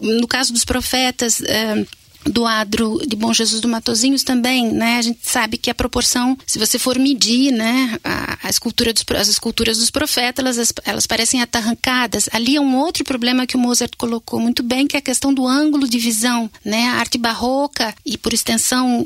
no 0.00 0.26
caso 0.26 0.52
dos 0.52 0.64
profetas, 0.64 1.40
eh, 1.42 1.86
do 2.24 2.46
adro 2.46 3.00
de 3.06 3.16
Bom 3.16 3.32
Jesus 3.32 3.60
do 3.60 3.68
Matozinhos 3.68 4.22
também, 4.22 4.70
né? 4.72 4.98
A 4.98 5.02
gente 5.02 5.20
sabe 5.22 5.56
que 5.56 5.70
a 5.70 5.74
proporção, 5.74 6.36
se 6.46 6.58
você 6.58 6.78
for 6.78 6.98
medir, 6.98 7.52
né, 7.52 7.98
a, 8.04 8.38
a 8.42 8.50
escultura 8.50 8.92
dos, 8.92 9.04
as 9.16 9.28
esculturas 9.28 9.78
dos 9.78 9.90
profetas, 9.90 10.44
elas, 10.44 10.72
elas 10.84 11.06
parecem 11.06 11.40
atarrancadas. 11.40 12.28
Ali 12.32 12.56
é 12.56 12.60
um 12.60 12.76
outro 12.76 13.04
problema 13.04 13.46
que 13.46 13.56
o 13.56 13.58
Mozart 13.58 13.92
colocou 13.96 14.40
muito 14.40 14.62
bem, 14.62 14.86
que 14.86 14.96
é 14.96 14.98
a 14.98 15.02
questão 15.02 15.32
do 15.32 15.46
ângulo 15.46 15.88
de 15.88 15.98
visão, 15.98 16.50
né? 16.64 16.86
A 16.88 16.94
arte 16.94 17.18
barroca 17.18 17.94
e 18.04 18.18
por 18.18 18.32
extensão, 18.32 19.02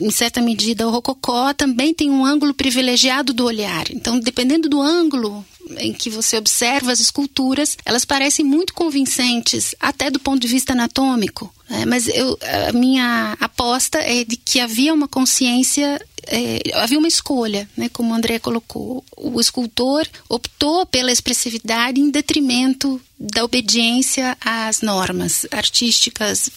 em 0.00 0.10
certa 0.10 0.40
medida, 0.40 0.86
o 0.86 0.90
rococó 0.90 1.52
também 1.52 1.94
tem 1.94 2.10
um 2.10 2.24
ângulo 2.24 2.54
privilegiado 2.54 3.32
do 3.32 3.44
olhar. 3.44 3.90
Então, 3.90 4.18
dependendo 4.20 4.68
do 4.68 4.80
ângulo 4.80 5.44
em 5.78 5.92
que 5.92 6.10
você 6.10 6.36
observa 6.36 6.92
as 6.92 7.00
esculturas, 7.00 7.76
elas 7.84 8.04
parecem 8.04 8.44
muito 8.44 8.74
convincentes, 8.74 9.74
até 9.78 10.10
do 10.10 10.18
ponto 10.18 10.40
de 10.40 10.48
vista 10.48 10.72
anatômico. 10.72 11.52
É, 11.68 11.86
mas 11.86 12.08
eu, 12.08 12.36
a 12.68 12.72
minha 12.72 13.36
aposta 13.40 13.98
é 13.98 14.24
de 14.24 14.36
que 14.36 14.58
havia 14.58 14.92
uma 14.92 15.06
consciência, 15.06 16.04
é, 16.26 16.60
havia 16.74 16.98
uma 16.98 17.06
escolha, 17.06 17.68
né, 17.76 17.88
como 17.88 18.10
o 18.10 18.14
André 18.14 18.38
colocou. 18.38 19.04
O 19.16 19.40
escultor 19.40 20.06
optou 20.28 20.84
pela 20.86 21.12
expressividade 21.12 22.00
em 22.00 22.10
detrimento 22.10 23.00
da 23.18 23.44
obediência 23.44 24.36
às 24.40 24.80
normas 24.80 25.46
artísticas 25.52 26.50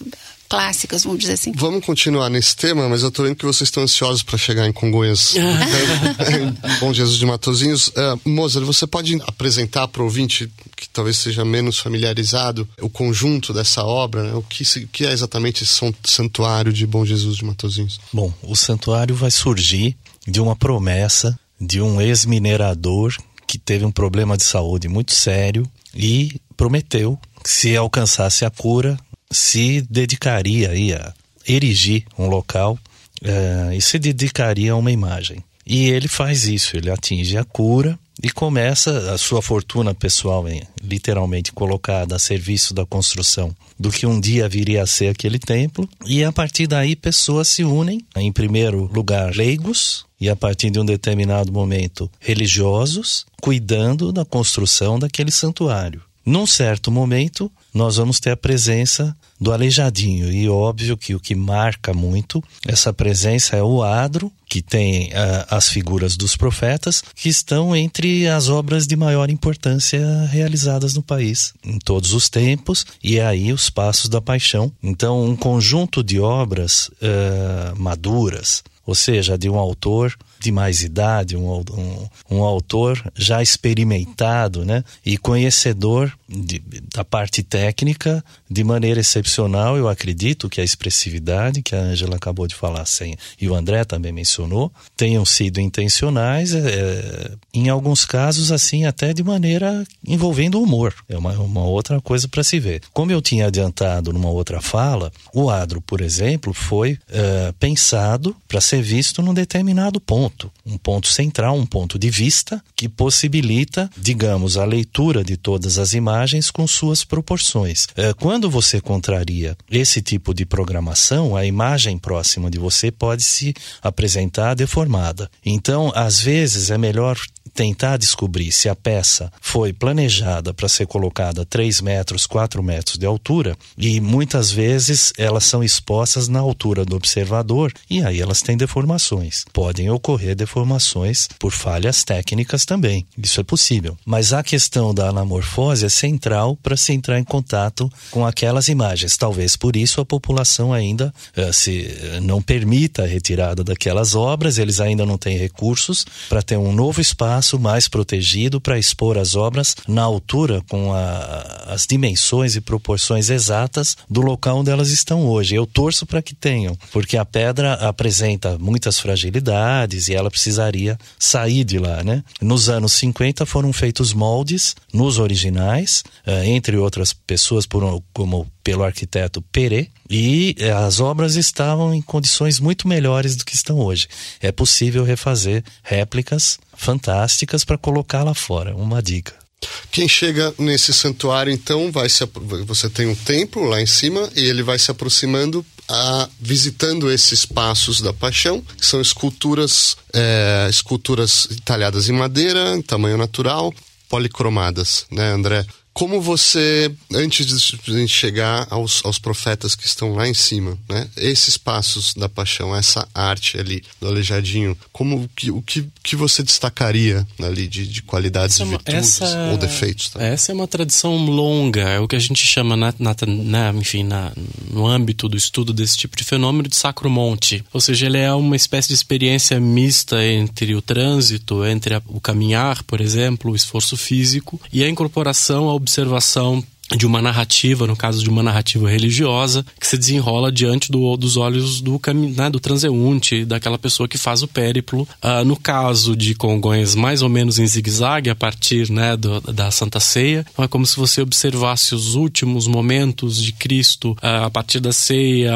clássicas, 0.53 1.03
vamos 1.03 1.19
dizer 1.19 1.33
assim. 1.33 1.51
Vamos 1.55 1.83
continuar 1.83 2.29
nesse 2.29 2.55
tema, 2.55 2.87
mas 2.87 3.01
eu 3.01 3.09
estou 3.09 3.25
vendo 3.25 3.35
que 3.35 3.45
vocês 3.45 3.69
estão 3.69 3.81
ansiosos 3.81 4.21
para 4.21 4.37
chegar 4.37 4.67
em 4.67 4.71
Congonhas. 4.71 5.33
Bom 6.79 6.93
Jesus 6.93 7.17
de 7.17 7.25
Matozinhos. 7.25 7.87
Uh, 7.87 8.29
Mozart, 8.29 8.63
você 8.63 8.85
pode 8.85 9.19
apresentar 9.25 9.87
para 9.87 10.03
o 10.03 10.05
ouvinte 10.05 10.51
que 10.77 10.87
talvez 10.89 11.17
seja 11.17 11.43
menos 11.43 11.79
familiarizado 11.79 12.69
o 12.79 12.87
conjunto 12.87 13.51
dessa 13.51 13.83
obra, 13.83 14.21
né? 14.21 14.33
o 14.35 14.43
que, 14.43 14.63
que 14.91 15.07
é 15.07 15.11
exatamente 15.11 15.63
esse 15.63 15.79
santuário 16.03 16.71
de 16.71 16.85
Bom 16.85 17.03
Jesus 17.03 17.37
de 17.37 17.45
Matozinhos? 17.45 17.99
Bom, 18.13 18.31
o 18.43 18.55
santuário 18.55 19.15
vai 19.15 19.31
surgir 19.31 19.97
de 20.27 20.39
uma 20.39 20.55
promessa 20.55 21.37
de 21.59 21.81
um 21.81 21.99
ex-minerador 21.99 23.15
que 23.47 23.57
teve 23.57 23.85
um 23.85 23.91
problema 23.91 24.37
de 24.37 24.43
saúde 24.43 24.87
muito 24.87 25.15
sério 25.15 25.67
e 25.95 26.39
prometeu 26.55 27.17
que 27.43 27.49
se 27.49 27.75
alcançasse 27.75 28.45
a 28.45 28.51
cura, 28.51 28.99
se 29.33 29.81
dedicaria 29.89 30.69
aí 30.69 30.93
a 30.93 31.13
erigir 31.47 32.05
um 32.17 32.27
local 32.27 32.77
uh, 33.21 33.73
e 33.73 33.81
se 33.81 33.99
dedicaria 33.99 34.73
a 34.73 34.77
uma 34.77 34.91
imagem. 34.91 35.43
E 35.65 35.89
ele 35.89 36.07
faz 36.07 36.45
isso, 36.45 36.75
ele 36.75 36.89
atinge 36.89 37.37
a 37.37 37.43
cura 37.43 37.97
e 38.21 38.29
começa 38.29 39.11
a 39.11 39.17
sua 39.17 39.41
fortuna 39.41 39.93
pessoal, 39.93 40.47
em, 40.47 40.61
literalmente 40.81 41.51
colocada 41.51 42.15
a 42.15 42.19
serviço 42.19 42.73
da 42.73 42.85
construção 42.85 43.55
do 43.79 43.89
que 43.89 44.05
um 44.05 44.19
dia 44.19 44.47
viria 44.47 44.83
a 44.83 44.87
ser 44.87 45.09
aquele 45.09 45.39
templo. 45.39 45.89
E 46.05 46.23
a 46.23 46.31
partir 46.31 46.67
daí, 46.67 46.95
pessoas 46.95 47.47
se 47.47 47.63
unem, 47.63 48.05
em 48.15 48.31
primeiro 48.31 48.89
lugar, 48.93 49.35
leigos, 49.35 50.05
e 50.19 50.29
a 50.29 50.35
partir 50.35 50.69
de 50.69 50.79
um 50.79 50.85
determinado 50.85 51.51
momento, 51.51 52.09
religiosos, 52.19 53.25
cuidando 53.41 54.11
da 54.11 54.23
construção 54.23 54.97
daquele 54.97 55.31
santuário. 55.31 56.01
Num 56.25 56.47
certo 56.47 56.89
momento, 56.89 57.51
nós 57.73 57.97
vamos 57.97 58.19
ter 58.19 58.31
a 58.31 58.37
presença 58.37 59.15
do 59.39 59.51
aleijadinho. 59.51 60.31
E 60.31 60.47
óbvio 60.47 60.95
que 60.95 61.15
o 61.15 61.19
que 61.19 61.35
marca 61.35 61.93
muito 61.93 62.43
essa 62.67 62.93
presença 62.93 63.55
é 63.55 63.63
o 63.63 63.81
adro, 63.81 64.31
que 64.47 64.61
tem 64.61 65.07
uh, 65.07 65.45
as 65.49 65.69
figuras 65.69 66.15
dos 66.15 66.37
profetas, 66.37 67.03
que 67.15 67.27
estão 67.27 67.75
entre 67.75 68.27
as 68.27 68.49
obras 68.49 68.85
de 68.85 68.95
maior 68.95 69.29
importância 69.29 69.99
realizadas 70.29 70.93
no 70.93 71.01
país, 71.01 71.53
em 71.63 71.79
todos 71.79 72.13
os 72.13 72.29
tempos, 72.29 72.85
e 73.03 73.17
é 73.17 73.25
aí 73.25 73.51
os 73.51 73.69
Passos 73.69 74.09
da 74.09 74.21
Paixão. 74.21 74.71
Então, 74.81 75.25
um 75.25 75.35
conjunto 75.35 76.03
de 76.03 76.19
obras 76.19 76.89
uh, 77.01 77.75
maduras, 77.75 78.63
ou 78.85 78.93
seja, 78.93 79.37
de 79.37 79.49
um 79.49 79.57
autor 79.57 80.15
de 80.43 80.51
mais 80.51 80.81
idade, 80.81 81.37
um, 81.37 81.49
um, 81.49 82.07
um 82.29 82.43
autor 82.43 83.01
já 83.15 83.41
experimentado 83.41 84.65
né, 84.65 84.83
e 85.05 85.17
conhecedor 85.17 86.11
de, 86.27 86.61
da 86.93 87.05
parte 87.05 87.41
técnica 87.41 88.23
de 88.49 88.61
maneira 88.61 88.99
excepcional. 88.99 89.77
Eu 89.77 89.87
acredito 89.87 90.49
que 90.49 90.59
a 90.59 90.63
expressividade 90.63 91.61
que 91.61 91.73
a 91.73 91.79
Angela 91.79 92.17
acabou 92.17 92.45
de 92.45 92.55
falar 92.55 92.85
sem, 92.85 93.15
e 93.39 93.47
o 93.47 93.55
André 93.55 93.85
também 93.85 94.11
mencionou 94.11 94.69
tenham 94.97 95.23
sido 95.23 95.61
intencionais, 95.61 96.53
é, 96.53 97.31
em 97.53 97.69
alguns 97.69 98.03
casos, 98.03 98.51
assim, 98.51 98.85
até 98.85 99.13
de 99.13 99.23
maneira 99.23 99.85
envolvendo 100.05 100.61
humor. 100.61 100.93
É 101.07 101.17
uma, 101.17 101.31
uma 101.39 101.63
outra 101.63 102.01
coisa 102.01 102.27
para 102.27 102.43
se 102.43 102.59
ver. 102.59 102.81
Como 102.91 103.13
eu 103.13 103.21
tinha 103.21 103.47
adiantado 103.47 104.11
numa 104.11 104.29
outra 104.29 104.59
fala, 104.59 105.09
o 105.33 105.49
adro, 105.49 105.79
por 105.79 106.01
exemplo, 106.01 106.53
foi 106.53 106.99
é, 107.09 107.53
pensado 107.57 108.35
para 108.45 108.59
ser 108.59 108.81
visto 108.81 109.21
num 109.21 109.33
determinado 109.33 110.01
ponto 110.01 110.32
ponto, 110.33 110.51
um 110.65 110.77
ponto 110.77 111.07
central, 111.07 111.55
um 111.55 111.65
ponto 111.65 111.99
de 111.99 112.09
vista 112.09 112.61
que 112.75 112.89
possibilita, 112.89 113.89
digamos, 113.97 114.57
a 114.57 114.65
leitura 114.65 115.23
de 115.23 115.37
todas 115.37 115.77
as 115.77 115.93
imagens 115.93 116.49
com 116.49 116.65
suas 116.65 117.03
proporções. 117.03 117.87
É, 117.95 118.13
quando 118.13 118.49
você 118.49 118.81
contraria 118.81 119.55
esse 119.69 120.01
tipo 120.01 120.33
de 120.33 120.45
programação, 120.45 121.35
a 121.35 121.45
imagem 121.45 121.97
próxima 121.97 122.49
de 122.49 122.57
você 122.57 122.91
pode 122.91 123.23
se 123.23 123.53
apresentar 123.81 124.55
deformada. 124.55 125.29
Então, 125.45 125.91
às 125.95 126.19
vezes 126.19 126.71
é 126.71 126.77
melhor 126.77 127.17
tentar 127.53 127.97
descobrir 127.97 128.51
se 128.51 128.67
a 128.67 128.75
peça 128.75 129.31
foi 129.39 129.71
planejada 129.71 130.53
para 130.53 130.67
ser 130.67 130.87
colocada 130.87 131.43
a 131.43 131.45
3 131.45 131.81
metros, 131.81 132.25
4 132.25 132.63
metros 132.63 132.97
de 132.97 133.05
altura 133.05 133.55
e 133.77 133.99
muitas 134.01 134.51
vezes 134.51 135.13
elas 135.17 135.43
são 135.43 135.63
expostas 135.63 136.27
na 136.27 136.39
altura 136.39 136.83
do 136.83 136.95
observador 136.95 137.71
e 137.89 138.03
aí 138.03 138.19
elas 138.19 138.41
têm 138.41 138.57
deformações. 138.57 139.45
Podem 139.53 139.89
ocorrer 139.89 140.22
deformações 140.35 141.27
por 141.39 141.51
falhas 141.51 142.03
técnicas 142.03 142.65
também. 142.65 143.05
Isso 143.17 143.39
é 143.39 143.43
possível. 143.43 143.97
Mas 144.05 144.33
a 144.33 144.43
questão 144.43 144.93
da 144.93 145.09
anamorfose 145.09 145.85
é 145.85 145.89
central 145.89 146.57
para 146.61 146.77
se 146.77 146.93
entrar 146.93 147.19
em 147.19 147.23
contato 147.23 147.91
com 148.11 148.25
aquelas 148.25 148.67
imagens. 148.67 149.17
Talvez 149.17 149.55
por 149.55 149.75
isso 149.75 150.01
a 150.01 150.05
população 150.05 150.73
ainda 150.73 151.13
uh, 151.37 151.53
se 151.53 151.87
uh, 152.17 152.21
não 152.21 152.41
permita 152.41 153.03
a 153.03 153.07
retirada 153.07 153.63
daquelas 153.63 154.15
obras, 154.15 154.57
eles 154.57 154.79
ainda 154.79 155.05
não 155.05 155.17
têm 155.17 155.37
recursos 155.37 156.05
para 156.29 156.41
ter 156.41 156.57
um 156.57 156.71
novo 156.71 157.01
espaço 157.01 157.23
espaço 157.23 157.59
mais 157.59 157.87
protegido 157.87 158.59
para 158.59 158.77
expor 158.77 159.17
as 159.17 159.35
obras 159.35 159.75
na 159.87 160.01
altura 160.01 160.61
com 160.69 160.93
a, 160.93 161.65
as 161.67 161.85
dimensões 161.87 162.55
e 162.55 162.61
proporções 162.61 163.29
exatas 163.29 163.95
do 164.09 164.21
local 164.21 164.59
onde 164.59 164.71
elas 164.71 164.89
estão 164.89 165.25
hoje. 165.25 165.55
Eu 165.55 165.65
torço 165.65 166.05
para 166.05 166.21
que 166.21 166.35
tenham, 166.35 166.77
porque 166.91 167.17
a 167.17 167.25
pedra 167.25 167.73
apresenta 167.73 168.57
muitas 168.59 168.99
fragilidades 168.99 170.02
e 170.07 170.13
ela 170.13 170.29
precisaria 170.29 170.97
sair 171.19 171.63
de 171.63 171.77
lá, 171.77 172.03
né? 172.03 172.23
Nos 172.41 172.69
anos 172.69 172.93
50 172.93 173.45
foram 173.45 173.71
feitos 173.73 174.13
moldes 174.13 174.75
nos 174.93 175.19
originais, 175.19 176.03
eh, 176.25 176.47
entre 176.47 176.77
outras 176.77 177.13
pessoas 177.13 177.65
por, 177.65 178.01
como 178.13 178.47
pelo 178.63 178.83
arquiteto 178.83 179.41
Peré, 179.41 179.87
e 180.09 180.55
eh, 180.59 180.71
as 180.71 180.99
obras 180.99 181.35
estavam 181.35 181.93
em 181.93 182.01
condições 182.01 182.59
muito 182.59 182.87
melhores 182.87 183.35
do 183.35 183.45
que 183.45 183.55
estão 183.55 183.79
hoje. 183.79 184.07
É 184.41 184.51
possível 184.51 185.03
refazer 185.03 185.63
réplicas 185.83 186.59
fantásticas 186.75 187.63
para 187.63 187.77
colocar 187.77 188.23
lá 188.23 188.33
fora. 188.33 188.75
Uma 188.75 189.01
dica. 189.01 189.42
Quem 189.91 190.07
chega 190.07 190.53
nesse 190.57 190.93
santuário, 190.93 191.51
então, 191.51 191.91
vai 191.91 192.09
se 192.09 192.23
você 192.65 192.89
tem 192.89 193.07
um 193.07 193.15
templo 193.15 193.63
lá 193.65 193.81
em 193.81 193.85
cima 193.85 194.29
e 194.35 194.41
ele 194.41 194.63
vai 194.63 194.79
se 194.79 194.89
aproximando, 194.91 195.65
a, 195.87 196.29
visitando 196.39 197.11
esses 197.11 197.39
espaços 197.39 198.01
da 198.01 198.13
Paixão, 198.13 198.61
que 198.77 198.85
são 198.85 199.01
esculturas, 199.01 199.97
é, 200.13 200.67
esculturas 200.69 201.47
talhadas 201.65 202.09
em 202.09 202.13
madeira, 202.13 202.75
em 202.75 202.81
tamanho 202.81 203.17
natural, 203.17 203.73
policromadas, 204.09 205.05
né, 205.11 205.31
André? 205.31 205.65
Como 205.93 206.19
você, 206.19 206.91
antes 207.13 207.45
de 207.45 207.91
a 207.91 207.97
gente 207.97 208.13
chegar 208.13 208.67
aos, 208.69 209.05
aos 209.05 209.19
profetas 209.19 209.75
que 209.75 209.85
estão 209.85 210.15
lá 210.15 210.27
em 210.27 210.33
cima, 210.33 210.77
né? 210.89 211.07
Esses 211.15 211.57
passos 211.57 212.13
da 212.15 212.27
paixão, 212.27 212.75
essa 212.75 213.07
arte 213.13 213.59
ali 213.59 213.83
do 214.01 214.07
Aleijadinho, 214.07 214.75
como 214.91 215.29
que, 215.35 215.51
o 215.51 215.61
que, 215.61 215.87
que 216.01 216.15
você 216.15 216.41
destacaria 216.41 217.25
ali 217.39 217.67
de, 217.67 217.85
de 217.87 218.01
qualidades 218.01 218.57
e 218.57 218.63
é 218.63 218.65
virtudes 218.65 219.21
essa, 219.21 219.51
ou 219.51 219.57
defeitos? 219.57 220.09
Tá? 220.09 220.23
Essa 220.23 220.51
é 220.51 220.55
uma 220.55 220.67
tradição 220.67 221.15
longa, 221.25 221.81
é 221.81 221.99
o 221.99 222.07
que 222.07 222.15
a 222.15 222.19
gente 222.19 222.43
chama, 222.43 222.75
na, 222.75 222.93
na, 222.97 223.15
na, 223.27 223.73
enfim, 223.73 224.03
na, 224.03 224.31
no 224.71 224.87
âmbito 224.87 225.29
do 225.29 225.37
estudo 225.37 225.71
desse 225.71 225.95
tipo 225.95 226.17
de 226.17 226.23
fenômeno 226.23 226.67
de 226.67 226.75
sacromonte. 226.75 227.63
Ou 227.71 227.79
seja, 227.79 228.07
ele 228.07 228.17
é 228.17 228.33
uma 228.33 228.55
espécie 228.55 228.87
de 228.87 228.95
experiência 228.95 229.59
mista 229.59 230.23
entre 230.25 230.73
o 230.75 230.81
trânsito, 230.81 231.63
entre 231.65 231.95
a, 231.95 232.01
o 232.07 232.19
caminhar, 232.19 232.81
por 232.83 232.99
exemplo, 232.99 233.51
o 233.51 233.55
esforço 233.55 233.95
físico 233.95 234.59
e 234.71 234.83
a 234.83 234.89
incorporação 234.89 235.65
ao 235.65 235.82
observação 235.83 236.63
de 236.91 237.05
uma 237.07 237.21
narrativa, 237.21 237.87
no 237.87 237.95
caso 237.95 238.21
de 238.21 238.29
uma 238.29 238.43
narrativa 238.43 238.89
religiosa, 238.89 239.65
que 239.79 239.87
se 239.87 239.97
desenrola 239.97 240.51
diante 240.51 240.91
do, 240.91 241.15
dos 241.17 241.37
olhos 241.37 241.81
do, 241.81 241.99
né, 242.35 242.49
do 242.49 242.59
transeunte, 242.59 243.45
daquela 243.45 243.77
pessoa 243.77 244.07
que 244.07 244.17
faz 244.17 244.43
o 244.43 244.47
périplo. 244.47 245.07
Uh, 245.23 245.45
no 245.45 245.55
caso 245.55 246.15
de 246.15 246.35
Congonhas, 246.35 246.93
mais 246.93 247.21
ou 247.21 247.29
menos 247.29 247.57
em 247.57 247.65
zigue-zague, 247.65 248.29
a 248.29 248.35
partir 248.35 248.89
né, 248.89 249.15
do, 249.15 249.39
da 249.41 249.71
Santa 249.71 249.99
Ceia. 249.99 250.45
Então 250.51 250.65
é 250.65 250.67
como 250.67 250.85
se 250.85 250.97
você 250.97 251.21
observasse 251.21 251.95
os 251.95 252.15
últimos 252.15 252.67
momentos 252.67 253.41
de 253.41 253.53
Cristo 253.53 254.11
uh, 254.11 254.45
a 254.45 254.49
partir 254.49 254.79
da 254.79 254.91
ceia, 254.91 255.55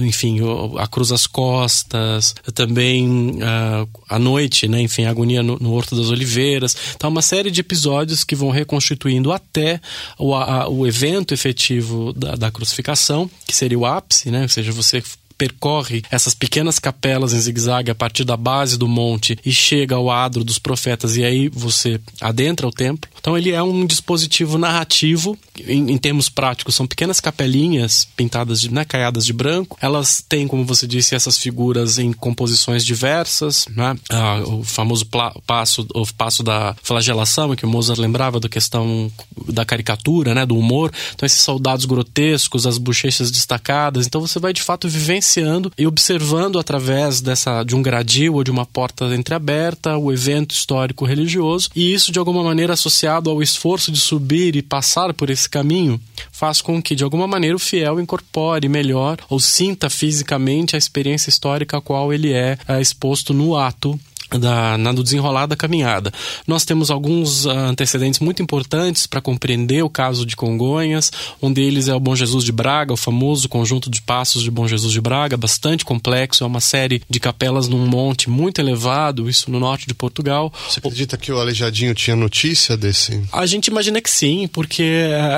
enfim, 0.00 0.40
a 0.78 0.86
cruz 0.86 1.12
às 1.12 1.26
costas, 1.26 2.34
também 2.54 3.08
uh, 3.36 3.88
a 4.08 4.18
noite, 4.18 4.66
né, 4.68 4.82
enfim, 4.82 5.04
a 5.04 5.10
agonia 5.10 5.42
no, 5.42 5.56
no 5.58 5.72
Horto 5.72 5.96
das 5.96 6.10
Oliveiras. 6.10 6.76
Então, 6.94 7.08
uma 7.08 7.22
série 7.22 7.50
de 7.50 7.60
episódios 7.60 8.24
que 8.24 8.34
vão 8.34 8.50
reconstituindo 8.50 9.32
até 9.32 9.80
o 10.18 10.34
a, 10.50 10.68
o 10.68 10.86
evento 10.86 11.32
efetivo 11.32 12.12
da, 12.12 12.34
da 12.34 12.50
crucificação, 12.50 13.30
que 13.46 13.54
seria 13.54 13.78
o 13.78 13.86
ápice, 13.86 14.30
né? 14.30 14.42
Ou 14.42 14.48
seja, 14.48 14.72
você 14.72 15.02
percorre 15.40 16.02
essas 16.10 16.34
pequenas 16.34 16.78
capelas 16.78 17.32
em 17.32 17.40
zigue-zague 17.40 17.90
a 17.90 17.94
partir 17.94 18.24
da 18.24 18.36
base 18.36 18.76
do 18.76 18.86
monte 18.86 19.38
e 19.42 19.50
chega 19.50 19.94
ao 19.94 20.10
adro 20.10 20.44
dos 20.44 20.58
profetas 20.58 21.16
e 21.16 21.24
aí 21.24 21.48
você 21.48 21.98
adentra 22.20 22.68
o 22.68 22.70
templo. 22.70 23.10
Então 23.18 23.38
ele 23.38 23.50
é 23.50 23.62
um 23.62 23.86
dispositivo 23.86 24.58
narrativo, 24.58 25.38
em, 25.66 25.92
em 25.92 25.96
termos 25.96 26.28
práticos, 26.28 26.74
são 26.74 26.86
pequenas 26.86 27.20
capelinhas 27.20 28.06
pintadas 28.14 28.60
de 28.60 28.70
né, 28.70 28.84
caiadas 28.84 29.24
de 29.24 29.32
branco. 29.32 29.78
Elas 29.80 30.22
têm, 30.28 30.46
como 30.46 30.62
você 30.62 30.86
disse, 30.86 31.14
essas 31.14 31.38
figuras 31.38 31.98
em 31.98 32.12
composições 32.12 32.84
diversas, 32.84 33.66
né? 33.74 33.96
Ah, 34.10 34.42
o 34.44 34.62
famoso 34.62 35.06
passo, 35.46 35.86
o 35.94 36.06
passo 36.12 36.42
da 36.42 36.76
flagelação, 36.82 37.56
que 37.56 37.64
o 37.64 37.68
Mozart 37.68 37.98
lembrava 37.98 38.38
da 38.38 38.48
questão 38.48 39.10
da 39.48 39.64
caricatura, 39.64 40.34
né, 40.34 40.44
do 40.44 40.56
humor. 40.56 40.92
Então 41.14 41.24
esses 41.24 41.40
soldados 41.40 41.86
grotescos, 41.86 42.66
as 42.66 42.76
bochechas 42.76 43.30
destacadas. 43.30 44.06
Então 44.06 44.20
você 44.20 44.38
vai 44.38 44.52
de 44.52 44.62
fato 44.62 44.86
vivenciar 44.86 45.29
vivenciando 45.30 45.72
e 45.78 45.86
observando 45.86 46.58
através 46.58 47.20
dessa 47.20 47.62
de 47.62 47.76
um 47.76 47.82
gradil 47.82 48.34
ou 48.34 48.44
de 48.44 48.50
uma 48.50 48.66
porta 48.66 49.04
entreaberta 49.14 49.96
o 49.96 50.12
evento 50.12 50.52
histórico 50.52 51.04
religioso. 51.04 51.70
E 51.74 51.92
isso 51.92 52.10
de 52.10 52.18
alguma 52.18 52.42
maneira 52.42 52.72
associado 52.72 53.30
ao 53.30 53.42
esforço 53.42 53.92
de 53.92 54.00
subir 54.00 54.56
e 54.56 54.62
passar 54.62 55.14
por 55.14 55.30
esse 55.30 55.48
caminho 55.48 56.00
faz 56.32 56.60
com 56.60 56.82
que 56.82 56.96
de 56.96 57.04
alguma 57.04 57.26
maneira 57.26 57.56
o 57.56 57.60
fiel 57.60 58.00
incorpore 58.00 58.68
melhor 58.68 59.18
ou 59.28 59.38
sinta 59.38 59.88
fisicamente 59.88 60.74
a 60.74 60.78
experiência 60.78 61.30
histórica 61.30 61.78
a 61.78 61.80
qual 61.80 62.12
ele 62.12 62.32
é, 62.32 62.58
é 62.66 62.80
exposto 62.80 63.32
no 63.32 63.56
ato 63.56 63.98
da, 64.38 64.78
na, 64.78 64.92
do 64.92 65.02
desenrolar 65.02 65.46
da 65.46 65.56
caminhada. 65.56 66.12
Nós 66.46 66.64
temos 66.64 66.90
alguns 66.90 67.44
uh, 67.44 67.50
antecedentes 67.50 68.20
muito 68.20 68.42
importantes 68.42 69.06
para 69.06 69.20
compreender 69.20 69.82
o 69.82 69.90
caso 69.90 70.24
de 70.24 70.36
Congonhas. 70.36 71.10
Um 71.42 71.52
deles 71.52 71.88
é 71.88 71.94
o 71.94 72.00
Bom 72.00 72.14
Jesus 72.14 72.44
de 72.44 72.52
Braga, 72.52 72.92
o 72.92 72.96
famoso 72.96 73.48
conjunto 73.48 73.90
de 73.90 74.02
passos 74.02 74.42
de 74.42 74.50
Bom 74.50 74.66
Jesus 74.66 74.92
de 74.92 75.00
Braga, 75.00 75.36
bastante 75.36 75.84
complexo. 75.84 76.44
É 76.44 76.46
uma 76.46 76.60
série 76.60 77.02
de 77.08 77.20
capelas 77.20 77.68
num 77.68 77.86
monte 77.86 78.28
muito 78.30 78.60
elevado, 78.60 79.28
isso 79.28 79.50
no 79.50 79.58
norte 79.58 79.86
de 79.86 79.94
Portugal. 79.94 80.52
Você 80.68 80.78
acredita 80.78 81.16
que 81.16 81.32
o 81.32 81.38
Aleijadinho 81.38 81.94
tinha 81.94 82.16
notícia 82.16 82.76
desse? 82.76 83.22
A 83.32 83.46
gente 83.46 83.68
imagina 83.68 84.00
que 84.00 84.10
sim, 84.10 84.48
porque 84.48 84.82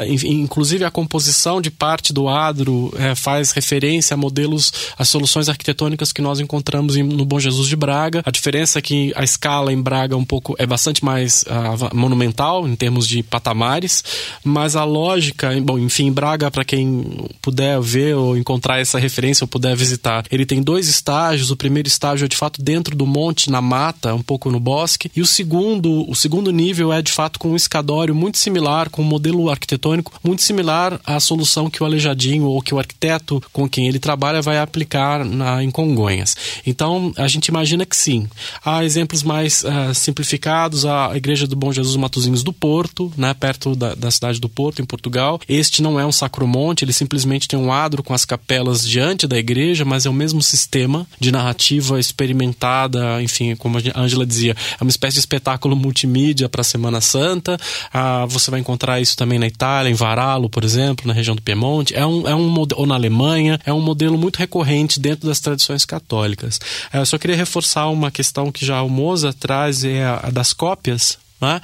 uh, 0.04 0.26
inclusive 0.26 0.84
a 0.84 0.90
composição 0.90 1.60
de 1.60 1.70
parte 1.70 2.12
do 2.12 2.28
adro 2.28 2.92
uh, 2.94 3.16
faz 3.16 3.52
referência 3.52 4.14
a 4.14 4.16
modelos, 4.16 4.72
a 4.98 5.04
soluções 5.04 5.48
arquitetônicas 5.48 6.12
que 6.12 6.20
nós 6.20 6.40
encontramos 6.40 6.96
no 6.96 7.24
Bom 7.24 7.40
Jesus 7.40 7.68
de 7.68 7.76
Braga. 7.76 8.22
A 8.24 8.30
diferença 8.30 8.81
que 8.82 9.12
a 9.16 9.24
escala 9.24 9.72
em 9.72 9.80
Braga 9.80 10.16
um 10.16 10.24
pouco 10.24 10.54
é 10.58 10.66
bastante 10.66 11.04
mais 11.04 11.42
uh, 11.44 11.96
monumental 11.96 12.68
em 12.68 12.76
termos 12.76 13.08
de 13.08 13.22
patamares, 13.22 14.04
mas 14.44 14.76
a 14.76 14.84
lógica, 14.84 15.50
bom, 15.62 15.78
enfim, 15.78 16.12
Braga 16.12 16.50
para 16.50 16.64
quem 16.64 17.28
puder 17.40 17.80
ver 17.80 18.14
ou 18.16 18.36
encontrar 18.36 18.80
essa 18.80 18.98
referência 18.98 19.44
ou 19.44 19.48
puder 19.48 19.76
visitar, 19.76 20.24
ele 20.30 20.44
tem 20.44 20.60
dois 20.62 20.88
estágios. 20.88 21.50
O 21.50 21.56
primeiro 21.56 21.88
estágio 21.88 22.24
é 22.24 22.28
de 22.28 22.36
fato 22.36 22.60
dentro 22.60 22.96
do 22.96 23.06
monte, 23.06 23.50
na 23.50 23.62
mata, 23.62 24.14
um 24.14 24.22
pouco 24.22 24.50
no 24.50 24.60
bosque, 24.60 25.10
e 25.14 25.20
o 25.20 25.26
segundo, 25.26 26.08
o 26.10 26.14
segundo 26.14 26.50
nível 26.50 26.92
é 26.92 27.00
de 27.00 27.12
fato 27.12 27.38
com 27.38 27.50
um 27.50 27.56
escadório 27.56 28.14
muito 28.14 28.38
similar, 28.38 28.90
com 28.90 29.02
um 29.02 29.06
modelo 29.06 29.48
arquitetônico 29.48 30.12
muito 30.22 30.42
similar 30.42 31.00
à 31.04 31.20
solução 31.20 31.70
que 31.70 31.82
o 31.82 31.86
Aleijadinho 31.86 32.46
ou 32.46 32.60
que 32.60 32.74
o 32.74 32.78
arquiteto 32.78 33.42
com 33.52 33.68
quem 33.68 33.86
ele 33.88 33.98
trabalha 33.98 34.42
vai 34.42 34.58
aplicar 34.58 35.24
na, 35.24 35.62
em 35.62 35.70
Congonhas. 35.70 36.36
Então, 36.66 37.12
a 37.16 37.28
gente 37.28 37.46
imagina 37.46 37.86
que 37.86 37.96
sim. 37.96 38.28
A 38.64 38.71
Exemplos 38.82 39.22
mais 39.22 39.64
uh, 39.64 39.94
simplificados, 39.94 40.84
a 40.84 41.12
Igreja 41.14 41.46
do 41.46 41.56
Bom 41.56 41.72
Jesus 41.72 41.96
Matozinhos 41.96 42.42
do 42.42 42.52
Porto, 42.52 43.12
né, 43.16 43.34
perto 43.34 43.74
da, 43.74 43.94
da 43.94 44.10
cidade 44.10 44.40
do 44.40 44.48
Porto, 44.48 44.80
em 44.80 44.84
Portugal. 44.84 45.40
Este 45.48 45.82
não 45.82 45.98
é 45.98 46.06
um 46.06 46.12
sacromonte, 46.12 46.84
ele 46.84 46.92
simplesmente 46.92 47.48
tem 47.48 47.58
um 47.58 47.72
adro 47.72 48.02
com 48.02 48.14
as 48.14 48.24
capelas 48.24 48.86
diante 48.86 49.26
da 49.26 49.38
igreja, 49.38 49.84
mas 49.84 50.06
é 50.06 50.10
o 50.10 50.12
mesmo 50.12 50.42
sistema 50.42 51.06
de 51.18 51.32
narrativa 51.32 51.98
experimentada, 51.98 53.22
enfim, 53.22 53.54
como 53.56 53.78
a 53.78 54.00
Angela 54.00 54.26
dizia, 54.26 54.56
é 54.78 54.82
uma 54.82 54.90
espécie 54.90 55.14
de 55.14 55.20
espetáculo 55.20 55.76
multimídia 55.76 56.48
para 56.48 56.60
a 56.60 56.64
Semana 56.64 57.00
Santa. 57.00 57.58
Ah, 57.92 58.26
você 58.26 58.50
vai 58.50 58.60
encontrar 58.60 59.00
isso 59.00 59.16
também 59.16 59.38
na 59.38 59.46
Itália, 59.46 59.90
em 59.90 59.94
Varallo, 59.94 60.48
por 60.48 60.64
exemplo, 60.64 61.06
na 61.06 61.12
região 61.12 61.34
do 61.34 61.42
Piemonte. 61.42 61.94
É 61.94 62.06
um, 62.06 62.28
é 62.28 62.34
um 62.34 62.52
ou 62.76 62.86
na 62.86 62.94
Alemanha, 62.94 63.58
é 63.64 63.72
um 63.72 63.80
modelo 63.80 64.16
muito 64.16 64.36
recorrente 64.36 65.00
dentro 65.00 65.26
das 65.26 65.40
tradições 65.40 65.84
católicas. 65.84 66.60
É, 66.92 66.98
eu 66.98 67.06
só 67.06 67.18
queria 67.18 67.36
reforçar 67.36 67.88
uma 67.88 68.10
questão 68.10 68.52
que 68.52 68.61
já 68.64 68.82
o 68.82 68.88
Moza 68.88 69.32
traz, 69.32 69.84
é 69.84 70.04
a 70.04 70.30
das 70.30 70.52
cópias 70.52 71.18
né? 71.42 71.60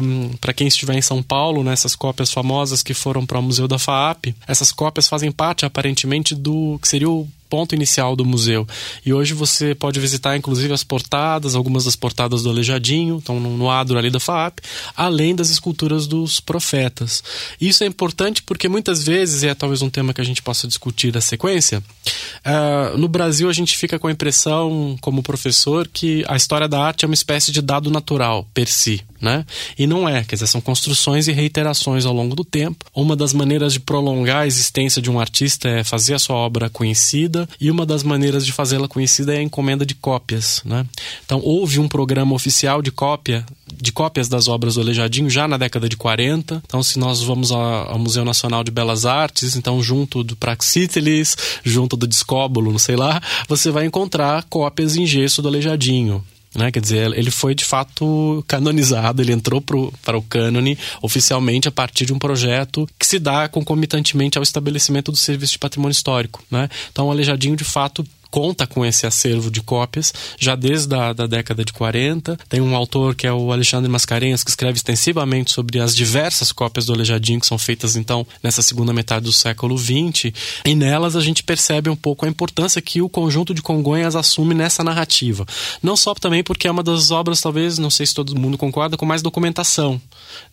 Um, 0.00 0.30
para 0.36 0.52
quem 0.52 0.68
estiver 0.68 0.94
em 0.94 1.02
São 1.02 1.22
Paulo, 1.22 1.64
né, 1.64 1.72
essas 1.72 1.96
cópias 1.96 2.32
famosas 2.32 2.84
que 2.84 2.94
foram 2.94 3.26
para 3.26 3.40
o 3.40 3.42
Museu 3.42 3.66
da 3.66 3.78
FAAP, 3.78 4.26
essas 4.46 4.70
cópias 4.70 5.08
fazem 5.08 5.32
parte 5.32 5.66
aparentemente 5.66 6.36
do 6.36 6.78
que 6.80 6.86
seria 6.86 7.10
o 7.10 7.28
ponto 7.48 7.74
inicial 7.74 8.14
do 8.14 8.24
museu. 8.24 8.66
E 9.04 9.12
hoje 9.12 9.34
você 9.34 9.74
pode 9.74 9.98
visitar, 10.00 10.36
inclusive, 10.36 10.72
as 10.72 10.84
portadas, 10.84 11.54
algumas 11.54 11.84
das 11.84 11.96
portadas 11.96 12.42
do 12.42 12.50
Aleijadinho, 12.50 13.18
estão 13.18 13.40
no 13.40 13.70
adro 13.70 13.98
ali 13.98 14.10
da 14.10 14.20
FAAP, 14.20 14.60
além 14.96 15.34
das 15.34 15.50
esculturas 15.50 16.06
dos 16.06 16.40
profetas. 16.40 17.22
Isso 17.60 17.84
é 17.84 17.86
importante 17.86 18.42
porque 18.42 18.68
muitas 18.68 19.04
vezes, 19.04 19.42
e 19.42 19.48
é 19.48 19.54
talvez 19.54 19.82
um 19.82 19.90
tema 19.90 20.12
que 20.12 20.20
a 20.20 20.24
gente 20.24 20.42
possa 20.42 20.66
discutir 20.66 21.10
da 21.10 21.20
sequência, 21.20 21.78
uh, 21.78 22.96
no 22.98 23.08
Brasil 23.08 23.48
a 23.48 23.52
gente 23.52 23.76
fica 23.76 23.98
com 23.98 24.06
a 24.06 24.12
impressão, 24.12 24.96
como 25.00 25.22
professor, 25.22 25.88
que 25.88 26.24
a 26.28 26.36
história 26.36 26.68
da 26.68 26.80
arte 26.80 27.04
é 27.04 27.08
uma 27.08 27.14
espécie 27.14 27.52
de 27.52 27.62
dado 27.62 27.90
natural, 27.90 28.46
per 28.52 28.68
si. 28.68 29.02
Né? 29.20 29.44
E 29.78 29.86
não 29.86 30.08
é, 30.08 30.22
quer 30.24 30.36
dizer, 30.36 30.46
são 30.46 30.60
construções 30.60 31.28
e 31.28 31.32
reiterações 31.32 32.06
ao 32.06 32.12
longo 32.12 32.34
do 32.34 32.44
tempo. 32.44 32.84
Uma 32.94 33.16
das 33.16 33.32
maneiras 33.32 33.72
de 33.72 33.80
prolongar 33.80 34.42
a 34.42 34.46
existência 34.46 35.02
de 35.02 35.10
um 35.10 35.18
artista 35.18 35.68
é 35.68 35.84
fazer 35.84 36.14
a 36.14 36.18
sua 36.18 36.36
obra 36.36 36.70
conhecida, 36.70 37.48
e 37.60 37.70
uma 37.70 37.84
das 37.84 38.02
maneiras 38.02 38.46
de 38.46 38.52
fazê-la 38.52 38.88
conhecida 38.88 39.34
é 39.34 39.38
a 39.38 39.42
encomenda 39.42 39.84
de 39.84 39.94
cópias. 39.94 40.62
Né? 40.64 40.86
Então, 41.24 41.40
houve 41.42 41.78
um 41.80 41.88
programa 41.88 42.34
oficial 42.34 42.80
de 42.80 42.90
cópia 42.90 43.44
de 43.80 43.92
cópias 43.92 44.28
das 44.28 44.48
obras 44.48 44.74
do 44.74 44.80
Aleijadinho 44.80 45.30
já 45.30 45.46
na 45.46 45.56
década 45.56 45.88
de 45.88 45.96
40. 45.96 46.62
Então, 46.64 46.82
se 46.82 46.98
nós 46.98 47.22
vamos 47.22 47.52
ao 47.52 47.98
Museu 47.98 48.24
Nacional 48.24 48.64
de 48.64 48.70
Belas 48.70 49.06
Artes, 49.06 49.56
então 49.56 49.82
junto 49.82 50.24
do 50.24 50.36
Praxíteles, 50.36 51.36
junto 51.64 51.96
do 51.96 52.06
Discóbulo, 52.06 52.72
não 52.72 52.78
sei 52.78 52.96
lá, 52.96 53.20
você 53.48 53.70
vai 53.70 53.86
encontrar 53.86 54.44
cópias 54.44 54.96
em 54.96 55.06
gesso 55.06 55.42
do 55.42 55.48
Aleijadinho. 55.48 56.24
Né? 56.54 56.70
Quer 56.70 56.80
dizer, 56.80 57.12
ele 57.12 57.30
foi 57.30 57.54
de 57.54 57.64
fato 57.64 58.44
canonizado, 58.46 59.22
ele 59.22 59.32
entrou 59.32 59.60
para 59.60 60.16
o 60.16 60.22
cânone 60.22 60.78
oficialmente 61.02 61.68
a 61.68 61.72
partir 61.72 62.06
de 62.06 62.12
um 62.12 62.18
projeto 62.18 62.88
que 62.98 63.06
se 63.06 63.18
dá 63.18 63.48
concomitantemente 63.48 64.38
ao 64.38 64.42
estabelecimento 64.42 65.12
do 65.12 65.16
Serviço 65.16 65.52
de 65.52 65.58
Patrimônio 65.58 65.92
Histórico. 65.92 66.42
Né? 66.50 66.68
Então, 66.90 67.08
o 67.08 67.10
Aleijadinho, 67.10 67.56
de 67.56 67.64
fato, 67.64 68.04
conta 68.30 68.66
com 68.66 68.84
esse 68.84 69.06
acervo 69.06 69.50
de 69.50 69.62
cópias 69.62 70.12
já 70.38 70.54
desde 70.54 70.94
a 70.94 71.12
da 71.12 71.26
década 71.26 71.64
de 71.64 71.72
40. 71.72 72.38
Tem 72.48 72.60
um 72.60 72.74
autor 72.74 73.14
que 73.14 73.26
é 73.26 73.32
o 73.32 73.52
Alexandre 73.52 73.90
Mascarenhas 73.90 74.44
que 74.44 74.50
escreve 74.50 74.76
extensivamente 74.76 75.50
sobre 75.50 75.80
as 75.80 75.94
diversas 75.94 76.52
cópias 76.52 76.86
do 76.86 76.92
Aleijadinho 76.92 77.40
que 77.40 77.46
são 77.46 77.58
feitas 77.58 77.96
então 77.96 78.26
nessa 78.42 78.62
segunda 78.62 78.92
metade 78.92 79.24
do 79.24 79.32
século 79.32 79.76
XX 79.78 80.32
e 80.64 80.74
nelas 80.74 81.16
a 81.16 81.20
gente 81.20 81.42
percebe 81.42 81.90
um 81.90 81.96
pouco 81.96 82.26
a 82.26 82.28
importância 82.28 82.80
que 82.82 83.00
o 83.00 83.08
conjunto 83.08 83.54
de 83.54 83.62
Congonhas 83.62 84.16
assume 84.16 84.54
nessa 84.54 84.82
narrativa. 84.84 85.46
Não 85.82 85.96
só 85.96 86.14
também 86.14 86.42
porque 86.42 86.66
é 86.66 86.70
uma 86.70 86.82
das 86.82 87.10
obras, 87.10 87.40
talvez, 87.40 87.78
não 87.78 87.90
sei 87.90 88.06
se 88.06 88.14
todo 88.14 88.38
mundo 88.38 88.58
concorda, 88.58 88.96
com 88.96 89.06
mais 89.06 89.22
documentação. 89.22 90.00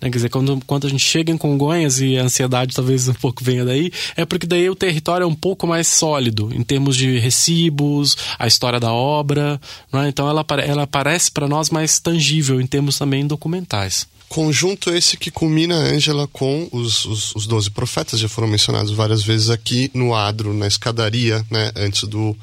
Né? 0.02 0.10
Quer 0.10 0.18
dizer, 0.18 0.30
quando, 0.30 0.60
quando 0.66 0.88
a 0.88 0.90
gente 0.90 1.04
chega 1.04 1.32
em 1.32 1.38
Congonhas 1.38 2.00
e 2.00 2.18
a 2.18 2.24
ansiedade 2.24 2.76
talvez 2.76 3.08
um 3.08 3.14
pouco 3.14 3.44
venha 3.44 3.66
daí, 3.66 3.92
é 4.16 4.26
porque 4.26 4.48
daí 4.48 4.70
o 4.70 4.76
território 4.76 5.24
é 5.24 5.28
um 5.28 5.36
pouco 5.36 5.68
mais 5.68 5.88
sólido 5.88 6.50
em 6.54 6.64
termos 6.64 6.96
de 6.96 7.18
recibos, 7.66 8.18
a 8.38 8.48
história 8.48 8.80
da 8.80 8.92
obra. 8.92 9.60
Né? 9.92 10.10
Então 10.10 10.30
ela, 10.30 10.46
ela 10.64 10.84
aparece 10.84 11.32
para 11.32 11.48
nós 11.48 11.70
mais 11.70 12.00
tangível 12.00 12.62
em 12.62 12.68
termos 12.68 12.98
também 12.98 13.26
documentais. 13.26 14.08
Conjunto 14.28 14.90
esse 14.92 15.18
que 15.18 15.30
culmina, 15.30 15.76
Ângela, 15.76 16.28
com 16.28 16.68
os, 16.72 17.06
os, 17.06 17.36
os 17.36 17.46
12 17.46 17.70
profetas, 17.70 18.20
já 18.20 18.28
foram 18.28 18.48
mencionados 18.48 18.92
várias 18.92 19.24
vezes 19.24 19.50
aqui 19.50 19.90
no 19.94 20.16
adro, 20.16 20.52
na 20.52 20.68
escadaria, 20.68 21.46
né, 21.50 21.72
antes 21.76 22.04
do, 22.10 22.36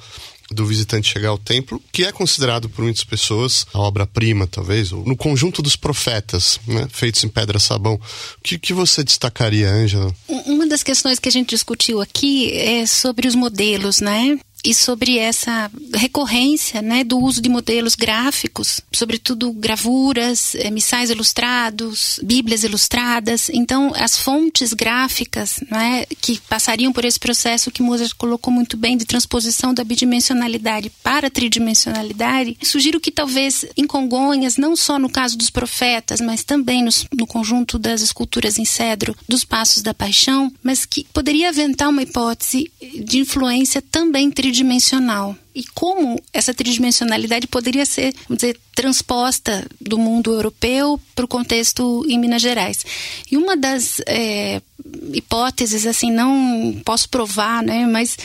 do 0.53 0.65
visitante 0.65 1.11
chegar 1.11 1.31
ao 1.31 1.39
templo, 1.39 1.83
que 1.91 2.05
é 2.05 2.13
considerado 2.13 2.69
por 2.69 2.83
muitas 2.83 3.03
pessoas 3.03 3.67
a 3.75 3.81
obra-prima, 3.81 4.47
talvez, 4.47 4.93
ou 4.93 5.05
no 5.05 5.17
conjunto 5.17 5.61
dos 5.61 5.75
profetas, 5.75 6.61
né, 6.67 6.87
feitos 6.91 7.25
em 7.25 7.29
pedra-sabão. 7.29 7.95
O 7.95 8.01
que, 8.43 8.59
que 8.59 8.73
você 8.73 9.03
destacaria, 9.03 9.69
Ângela? 9.69 10.15
Uma 10.29 10.67
das 10.69 10.85
questões 10.85 11.19
que 11.19 11.29
a 11.29 11.33
gente 11.33 11.51
discutiu 11.51 12.01
aqui 12.01 12.53
é 12.53 12.87
sobre 12.87 13.27
os 13.27 13.35
modelos, 13.35 14.01
né? 14.01 14.39
E 14.65 14.73
sobre 14.73 15.19
essa 15.19 15.71
recorrência 15.95 16.81
né, 16.81 17.03
do 17.03 17.19
uso 17.19 17.43
de 17.43 17.49
modelos 17.49 17.97
gráficos, 17.97 18.81
sobretudo 18.93 19.53
gravuras, 19.53 20.55
eh, 20.55 20.71
missais 20.71 21.11
ilustrados, 21.11 22.21
bíblias 22.23 22.63
ilustradas. 22.63 23.49
Então, 23.49 23.93
as 23.97 24.17
fontes 24.17 24.73
gráficas 24.73 25.61
né, 25.69 26.07
que 26.21 26.41
passariam 26.49 26.93
por 26.93 27.05
esse 27.05 27.19
processo 27.19 27.73
que 27.73 27.83
Mozart 27.83 28.15
colocou 28.15 28.53
muito 28.53 28.77
bem 28.77 28.97
de 28.97 29.05
transposição 29.05 29.75
da 29.75 29.83
bidimensionalidade 29.83 30.91
para 31.03 31.27
a 31.27 31.31
tridimensionalidade, 31.31 32.57
sugiro 32.63 33.01
que 33.01 33.11
talvez 33.11 33.65
em 33.77 33.87
Congonhas, 33.87 34.57
não 34.57 34.77
só 34.77 34.99
no 34.99 35.11
caso 35.11 35.37
dos 35.37 35.51
profetas, 35.51 36.21
mas 36.21 36.45
também 36.45 36.85
nos, 36.85 37.05
no 37.13 37.27
conjunto 37.27 37.79
das 37.79 38.01
esculturas 38.01 38.59
em 38.59 38.65
cedro 38.65 39.17
dos 39.29 39.45
Passos 39.45 39.83
da 39.83 39.93
Paixão, 39.93 40.53
mas 40.63 40.87
que 40.87 41.05
poderia 41.13 41.49
aventar 41.49 41.89
uma 41.89 42.03
hipótese 42.03 42.71
de 43.05 43.19
influência 43.19 43.83
também 43.83 44.31
tridimensional 44.31 44.52
tridimensional. 44.53 45.35
E 45.55 45.65
como 45.75 46.21
essa 46.33 46.53
tridimensionalidade 46.53 47.47
poderia 47.47 47.87
ser, 47.87 48.15
vamos 48.29 48.43
dizer, 48.43 48.61
transposta 48.75 49.67
do 49.81 49.99
mundo 49.99 50.33
europeu 50.33 51.01
para 51.15 51.25
o 51.25 51.29
contexto 51.29 52.05
em 52.07 52.19
Minas 52.19 52.43
Gerais. 52.43 52.85
E 53.31 53.37
uma 53.37 53.57
das 53.57 54.01
é, 54.07 54.61
hipóteses, 55.13 55.87
assim, 55.87 56.11
não 56.11 56.81
posso 56.85 57.09
provar, 57.09 57.63
né, 57.63 57.87
mas 57.87 58.17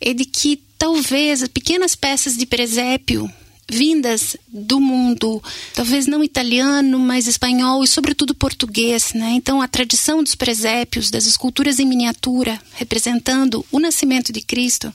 é 0.00 0.12
de 0.14 0.24
que 0.24 0.60
talvez 0.78 1.46
pequenas 1.48 1.94
peças 1.94 2.36
de 2.36 2.46
presépio 2.46 3.30
vindas 3.70 4.36
do 4.48 4.80
mundo, 4.80 5.42
talvez 5.74 6.06
não 6.06 6.22
italiano, 6.22 6.98
mas 6.98 7.26
espanhol 7.26 7.82
e 7.82 7.88
sobretudo 7.88 8.34
português, 8.34 9.12
né? 9.14 9.32
Então 9.32 9.62
a 9.62 9.68
tradição 9.68 10.22
dos 10.22 10.34
presépios, 10.34 11.10
das 11.10 11.26
esculturas 11.26 11.78
em 11.78 11.86
miniatura 11.86 12.60
representando 12.74 13.64
o 13.72 13.80
nascimento 13.80 14.32
de 14.32 14.40
Cristo, 14.40 14.92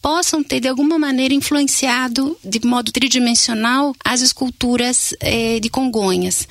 possam 0.00 0.42
ter 0.42 0.60
de 0.60 0.68
alguma 0.68 0.98
maneira 0.98 1.34
influenciado 1.34 2.36
de 2.44 2.60
modo 2.66 2.92
tridimensional 2.92 3.94
as 4.04 4.20
esculturas 4.22 5.14
eh, 5.20 5.60
de 5.60 5.68
Congonhas. 5.68 6.48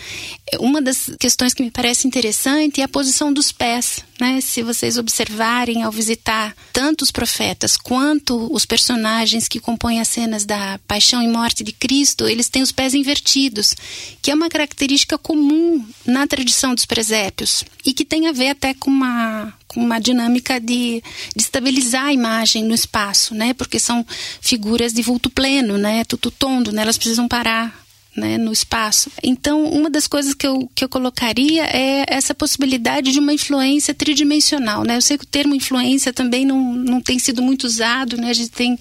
Uma 0.59 0.81
das 0.81 1.11
questões 1.19 1.53
que 1.53 1.63
me 1.63 1.71
parece 1.71 2.07
interessante 2.07 2.81
é 2.81 2.83
a 2.83 2.89
posição 2.89 3.33
dos 3.33 3.51
pés. 3.51 4.03
Né? 4.19 4.41
Se 4.41 4.61
vocês 4.61 4.97
observarem 4.97 5.83
ao 5.83 5.91
visitar 5.91 6.55
tanto 6.73 7.03
os 7.03 7.11
profetas 7.11 7.77
quanto 7.77 8.53
os 8.53 8.65
personagens 8.65 9.47
que 9.47 9.59
compõem 9.59 10.01
as 10.01 10.07
cenas 10.09 10.45
da 10.45 10.79
paixão 10.87 11.23
e 11.23 11.27
morte 11.27 11.63
de 11.63 11.71
Cristo, 11.71 12.27
eles 12.27 12.49
têm 12.49 12.61
os 12.61 12.71
pés 12.71 12.93
invertidos, 12.93 13.75
que 14.21 14.29
é 14.29 14.35
uma 14.35 14.49
característica 14.49 15.17
comum 15.17 15.85
na 16.05 16.27
tradição 16.27 16.75
dos 16.75 16.85
presépios 16.85 17.63
e 17.85 17.93
que 17.93 18.03
tem 18.03 18.27
a 18.27 18.31
ver 18.31 18.49
até 18.49 18.73
com 18.73 18.89
uma 18.89 19.53
com 19.69 19.81
uma 19.81 19.99
dinâmica 19.99 20.59
de, 20.59 21.03
de, 21.35 21.43
estabilizar 21.43 22.05
a 22.05 22.13
imagem 22.13 22.63
no 22.63 22.73
espaço, 22.73 23.35
né? 23.35 23.53
Porque 23.53 23.77
são 23.77 24.03
figuras 24.41 24.91
de 24.91 25.03
vulto 25.03 25.29
pleno, 25.29 25.77
né? 25.77 26.03
Tudo 26.05 26.31
tondo, 26.31 26.71
né? 26.71 26.81
Elas 26.81 26.97
precisam 26.97 27.27
parar 27.27 27.85
né, 28.19 28.37
no 28.37 28.51
espaço. 28.51 29.09
Então, 29.23 29.63
uma 29.63 29.89
das 29.89 30.07
coisas 30.07 30.33
que 30.33 30.45
eu, 30.45 30.69
que 30.75 30.83
eu 30.83 30.89
colocaria 30.89 31.63
é 31.63 32.05
essa 32.07 32.35
possibilidade 32.35 33.11
de 33.11 33.19
uma 33.19 33.33
influência 33.33 33.93
tridimensional. 33.93 34.83
Né? 34.83 34.97
Eu 34.97 35.01
sei 35.01 35.17
que 35.17 35.23
o 35.23 35.27
termo 35.27 35.55
influência 35.55 36.13
também 36.13 36.45
não, 36.45 36.73
não 36.73 37.01
tem 37.01 37.17
sido 37.17 37.41
muito 37.41 37.63
usado, 37.63 38.17
né? 38.17 38.29
a 38.29 38.33
gente 38.33 38.51
tem 38.51 38.77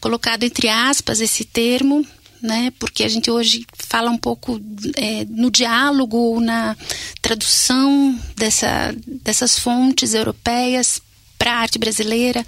colocado 0.00 0.42
entre 0.42 0.68
aspas 0.68 1.20
esse 1.20 1.44
termo, 1.44 2.04
né? 2.42 2.70
Porque 2.78 3.02
a 3.02 3.08
gente 3.08 3.30
hoje 3.30 3.64
fala 3.74 4.10
um 4.10 4.18
pouco 4.18 4.60
é, 4.96 5.24
no 5.30 5.50
diálogo, 5.50 6.38
na 6.40 6.76
tradução 7.22 8.20
dessa, 8.36 8.94
dessas 9.06 9.58
fontes 9.58 10.12
europeias 10.12 11.00
para 11.38 11.52
a 11.52 11.56
arte 11.56 11.78
brasileira 11.78 12.44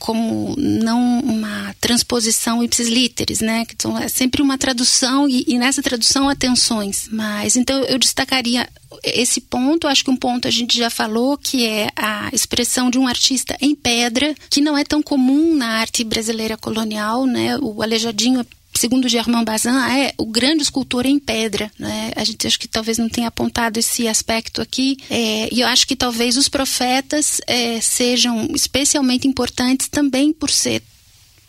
como 0.00 0.54
não 0.56 1.20
uma 1.20 1.74
transposição 1.78 2.64
ipsis 2.64 2.88
literis, 2.88 3.40
né? 3.40 3.64
Então 3.70 3.96
é 3.96 4.08
sempre 4.08 4.40
uma 4.40 4.56
tradução 4.56 5.28
e, 5.28 5.44
e, 5.46 5.58
nessa 5.58 5.82
tradução 5.82 6.28
há 6.28 6.34
tensões. 6.34 7.06
Mas 7.12 7.54
então 7.54 7.84
eu 7.84 7.98
destacaria 7.98 8.66
esse 9.04 9.42
ponto, 9.42 9.86
acho 9.86 10.02
que 10.02 10.10
um 10.10 10.16
ponto 10.16 10.48
a 10.48 10.50
gente 10.50 10.76
já 10.76 10.88
falou, 10.88 11.36
que 11.36 11.66
é 11.66 11.90
a 11.94 12.30
expressão 12.32 12.90
de 12.90 12.98
um 12.98 13.06
artista 13.06 13.56
em 13.60 13.74
pedra, 13.74 14.34
que 14.48 14.62
não 14.62 14.76
é 14.76 14.84
tão 14.84 15.02
comum 15.02 15.54
na 15.54 15.68
arte 15.80 16.02
brasileira 16.02 16.56
colonial, 16.56 17.26
né? 17.26 17.58
O 17.58 17.82
Aleijadinho 17.82 18.44
segundo 18.80 19.10
Germain 19.10 19.44
Bazin, 19.44 19.68
é 19.68 20.14
o 20.16 20.24
grande 20.24 20.62
escultor 20.62 21.04
em 21.04 21.18
pedra. 21.18 21.70
Né? 21.78 22.12
A 22.16 22.24
gente 22.24 22.46
acho 22.46 22.58
que 22.58 22.66
talvez 22.66 22.96
não 22.96 23.10
tenha 23.10 23.28
apontado 23.28 23.78
esse 23.78 24.08
aspecto 24.08 24.62
aqui. 24.62 24.96
É, 25.10 25.52
e 25.52 25.60
eu 25.60 25.68
acho 25.68 25.86
que 25.86 25.94
talvez 25.94 26.38
os 26.38 26.48
profetas 26.48 27.42
é, 27.46 27.78
sejam 27.82 28.48
especialmente 28.54 29.28
importantes 29.28 29.86
também 29.86 30.32
por 30.32 30.50
ser 30.50 30.82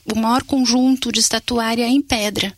o 0.05 0.17
maior 0.17 0.43
conjunto 0.43 1.09
de 1.09 1.21
estatuária 1.21 1.87
em 1.87 2.01
pedra. 2.01 2.53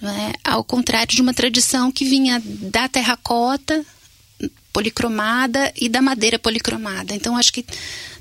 Né? 0.00 0.32
Ao 0.42 0.64
contrário 0.64 1.14
de 1.14 1.20
uma 1.20 1.34
tradição 1.34 1.92
que 1.92 2.06
vinha 2.06 2.42
da 2.42 2.88
terracota 2.88 3.84
policromada 4.72 5.72
e 5.76 5.90
da 5.90 6.00
madeira 6.00 6.38
policromada. 6.38 7.14
Então, 7.14 7.36
acho 7.36 7.52
que 7.52 7.66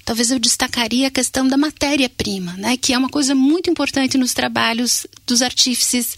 talvez 0.06 0.30
eu 0.32 0.40
destacaria 0.40 1.08
a 1.08 1.12
questão 1.12 1.48
da 1.48 1.58
matéria-prima, 1.58 2.54
né? 2.54 2.78
que 2.78 2.94
é 2.94 2.98
uma 2.98 3.10
coisa 3.10 3.34
muito 3.34 3.70
importante 3.70 4.18
nos 4.18 4.34
trabalhos 4.34 5.08
dos 5.26 5.42
artífices 5.42 6.16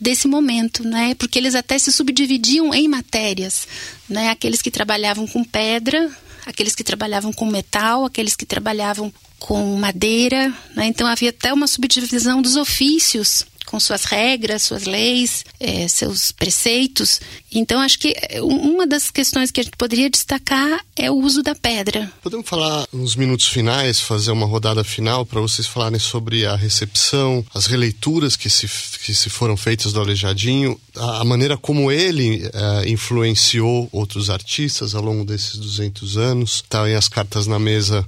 desse 0.00 0.28
momento, 0.28 0.86
né? 0.86 1.14
Porque 1.14 1.38
eles 1.38 1.54
até 1.54 1.78
se 1.78 1.90
subdividiam 1.90 2.74
em 2.74 2.86
matérias, 2.86 3.66
né? 4.08 4.28
Aqueles 4.28 4.60
que 4.60 4.70
trabalhavam 4.70 5.26
com 5.26 5.42
pedra, 5.42 6.10
aqueles 6.44 6.74
que 6.74 6.84
trabalhavam 6.84 7.32
com 7.32 7.46
metal, 7.46 8.04
aqueles 8.04 8.36
que 8.36 8.44
trabalhavam 8.44 9.12
com 9.38 9.76
madeira, 9.76 10.52
né? 10.74 10.86
Então 10.86 11.06
havia 11.06 11.30
até 11.30 11.52
uma 11.52 11.66
subdivisão 11.66 12.42
dos 12.42 12.56
ofícios 12.56 13.46
com 13.66 13.78
suas 13.80 14.04
regras, 14.04 14.62
suas 14.62 14.84
leis, 14.84 15.44
é, 15.58 15.86
seus 15.88 16.32
preceitos. 16.32 17.20
Então, 17.52 17.80
acho 17.80 17.98
que 17.98 18.14
é, 18.30 18.40
uma 18.40 18.86
das 18.86 19.10
questões 19.10 19.50
que 19.50 19.60
a 19.60 19.64
gente 19.64 19.76
poderia 19.76 20.08
destacar 20.08 20.80
é 20.94 21.10
o 21.10 21.14
uso 21.14 21.42
da 21.42 21.54
pedra. 21.54 22.10
Podemos 22.22 22.48
falar 22.48 22.86
nos 22.92 23.16
minutos 23.16 23.48
finais, 23.48 24.00
fazer 24.00 24.30
uma 24.30 24.46
rodada 24.46 24.84
final 24.84 25.26
para 25.26 25.40
vocês 25.40 25.66
falarem 25.66 25.98
sobre 25.98 26.46
a 26.46 26.54
recepção, 26.54 27.44
as 27.52 27.66
releituras 27.66 28.36
que 28.36 28.48
se, 28.48 28.68
que 29.04 29.14
se 29.14 29.28
foram 29.28 29.56
feitas 29.56 29.92
do 29.92 30.00
Aleijadinho, 30.00 30.80
a, 30.96 31.22
a 31.22 31.24
maneira 31.24 31.56
como 31.56 31.90
ele 31.90 32.48
é, 32.52 32.88
influenciou 32.88 33.88
outros 33.90 34.30
artistas 34.30 34.94
ao 34.94 35.02
longo 35.02 35.24
desses 35.24 35.56
200 35.56 36.16
anos. 36.16 36.64
Tá 36.68 36.84
aí 36.84 36.94
as 36.94 37.08
cartas 37.08 37.46
na 37.46 37.58
mesa 37.58 38.06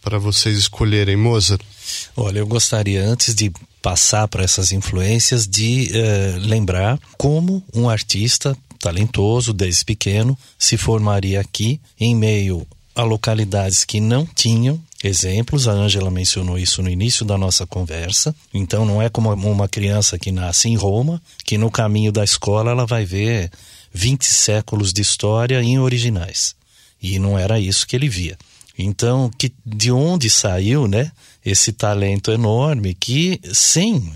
para 0.00 0.18
vocês 0.18 0.56
escolherem, 0.56 1.16
Mozart. 1.16 1.60
Olha, 2.16 2.38
eu 2.38 2.46
gostaria, 2.46 3.04
antes 3.04 3.34
de 3.34 3.52
passar 3.82 4.28
para 4.28 4.44
essas 4.44 4.72
influências, 4.72 5.46
de 5.46 5.90
uh, 5.92 6.38
lembrar 6.40 6.98
como 7.16 7.62
um 7.74 7.88
artista 7.88 8.56
talentoso 8.78 9.52
desde 9.52 9.84
pequeno 9.84 10.36
se 10.58 10.76
formaria 10.76 11.40
aqui 11.40 11.80
em 11.98 12.14
meio 12.14 12.66
a 12.94 13.02
localidades 13.02 13.84
que 13.84 14.00
não 14.00 14.26
tinham 14.26 14.80
exemplos. 15.02 15.68
A 15.68 15.72
Ângela 15.72 16.10
mencionou 16.10 16.58
isso 16.58 16.82
no 16.82 16.90
início 16.90 17.24
da 17.24 17.38
nossa 17.38 17.66
conversa. 17.66 18.34
Então 18.52 18.84
não 18.84 19.00
é 19.00 19.08
como 19.08 19.32
uma 19.32 19.68
criança 19.68 20.18
que 20.18 20.32
nasce 20.32 20.68
em 20.68 20.76
Roma, 20.76 21.22
que 21.44 21.58
no 21.58 21.70
caminho 21.70 22.10
da 22.10 22.24
escola 22.24 22.70
ela 22.70 22.86
vai 22.86 23.04
ver 23.04 23.50
20 23.92 24.24
séculos 24.24 24.92
de 24.92 25.02
história 25.02 25.62
em 25.62 25.78
originais. 25.78 26.54
E 27.02 27.18
não 27.18 27.38
era 27.38 27.58
isso 27.58 27.86
que 27.86 27.96
ele 27.96 28.08
via. 28.08 28.36
Então, 28.78 29.30
que 29.36 29.52
de 29.64 29.92
onde 29.92 30.30
saiu, 30.30 30.88
né, 30.88 31.12
esse 31.44 31.72
talento 31.72 32.30
enorme 32.30 32.94
que 32.94 33.40
sem 33.52 33.96
uh, 33.96 34.12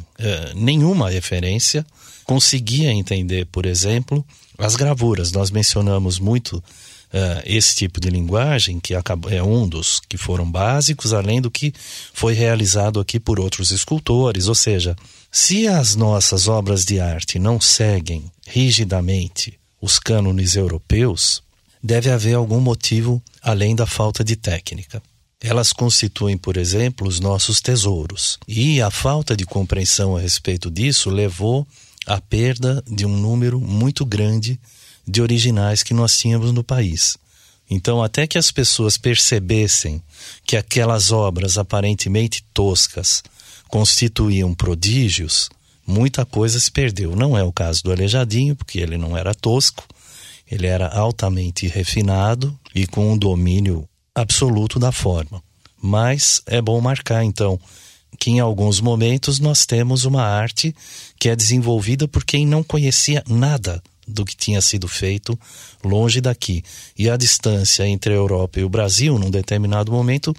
nenhuma 0.54 1.10
referência 1.10 1.84
conseguia 2.24 2.92
entender, 2.92 3.46
por 3.46 3.66
exemplo, 3.66 4.24
as 4.58 4.76
gravuras. 4.76 5.32
Nós 5.32 5.50
mencionamos 5.50 6.18
muito 6.18 6.56
uh, 6.56 6.62
esse 7.44 7.74
tipo 7.74 8.00
de 8.00 8.10
linguagem 8.10 8.80
que 8.80 8.94
é 8.94 9.42
um 9.42 9.68
dos 9.68 10.00
que 10.00 10.16
foram 10.16 10.50
básicos, 10.50 11.12
além 11.12 11.40
do 11.40 11.50
que 11.50 11.72
foi 12.12 12.34
realizado 12.34 13.00
aqui 13.00 13.20
por 13.20 13.38
outros 13.38 13.70
escultores. 13.70 14.48
Ou 14.48 14.54
seja, 14.54 14.96
se 15.30 15.66
as 15.66 15.96
nossas 15.96 16.48
obras 16.48 16.84
de 16.84 17.00
arte 17.00 17.38
não 17.38 17.60
seguem 17.60 18.24
rigidamente 18.46 19.58
os 19.80 19.98
cânones 19.98 20.56
europeus, 20.56 21.42
deve 21.82 22.10
haver 22.10 22.34
algum 22.34 22.60
motivo 22.60 23.22
além 23.42 23.74
da 23.74 23.86
falta 23.86 24.24
de 24.24 24.36
técnica. 24.36 25.02
Elas 25.46 25.74
constituem, 25.74 26.38
por 26.38 26.56
exemplo, 26.56 27.06
os 27.06 27.20
nossos 27.20 27.60
tesouros. 27.60 28.38
E 28.48 28.80
a 28.80 28.90
falta 28.90 29.36
de 29.36 29.44
compreensão 29.44 30.16
a 30.16 30.20
respeito 30.20 30.70
disso 30.70 31.10
levou 31.10 31.68
à 32.06 32.18
perda 32.18 32.82
de 32.90 33.04
um 33.04 33.14
número 33.14 33.60
muito 33.60 34.06
grande 34.06 34.58
de 35.06 35.20
originais 35.20 35.82
que 35.82 35.92
nós 35.92 36.16
tínhamos 36.16 36.50
no 36.50 36.64
país. 36.64 37.18
Então, 37.70 38.02
até 38.02 38.26
que 38.26 38.38
as 38.38 38.50
pessoas 38.50 38.96
percebessem 38.96 40.02
que 40.46 40.56
aquelas 40.56 41.12
obras 41.12 41.58
aparentemente 41.58 42.42
toscas 42.54 43.22
constituíam 43.68 44.54
prodígios, 44.54 45.50
muita 45.86 46.24
coisa 46.24 46.58
se 46.58 46.70
perdeu. 46.70 47.14
Não 47.14 47.36
é 47.36 47.42
o 47.42 47.52
caso 47.52 47.82
do 47.84 47.92
Aleijadinho, 47.92 48.56
porque 48.56 48.78
ele 48.78 48.96
não 48.96 49.14
era 49.14 49.34
tosco, 49.34 49.84
ele 50.50 50.66
era 50.66 50.88
altamente 50.88 51.66
refinado 51.66 52.58
e 52.74 52.86
com 52.86 53.12
um 53.12 53.18
domínio 53.18 53.86
absoluto 54.14 54.78
da 54.78 54.92
forma. 54.92 55.42
Mas 55.80 56.40
é 56.46 56.62
bom 56.62 56.80
marcar, 56.80 57.24
então, 57.24 57.60
que 58.18 58.30
em 58.30 58.40
alguns 58.40 58.80
momentos 58.80 59.38
nós 59.38 59.66
temos 59.66 60.04
uma 60.04 60.22
arte 60.22 60.74
que 61.18 61.28
é 61.28 61.36
desenvolvida 61.36 62.06
por 62.06 62.24
quem 62.24 62.46
não 62.46 62.62
conhecia 62.62 63.22
nada 63.28 63.82
do 64.06 64.24
que 64.24 64.36
tinha 64.36 64.60
sido 64.60 64.86
feito 64.86 65.38
longe 65.82 66.20
daqui. 66.20 66.62
E 66.96 67.08
a 67.08 67.16
distância 67.16 67.86
entre 67.86 68.12
a 68.12 68.16
Europa 68.16 68.60
e 68.60 68.64
o 68.64 68.68
Brasil, 68.68 69.18
num 69.18 69.30
determinado 69.30 69.90
momento, 69.90 70.34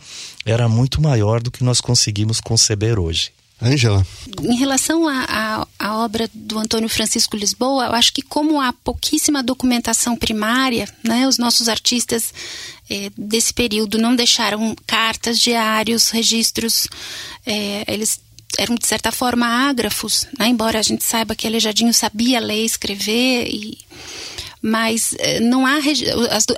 era 0.46 0.70
muito 0.70 1.02
maior 1.02 1.42
do 1.42 1.52
que 1.52 1.64
nós 1.64 1.82
conseguimos 1.82 2.40
conceber 2.40 3.00
hoje. 3.00 3.32
Ângela. 3.62 4.06
Em 4.42 4.56
relação 4.58 5.08
à 5.08 5.66
obra 6.04 6.30
do 6.34 6.60
Antônio 6.60 6.90
Francisco 6.90 7.38
Lisboa, 7.38 7.86
eu 7.86 7.94
acho 7.94 8.12
que 8.12 8.22
como 8.22 8.60
há 8.60 8.74
pouquíssima 8.74 9.42
documentação 9.42 10.16
primária, 10.16 10.88
né, 11.04 11.28
os 11.28 11.38
nossos 11.38 11.70
artistas 11.70 12.34
eh, 12.90 13.12
desse 13.18 13.54
período 13.54 13.98
não 13.98 14.16
deixaram 14.16 14.76
cartas, 14.86 15.40
diários, 15.40 16.10
registros, 16.10 16.88
eh, 17.46 17.86
eles 17.88 18.20
eram 18.58 18.76
de 18.76 18.86
certa 18.86 19.12
forma 19.12 19.48
ágrafos, 19.48 20.28
né, 20.38 20.48
embora 20.48 20.80
a 20.80 20.84
gente 20.84 21.04
saiba 21.04 21.36
que 21.36 21.48
Aleijadinho 21.48 21.94
sabia 21.94 22.40
ler 22.42 22.66
escrever, 22.66 23.48
e, 23.48 23.78
mas 24.62 25.16
eh, 25.18 25.40
não 25.40 25.66
há 25.66 25.78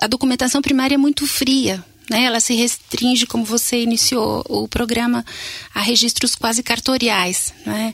a 0.02 0.08
documentação 0.08 0.64
primária 0.64 0.96
é 0.96 0.98
muito 0.98 1.28
fria, 1.28 1.84
né? 2.10 2.24
Ela 2.24 2.40
se 2.40 2.54
restringe, 2.54 3.26
como 3.26 3.44
você 3.44 3.82
iniciou 3.82 4.44
o 4.48 4.68
programa, 4.68 5.26
a 5.74 5.82
registros 5.82 6.36
quase 6.36 6.64
cartoriais, 6.64 7.54
né? 7.66 7.94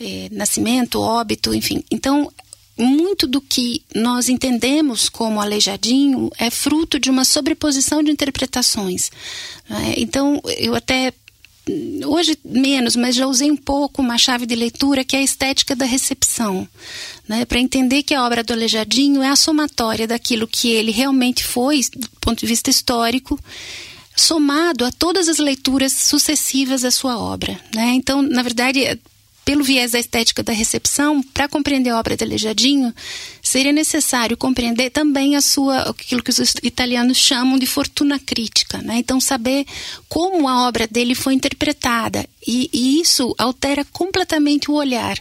É, 0.00 0.28
nascimento, 0.30 1.00
óbito, 1.00 1.52
enfim. 1.52 1.82
Então, 1.90 2.32
muito 2.76 3.26
do 3.26 3.40
que 3.40 3.82
nós 3.92 4.28
entendemos 4.28 5.08
como 5.08 5.40
aleijadinho 5.40 6.30
é 6.38 6.48
fruto 6.48 7.00
de 7.00 7.10
uma 7.10 7.24
sobreposição 7.24 8.02
de 8.02 8.12
interpretações. 8.12 9.10
Né? 9.68 9.94
Então, 9.96 10.40
eu 10.56 10.76
até 10.76 11.12
hoje 12.06 12.38
menos, 12.44 12.96
mas 12.96 13.14
já 13.14 13.26
usei 13.26 13.50
um 13.50 13.56
pouco 13.56 14.00
uma 14.00 14.16
chave 14.16 14.46
de 14.46 14.54
leitura 14.54 15.04
que 15.04 15.16
é 15.16 15.18
a 15.18 15.22
estética 15.22 15.76
da 15.76 15.84
recepção, 15.84 16.66
né? 17.28 17.44
Para 17.44 17.60
entender 17.60 18.02
que 18.02 18.14
a 18.14 18.24
obra 18.24 18.42
do 18.42 18.52
Aleijadinho 18.52 19.22
é 19.22 19.28
a 19.28 19.36
somatória 19.36 20.06
daquilo 20.06 20.48
que 20.48 20.70
ele 20.70 20.90
realmente 20.90 21.44
foi, 21.44 21.80
do 21.94 22.08
ponto 22.20 22.40
de 22.40 22.46
vista 22.46 22.70
histórico, 22.70 23.38
somado 24.16 24.84
a 24.84 24.90
todas 24.90 25.28
as 25.28 25.38
leituras 25.38 25.92
sucessivas 25.92 26.82
da 26.82 26.90
sua 26.90 27.18
obra, 27.18 27.60
né? 27.74 27.92
Então, 27.94 28.22
na 28.22 28.42
verdade, 28.42 28.98
pelo 29.48 29.64
viés 29.64 29.92
da 29.92 29.98
estética 29.98 30.42
da 30.42 30.52
recepção, 30.52 31.22
para 31.22 31.48
compreender 31.48 31.88
a 31.88 31.98
obra 31.98 32.14
de 32.14 32.22
Aleijadinho, 32.22 32.92
seria 33.42 33.72
necessário 33.72 34.36
compreender 34.36 34.90
também 34.90 35.36
a 35.36 35.40
sua, 35.40 35.88
aquilo 35.88 36.22
que 36.22 36.28
os 36.28 36.38
italianos 36.62 37.16
chamam 37.16 37.58
de 37.58 37.66
fortuna 37.66 38.18
crítica, 38.18 38.76
né? 38.82 38.98
Então, 38.98 39.18
saber 39.18 39.64
como 40.06 40.46
a 40.46 40.68
obra 40.68 40.86
dele 40.86 41.14
foi 41.14 41.32
interpretada. 41.32 42.28
E, 42.46 42.68
e 42.72 43.00
isso 43.00 43.34
altera 43.38 43.86
completamente 43.86 44.70
o 44.70 44.74
olhar. 44.74 45.18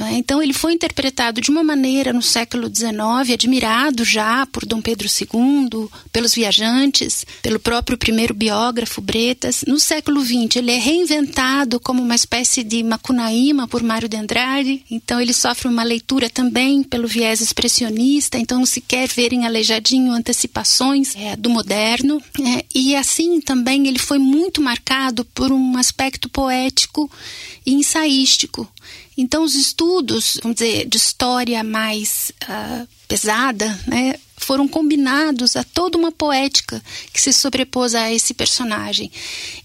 Né? 0.00 0.14
Então, 0.14 0.42
ele 0.42 0.54
foi 0.54 0.72
interpretado 0.72 1.42
de 1.42 1.50
uma 1.50 1.62
maneira 1.62 2.10
no 2.10 2.22
século 2.22 2.74
XIX, 2.74 3.34
admirado 3.34 4.02
já 4.02 4.46
por 4.46 4.64
Dom 4.64 4.80
Pedro 4.80 5.06
II, 5.06 5.90
pelos 6.10 6.34
viajantes, 6.34 7.26
pelo 7.42 7.60
próprio 7.60 7.98
primeiro 7.98 8.32
biógrafo 8.32 9.02
Bretas. 9.02 9.62
No 9.66 9.78
século 9.78 10.24
XX, 10.24 10.56
ele 10.56 10.70
é 10.70 10.78
reinventado 10.78 11.78
como 11.78 12.02
uma 12.02 12.14
espécie 12.14 12.64
de 12.64 12.82
Macunaíma 12.82 13.68
por 13.68 13.82
Mário 13.82 14.08
de 14.08 14.16
Andrade. 14.16 14.82
Então, 14.90 15.20
ele 15.20 15.34
sofre 15.34 15.68
uma 15.68 15.82
leitura 15.82 16.30
também 16.30 16.82
pelo 16.82 17.06
viés 17.06 17.42
expressionista. 17.42 18.38
Então, 18.38 18.60
não 18.60 18.66
se 18.66 18.80
quer 18.80 19.06
ver 19.06 19.34
em 19.34 19.44
Aleijadinho 19.44 20.12
antecipações 20.12 21.14
é, 21.14 21.36
do 21.36 21.50
moderno. 21.50 22.22
É, 22.40 22.64
e 22.74 22.96
assim 22.96 23.38
também 23.38 23.86
ele 23.86 23.98
foi 23.98 24.18
muito 24.18 24.62
marcado 24.62 25.26
por 25.26 25.52
um 25.52 25.76
aspecto 25.76 26.26
poético 26.26 27.10
e 27.66 27.74
ensaístico. 27.74 28.66
Então, 29.20 29.44
os 29.44 29.54
estudos, 29.54 30.40
vamos 30.42 30.56
dizer, 30.56 30.88
de 30.88 30.96
história 30.96 31.62
mais 31.62 32.32
uh, 32.42 32.88
pesada, 33.06 33.78
né, 33.86 34.14
foram 34.34 34.66
combinados 34.66 35.56
a 35.56 35.62
toda 35.62 35.98
uma 35.98 36.10
poética 36.10 36.82
que 37.12 37.20
se 37.20 37.30
sobrepôs 37.30 37.94
a 37.94 38.10
esse 38.10 38.32
personagem. 38.32 39.12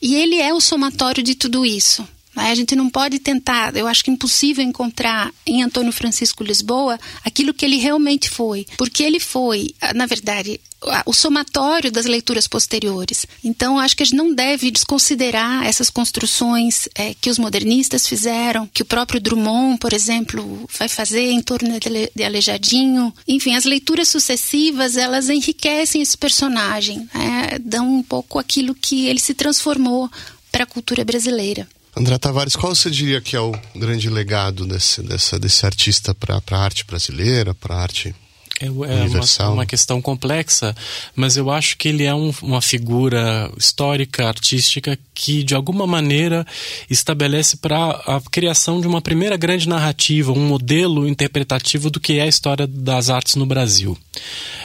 E 0.01 0.15
ele 0.15 0.41
é 0.41 0.53
o 0.53 0.59
somatório 0.59 1.23
de 1.23 1.35
tudo 1.35 1.65
isso. 1.65 2.05
Né? 2.35 2.51
A 2.51 2.55
gente 2.55 2.75
não 2.75 2.89
pode 2.89 3.19
tentar, 3.19 3.75
eu 3.75 3.87
acho 3.87 4.03
que 4.03 4.09
é 4.09 4.13
impossível 4.13 4.63
encontrar 4.63 5.31
em 5.45 5.63
Antônio 5.63 5.91
Francisco 5.91 6.43
Lisboa 6.43 6.99
aquilo 7.23 7.53
que 7.53 7.65
ele 7.65 7.77
realmente 7.77 8.29
foi. 8.29 8.65
Porque 8.77 9.03
ele 9.03 9.19
foi, 9.19 9.73
na 9.95 10.05
verdade, 10.05 10.59
o 11.05 11.13
somatório 11.13 11.91
das 11.91 12.05
leituras 12.05 12.47
posteriores. 12.47 13.25
Então, 13.43 13.79
acho 13.79 13.95
que 13.95 14.03
a 14.03 14.05
gente 14.05 14.15
não 14.15 14.33
deve 14.33 14.69
desconsiderar 14.69 15.65
essas 15.65 15.89
construções 15.89 16.87
é, 16.95 17.13
que 17.13 17.29
os 17.29 17.39
modernistas 17.39 18.07
fizeram, 18.07 18.67
que 18.67 18.81
o 18.81 18.85
próprio 18.85 19.19
Drummond, 19.19 19.79
por 19.79 19.93
exemplo, 19.93 20.67
vai 20.77 20.87
fazer 20.87 21.31
em 21.31 21.41
torno 21.41 21.79
de 22.15 22.23
Aleijadinho. 22.23 23.13
Enfim, 23.27 23.55
as 23.55 23.65
leituras 23.65 24.07
sucessivas, 24.07 24.97
elas 24.97 25.29
enriquecem 25.29 26.01
esse 26.01 26.17
personagem, 26.17 27.07
né? 27.13 27.57
dão 27.59 27.95
um 27.95 28.03
pouco 28.03 28.37
aquilo 28.37 28.75
que 28.75 29.07
ele 29.07 29.19
se 29.19 29.33
transformou 29.33 30.09
para 30.51 30.63
a 30.63 30.67
cultura 30.67 31.03
brasileira. 31.03 31.67
André 31.97 32.17
Tavares, 32.17 32.57
qual 32.57 32.75
você 32.75 32.89
diria 32.89 33.21
que 33.21 33.37
é 33.37 33.39
o 33.39 33.53
grande 33.73 34.09
legado 34.09 34.65
desse, 34.65 35.01
dessa, 35.01 35.39
desse 35.39 35.65
artista 35.65 36.13
para 36.13 36.41
a 36.51 36.57
arte 36.57 36.85
brasileira, 36.85 37.53
para 37.53 37.75
a 37.75 37.81
arte 37.81 38.13
é, 38.61 38.67
é 38.67 38.69
uma, 38.69 39.49
uma, 39.51 39.65
questão 39.65 40.01
complexa, 40.01 40.73
mas 41.13 41.35
eu 41.35 41.51
acho 41.51 41.77
que 41.77 41.89
ele 41.89 42.05
é 42.05 42.15
um, 42.15 42.33
uma 42.41 42.61
figura 42.61 43.51
histórica, 43.57 44.29
artística, 44.29 44.97
que 45.13 45.43
de 45.43 45.53
alguma 45.53 45.85
maneira 45.85 46.47
estabelece 46.89 47.57
para 47.57 47.89
a 48.07 48.21
criação 48.31 48.79
de 48.79 48.87
uma 48.87 49.01
primeira 49.01 49.35
grande 49.35 49.67
narrativa, 49.67 50.31
um 50.31 50.47
modelo 50.47 51.05
interpretativo 51.05 51.89
do 51.89 51.99
que 51.99 52.17
é 52.17 52.21
a 52.21 52.27
história 52.27 52.65
das 52.65 53.09
artes 53.09 53.35
no 53.35 53.45
Brasil. 53.45 53.97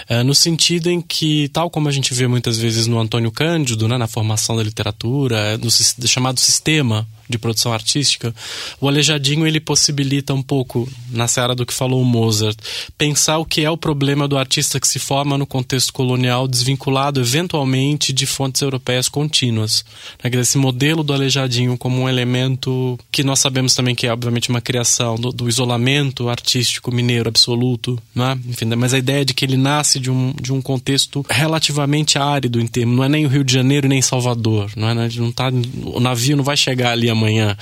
É, 0.08 0.22
no 0.22 0.36
sentido 0.36 0.88
em 0.88 1.00
que, 1.00 1.48
tal 1.48 1.68
como 1.68 1.88
a 1.88 1.92
gente 1.92 2.14
vê 2.14 2.28
muitas 2.28 2.58
vezes 2.58 2.86
no 2.86 2.98
Antônio 2.98 3.32
Cândido, 3.32 3.88
né, 3.88 3.98
na 3.98 4.06
formação 4.06 4.56
da 4.56 4.62
literatura, 4.62 5.58
no 5.58 5.68
chamado 6.06 6.38
sistema 6.38 7.08
de 7.30 7.38
produção 7.38 7.72
artística, 7.72 8.34
o 8.80 8.88
Aleijadinho 8.88 9.46
ele 9.46 9.60
possibilita 9.60 10.34
um 10.34 10.42
pouco, 10.42 10.88
na 11.10 11.28
seara 11.28 11.54
do 11.54 11.64
que 11.64 11.72
falou 11.72 12.02
o 12.02 12.04
Mozart, 12.04 12.58
pensar 12.98 13.38
o 13.38 13.44
que 13.44 13.62
é 13.62 13.70
o 13.70 13.76
problema 13.76 14.26
do 14.26 14.36
artista 14.36 14.80
que 14.80 14.88
se 14.88 14.98
forma 14.98 15.38
no 15.38 15.46
contexto 15.46 15.92
colonial, 15.92 16.46
desvinculado 16.46 17.20
eventualmente 17.20 18.12
de 18.12 18.26
fontes 18.26 18.62
europeias 18.62 19.08
contínuas. 19.08 19.84
Né? 20.22 20.30
Esse 20.40 20.58
modelo 20.58 21.02
do 21.02 21.12
Aleijadinho 21.12 21.76
como 21.78 22.02
um 22.02 22.08
elemento 22.08 22.98
que 23.12 23.22
nós 23.22 23.40
sabemos 23.40 23.74
também 23.74 23.94
que 23.94 24.06
é, 24.06 24.12
obviamente, 24.12 24.48
uma 24.48 24.60
criação 24.60 25.16
do, 25.16 25.30
do 25.30 25.48
isolamento 25.48 26.28
artístico 26.28 26.92
mineiro 26.92 27.28
absoluto, 27.28 27.98
né? 28.14 28.38
Enfim, 28.46 28.64
né? 28.64 28.76
mas 28.76 28.94
a 28.94 28.98
ideia 28.98 29.24
de 29.24 29.34
que 29.34 29.44
ele 29.44 29.56
nasce 29.56 29.98
de 29.98 30.10
um, 30.10 30.32
de 30.40 30.52
um 30.52 30.60
contexto 30.60 31.24
relativamente 31.28 32.18
árido 32.18 32.60
em 32.60 32.66
termos, 32.66 32.96
não 32.96 33.04
é 33.04 33.08
nem 33.08 33.26
o 33.26 33.28
Rio 33.28 33.44
de 33.44 33.52
Janeiro 33.52 33.88
nem 33.88 34.02
Salvador, 34.02 34.70
não 34.76 34.88
é? 34.88 34.94
Não 34.94 35.30
tá, 35.30 35.50
o 35.84 36.00
navio 36.00 36.36
não 36.36 36.44
vai 36.44 36.56
chegar 36.56 36.92
ali 36.92 37.08
amanhã 37.08 37.19
amanhã. 37.20 37.56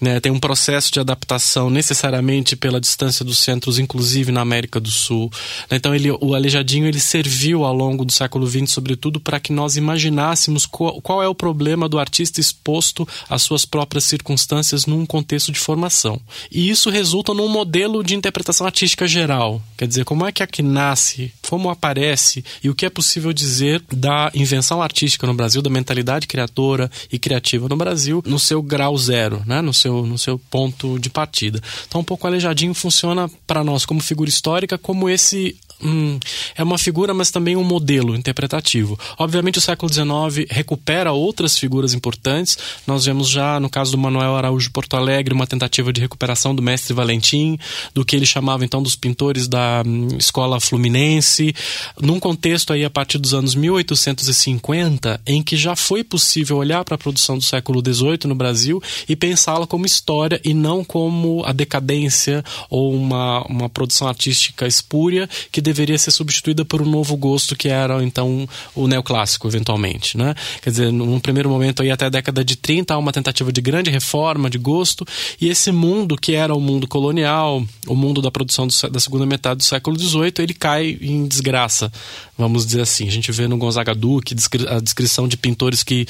Né? 0.00 0.20
Tem 0.20 0.30
um 0.30 0.38
processo 0.38 0.92
de 0.92 1.00
adaptação 1.00 1.70
necessariamente 1.70 2.54
pela 2.54 2.80
distância 2.80 3.24
dos 3.24 3.38
centros, 3.38 3.78
inclusive 3.78 4.30
na 4.30 4.42
América 4.42 4.78
do 4.78 4.90
Sul. 4.90 5.30
Né? 5.70 5.78
Então 5.78 5.94
ele, 5.94 6.10
o 6.10 6.34
Aleijadinho 6.34 6.86
ele 6.86 7.00
serviu 7.00 7.64
ao 7.64 7.74
longo 7.74 8.04
do 8.04 8.12
século 8.12 8.46
XX, 8.46 8.70
sobretudo, 8.70 9.18
para 9.18 9.40
que 9.40 9.52
nós 9.52 9.76
imaginássemos 9.76 10.66
qual, 10.66 11.00
qual 11.00 11.22
é 11.22 11.28
o 11.28 11.34
problema 11.34 11.88
do 11.88 11.98
artista 11.98 12.40
exposto 12.40 13.08
às 13.28 13.42
suas 13.42 13.64
próprias 13.64 14.04
circunstâncias 14.04 14.86
num 14.86 15.06
contexto 15.06 15.50
de 15.50 15.58
formação. 15.58 16.20
E 16.50 16.68
isso 16.68 16.90
resulta 16.90 17.32
num 17.32 17.48
modelo 17.48 18.04
de 18.04 18.14
interpretação 18.14 18.66
artística 18.66 19.06
geral. 19.06 19.62
Quer 19.76 19.88
dizer, 19.88 20.04
como 20.04 20.26
é 20.26 20.32
que 20.32 20.42
é 20.42 20.46
que 20.46 20.62
nasce, 20.62 21.32
como 21.48 21.70
aparece 21.70 22.44
e 22.62 22.68
o 22.68 22.74
que 22.74 22.84
é 22.84 22.90
possível 22.90 23.32
dizer 23.32 23.82
da 23.92 24.30
invenção 24.34 24.82
artística 24.82 25.26
no 25.26 25.34
Brasil, 25.34 25.62
da 25.62 25.70
mentalidade 25.70 26.26
criadora 26.26 26.90
e 27.10 27.18
criativa 27.18 27.68
no 27.68 27.76
Brasil, 27.76 28.22
no 28.26 28.38
seu 28.38 28.60
grau 28.60 28.97
zero, 28.98 29.42
né? 29.46 29.62
no, 29.62 29.72
seu, 29.72 30.06
no 30.06 30.18
seu 30.18 30.38
ponto 30.38 30.98
de 30.98 31.08
partida. 31.08 31.60
Então, 31.86 32.00
um 32.00 32.04
pouco 32.04 32.26
aleijadinho 32.26 32.74
funciona 32.74 33.30
para 33.46 33.64
nós 33.64 33.86
como 33.86 34.00
figura 34.00 34.28
histórica, 34.28 34.76
como 34.76 35.08
esse 35.08 35.56
hum, 35.82 36.18
é 36.56 36.62
uma 36.62 36.78
figura, 36.78 37.12
mas 37.14 37.30
também 37.30 37.56
um 37.56 37.64
modelo 37.64 38.14
interpretativo. 38.14 38.98
Obviamente, 39.18 39.58
o 39.58 39.60
século 39.60 39.92
XIX 39.92 40.46
recupera 40.50 41.12
outras 41.12 41.58
figuras 41.58 41.94
importantes. 41.94 42.58
Nós 42.86 43.04
vemos 43.04 43.28
já, 43.28 43.58
no 43.60 43.70
caso 43.70 43.92
do 43.92 43.98
Manuel 43.98 44.36
Araújo 44.36 44.70
Porto 44.70 44.96
Alegre, 44.96 45.34
uma 45.34 45.46
tentativa 45.46 45.92
de 45.92 46.00
recuperação 46.00 46.54
do 46.54 46.62
mestre 46.62 46.94
Valentim, 46.94 47.58
do 47.94 48.04
que 48.04 48.16
ele 48.16 48.26
chamava 48.26 48.64
então 48.64 48.82
dos 48.82 48.96
pintores 48.96 49.48
da 49.48 49.82
hum, 49.86 50.08
escola 50.18 50.60
fluminense, 50.60 51.54
num 52.00 52.20
contexto 52.20 52.72
aí 52.72 52.84
a 52.84 52.90
partir 52.90 53.18
dos 53.18 53.34
anos 53.34 53.54
1850, 53.54 55.20
em 55.26 55.42
que 55.42 55.56
já 55.56 55.76
foi 55.76 56.02
possível 56.02 56.56
olhar 56.56 56.84
para 56.84 56.94
a 56.94 56.98
produção 56.98 57.38
do 57.38 57.44
século 57.44 57.82
XVIII 57.84 58.26
no 58.26 58.34
Brasil 58.34 58.82
e 59.08 59.16
pensá-la 59.16 59.66
como 59.66 59.86
história 59.86 60.40
e 60.44 60.54
não 60.54 60.84
como 60.84 61.42
a 61.44 61.52
decadência 61.52 62.44
ou 62.70 62.94
uma, 62.94 63.42
uma 63.46 63.68
produção 63.68 64.08
artística 64.08 64.66
espúria 64.66 65.28
que 65.50 65.60
deveria 65.68 65.98
ser 65.98 66.10
substituída 66.10 66.64
por 66.64 66.80
um 66.80 66.86
novo 66.86 67.14
gosto 67.16 67.54
que 67.54 67.68
era 67.68 68.02
então 68.02 68.48
o 68.74 68.88
neoclássico, 68.88 69.46
eventualmente. 69.46 70.16
Né? 70.16 70.34
Quer 70.62 70.70
dizer, 70.70 70.92
num 70.92 71.20
primeiro 71.20 71.50
momento, 71.50 71.82
aí, 71.82 71.90
até 71.90 72.06
a 72.06 72.08
década 72.08 72.42
de 72.42 72.56
30, 72.56 72.94
há 72.94 72.98
uma 72.98 73.12
tentativa 73.12 73.52
de 73.52 73.60
grande 73.60 73.90
reforma 73.90 74.48
de 74.48 74.56
gosto, 74.56 75.04
e 75.40 75.48
esse 75.48 75.70
mundo 75.70 76.16
que 76.16 76.34
era 76.34 76.54
o 76.54 76.60
mundo 76.60 76.88
colonial, 76.88 77.62
o 77.86 77.94
mundo 77.94 78.22
da 78.22 78.30
produção 78.30 78.66
do, 78.66 78.90
da 78.90 78.98
segunda 78.98 79.26
metade 79.26 79.58
do 79.58 79.64
século 79.64 79.98
XVIII, 79.98 80.32
ele 80.38 80.54
cai 80.54 80.96
em 81.00 81.26
desgraça, 81.26 81.92
vamos 82.36 82.64
dizer 82.64 82.80
assim. 82.80 83.06
A 83.06 83.10
gente 83.10 83.30
vê 83.30 83.46
no 83.46 83.58
Gonzaga 83.58 83.94
Duque 83.94 84.34
a 84.68 84.80
descrição 84.80 85.28
de 85.28 85.36
pintores 85.36 85.82
que 85.82 86.06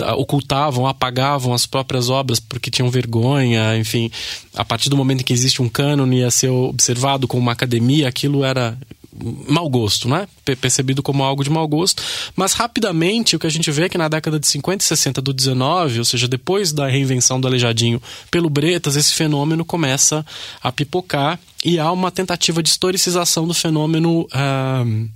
ah, 0.00 0.14
ocultavam, 0.14 0.86
apagavam 0.86 1.52
as 1.52 1.66
próprias 1.66 2.08
obras 2.08 2.40
porque 2.40 2.70
tinham 2.70 2.90
vergonha, 2.90 3.76
enfim. 3.76 4.10
A 4.54 4.64
partir 4.64 4.88
do 4.88 4.96
momento 4.96 5.20
em 5.20 5.24
que 5.24 5.32
existe 5.32 5.60
um 5.60 5.68
cânone 5.68 6.24
a 6.24 6.30
ser 6.30 6.48
observado 6.48 7.28
como 7.28 7.42
uma 7.42 7.52
academia, 7.52 8.08
aquilo 8.08 8.44
era 8.44 8.78
mau 9.48 9.68
gosto, 9.68 10.08
né? 10.08 10.26
Percebido 10.60 11.02
como 11.02 11.22
algo 11.22 11.44
de 11.44 11.50
mau 11.50 11.66
gosto. 11.68 12.02
Mas 12.34 12.52
rapidamente 12.52 13.36
o 13.36 13.38
que 13.38 13.46
a 13.46 13.50
gente 13.50 13.70
vê 13.70 13.84
é 13.84 13.88
que 13.88 13.98
na 13.98 14.08
década 14.08 14.40
de 14.40 14.46
50 14.46 14.82
e 14.82 14.86
60 14.86 15.22
do 15.22 15.32
19, 15.32 15.98
ou 15.98 16.04
seja, 16.04 16.26
depois 16.26 16.72
da 16.72 16.86
reinvenção 16.86 17.40
do 17.40 17.46
Aleijadinho 17.46 18.00
pelo 18.30 18.48
Bretas, 18.48 18.96
esse 18.96 19.12
fenômeno 19.14 19.64
começa 19.64 20.24
a 20.62 20.72
pipocar 20.72 21.38
e 21.64 21.78
há 21.78 21.92
uma 21.92 22.10
tentativa 22.10 22.62
de 22.62 22.68
historicização 22.68 23.46
do 23.46 23.54
fenômeno 23.54 24.22
uh, 24.22 25.08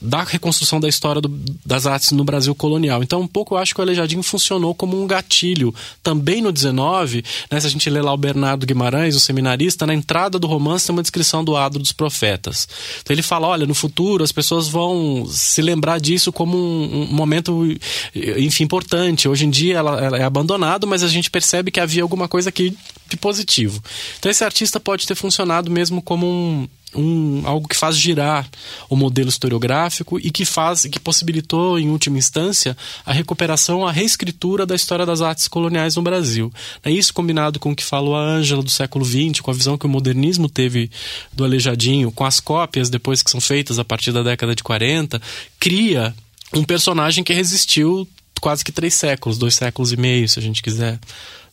da 0.00 0.22
reconstrução 0.22 0.80
da 0.80 0.88
história 0.88 1.20
do, 1.20 1.28
das 1.66 1.86
artes 1.86 2.12
no 2.12 2.24
Brasil 2.24 2.54
colonial. 2.54 3.02
Então, 3.02 3.20
um 3.20 3.26
pouco 3.26 3.54
eu 3.54 3.58
acho 3.58 3.74
que 3.74 3.80
o 3.80 3.82
Aleijadinho 3.82 4.22
funcionou 4.22 4.74
como 4.74 5.00
um 5.00 5.06
gatilho. 5.06 5.74
Também 6.02 6.40
no 6.40 6.50
19, 6.50 7.22
né, 7.50 7.60
se 7.60 7.66
a 7.66 7.70
gente 7.70 7.90
lê 7.90 8.00
lá 8.00 8.12
o 8.12 8.16
Bernardo 8.16 8.66
Guimarães, 8.66 9.14
o 9.14 9.20
seminarista, 9.20 9.86
na 9.86 9.92
entrada 9.92 10.38
do 10.38 10.46
romance 10.46 10.86
tem 10.86 10.96
uma 10.96 11.02
descrição 11.02 11.44
do 11.44 11.56
adro 11.56 11.78
dos 11.78 11.92
profetas. 11.92 12.66
Então 13.02 13.14
ele 13.14 13.22
fala, 13.22 13.48
olha, 13.48 13.66
no 13.66 13.74
futuro 13.74 14.24
as 14.24 14.32
pessoas 14.32 14.68
vão 14.68 15.26
se 15.28 15.60
lembrar 15.60 16.00
disso 16.00 16.32
como 16.32 16.56
um, 16.56 17.02
um 17.02 17.12
momento, 17.12 17.66
enfim, 18.14 18.64
importante. 18.64 19.28
Hoje 19.28 19.44
em 19.44 19.50
dia 19.50 19.76
ela, 19.76 20.02
ela 20.02 20.18
é 20.18 20.22
abandonado, 20.22 20.86
mas 20.86 21.02
a 21.02 21.08
gente 21.08 21.30
percebe 21.30 21.70
que 21.70 21.80
havia 21.80 22.02
alguma 22.02 22.28
coisa 22.28 22.48
aqui 22.48 22.74
de 23.08 23.16
positivo. 23.16 23.82
Então 24.18 24.30
esse 24.30 24.42
artista 24.42 24.80
pode 24.80 25.06
ter 25.06 25.14
funcionado 25.14 25.70
mesmo 25.70 25.81
como 26.02 26.26
um, 26.26 26.68
um, 26.94 27.42
algo 27.44 27.66
que 27.66 27.76
faz 27.76 27.96
girar 27.96 28.48
o 28.88 28.96
modelo 28.96 29.28
historiográfico 29.28 30.18
e 30.18 30.30
que 30.30 30.44
faz 30.44 30.82
que 30.82 31.00
possibilitou 31.00 31.78
em 31.78 31.88
última 31.88 32.18
instância 32.18 32.76
a 33.04 33.12
recuperação, 33.12 33.86
a 33.86 33.92
reescritura 33.92 34.66
da 34.66 34.74
história 34.74 35.06
das 35.06 35.20
artes 35.20 35.48
coloniais 35.48 35.96
no 35.96 36.02
Brasil. 36.02 36.52
É 36.84 36.90
isso 36.90 37.14
combinado 37.14 37.58
com 37.58 37.72
o 37.72 37.76
que 37.76 37.84
falou 37.84 38.14
a 38.14 38.20
Ângela 38.20 38.62
do 38.62 38.70
século 38.70 39.04
XX, 39.04 39.40
com 39.40 39.50
a 39.50 39.54
visão 39.54 39.78
que 39.78 39.86
o 39.86 39.88
modernismo 39.88 40.48
teve 40.48 40.90
do 41.32 41.44
Aleijadinho, 41.44 42.12
com 42.12 42.24
as 42.24 42.40
cópias 42.40 42.90
depois 42.90 43.22
que 43.22 43.30
são 43.30 43.40
feitas 43.40 43.78
a 43.78 43.84
partir 43.84 44.12
da 44.12 44.22
década 44.22 44.54
de 44.54 44.62
40, 44.62 45.20
cria 45.58 46.14
um 46.54 46.64
personagem 46.64 47.24
que 47.24 47.32
resistiu 47.32 48.06
quase 48.40 48.64
que 48.64 48.72
três 48.72 48.94
séculos, 48.94 49.38
dois 49.38 49.54
séculos 49.54 49.92
e 49.92 49.96
meio, 49.96 50.28
se 50.28 50.38
a 50.38 50.42
gente 50.42 50.62
quiser 50.62 50.98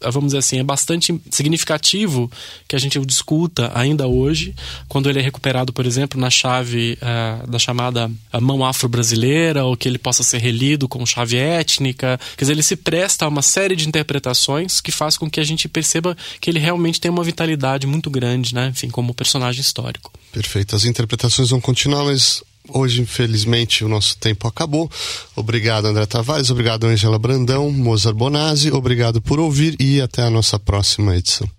vamos 0.04 0.28
dizer 0.28 0.38
assim, 0.38 0.60
é 0.60 0.64
bastante 0.64 1.20
significativo 1.30 2.32
que 2.68 2.76
a 2.76 2.80
gente 2.80 2.98
o 2.98 3.06
discuta 3.06 3.72
ainda 3.76 4.08
hoje, 4.08 4.56
quando 4.88 5.10
ele 5.10 5.20
é 5.20 5.22
recuperado, 5.22 5.74
por 5.74 5.86
exemplo, 5.86 6.20
na 6.20 6.30
chave 6.30 6.98
uh, 7.02 7.48
da 7.50 7.60
chamada 7.60 8.10
mão 8.40 8.66
afro-brasileira, 8.66 9.66
ou 9.66 9.76
que 9.76 9.90
ele 9.90 9.98
possa 9.98 10.24
ser 10.24 10.38
relido 10.38 10.88
com 10.88 11.06
chave 11.06 11.38
étnica. 11.38 12.20
Quer 12.38 12.46
dizer, 12.46 12.54
ele 12.54 12.64
se 12.64 12.76
presta 12.76 13.26
a 13.26 13.28
uma 13.28 13.42
série 13.42 13.76
de 13.76 13.88
interpretações 13.88 14.80
que 14.80 14.92
faz 14.92 15.18
com 15.18 15.30
que 15.30 15.40
a 15.40 15.44
gente 15.44 15.68
perceba 15.68 16.16
que 16.40 16.50
ele 16.50 16.60
realmente 16.60 17.02
tem 17.02 17.12
uma 17.12 17.24
vitalidade 17.24 17.86
muito 17.86 18.10
grande, 18.10 18.56
né? 18.56 18.70
Enfim, 18.70 18.90
como 18.90 19.14
personagem 19.14 19.62
histórico. 19.62 20.12
Perfeito. 20.32 20.76
As 20.76 20.86
interpretações 20.86 21.50
vão 21.50 21.60
continuar, 21.60 22.06
mas 22.06 22.42
Hoje, 22.74 23.02
infelizmente, 23.02 23.84
o 23.84 23.90
nosso 23.90 24.18
tempo 24.18 24.48
acabou. 24.48 24.90
Obrigado, 25.36 25.86
André 25.86 26.06
Tavares. 26.06 26.50
Obrigado, 26.50 26.86
Angela 26.86 27.20
Brandão, 27.20 27.72
Mozart 27.72 28.16
Bonazzi. 28.16 28.72
Obrigado 28.72 29.22
por 29.22 29.40
ouvir 29.40 29.76
e 29.80 30.02
até 30.02 30.24
a 30.24 30.30
nossa 30.30 30.60
próxima 30.60 31.16
edição. 31.16 31.59